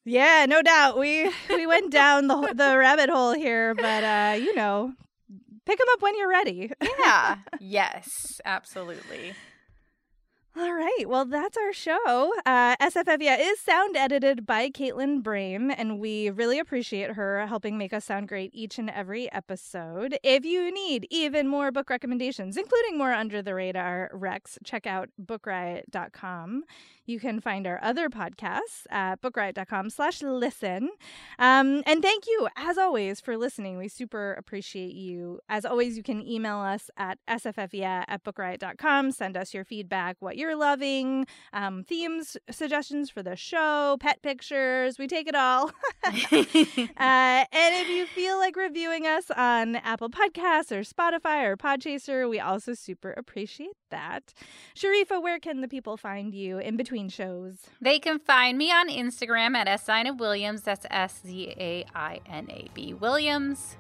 Yeah, 0.05 0.47
no 0.49 0.63
doubt. 0.63 0.99
We 0.99 1.31
we 1.51 1.67
went 1.67 1.93
down 1.93 2.29
the 2.29 2.53
the 2.55 2.77
rabbit 2.77 3.11
hole 3.11 3.33
here, 3.33 3.75
but 3.75 4.05
uh, 4.05 4.35
you 4.37 4.55
know, 4.55 4.93
pick 5.67 5.79
them 5.79 5.89
up 5.93 6.03
when 6.03 6.17
you're 6.17 6.29
ready. 6.29 6.73
yeah. 7.01 7.37
Yes, 7.61 8.41
absolutely. 8.45 9.35
All 10.55 10.75
right. 10.75 11.05
Well, 11.07 11.25
that's 11.25 11.57
our 11.57 11.73
show. 11.73 12.31
Uh, 12.45 12.77
SFF 12.77 13.23
Yeah 13.23 13.39
is 13.39 13.59
sound 13.59 13.97
edited 13.97 14.45
by 14.45 14.69
Caitlin 14.69 15.23
Brame, 15.23 15.75
and 15.75 15.99
we 15.99 16.29
really 16.29 16.59
appreciate 16.59 17.13
her 17.13 17.47
helping 17.47 17.79
make 17.79 17.95
us 17.95 18.05
sound 18.05 18.29
great 18.29 18.51
each 18.53 18.79
and 18.79 18.91
every 18.91 19.33
episode. 19.33 20.19
If 20.23 20.45
you 20.45 20.71
need 20.71 21.07
even 21.11 21.49
more 21.49 21.73
book 21.73 21.89
recommendations, 21.89 22.59
including 22.59 22.99
more 22.99 23.15
under 23.15 23.41
the 23.41 23.55
radar 23.55 24.11
Rex, 24.13 24.59
check 24.63 24.87
out 24.87 25.09
bookriot.com. 25.19 26.65
You 27.05 27.19
can 27.19 27.41
find 27.41 27.67
our 27.67 27.81
other 27.83 28.09
podcasts 28.09 28.87
at 28.91 29.21
bookriot.com 29.21 29.91
slash 29.91 30.23
listen. 30.23 30.91
Um, 31.39 31.83
and 31.85 32.01
thank 32.01 32.27
you, 32.27 32.49
as 32.57 32.79
always, 32.79 33.21
for 33.21 33.37
listening. 33.37 33.77
We 33.77 33.89
super 33.89 34.35
appreciate 34.35 34.95
you. 34.95 35.41
As 35.49 35.65
always, 35.65 35.97
you 35.97 36.05
can 36.05 36.27
email 36.27 36.59
us 36.59 36.91
at 36.97 37.19
sffyeah 37.29 38.05
at 38.07 38.23
bookriot.com. 38.23 39.11
Send 39.11 39.37
us 39.37 39.53
your 39.53 39.65
feedback, 39.65 40.17
what 40.21 40.37
you're 40.37 40.55
loving, 40.55 41.27
um, 41.53 41.83
themes, 41.83 42.37
suggestions 42.51 43.11
for 43.11 43.23
the 43.23 43.35
show, 43.35 43.97
pet 44.01 44.23
pictures. 44.23 44.99
We 44.99 45.09
take 45.09 45.27
it 45.27 45.35
all. 45.35 45.73
uh, 46.05 46.13
and 46.97 47.49
if 47.53 47.89
you 47.89 48.07
feel 48.07 48.39
like 48.39 48.55
reviewing 48.55 49.07
us 49.07 49.31
on 49.37 49.77
Apple 49.77 50.09
Podcasts 50.09 50.71
or 50.71 50.83
Spotify 50.83 51.45
or 51.45 51.57
Podchaser, 51.57 52.31
we 52.31 52.39
also 52.39 52.75
super 52.75 53.11
appreciate 53.13 53.77
that. 53.91 54.33
Sharifah, 54.77 55.21
where 55.21 55.41
can 55.41 55.63
the 55.63 55.69
people 55.69 55.97
find 55.97 56.33
you 56.35 56.59
in 56.59 56.77
between? 56.77 56.92
Between 56.93 57.09
shows? 57.09 57.55
They 57.81 57.99
can 57.99 58.19
find 58.19 58.59
me 58.59 58.71
on 58.71 58.91
Instagram 58.91 59.57
at 59.57 59.81
Zainab 59.81 60.21
Williams. 60.21 60.61
That's 60.61 60.85
S 60.91 61.23
Z 61.27 61.55
A 61.59 61.87
I 61.95 62.21
N 62.27 62.49
A 62.51 62.69
B 62.75 62.93
Williams. 62.93 63.77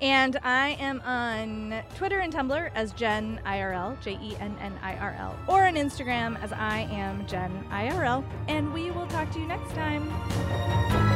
And 0.00 0.38
I 0.44 0.70
am 0.80 1.00
on 1.00 1.82
Twitter 1.96 2.20
and 2.20 2.32
Tumblr 2.32 2.70
as 2.74 2.92
Jen 2.92 3.40
IRL, 3.44 4.00
J 4.00 4.12
E 4.22 4.36
N 4.38 4.56
N 4.60 4.78
I 4.80 4.94
R 4.94 5.16
L, 5.18 5.36
or 5.48 5.66
on 5.66 5.74
Instagram 5.74 6.40
as 6.40 6.52
I 6.52 6.80
am 6.92 7.26
Jen 7.26 7.64
IRL. 7.70 8.24
And 8.46 8.72
we 8.72 8.92
will 8.92 9.08
talk 9.08 9.32
to 9.32 9.40
you 9.40 9.46
next 9.46 9.74
time. 9.74 11.13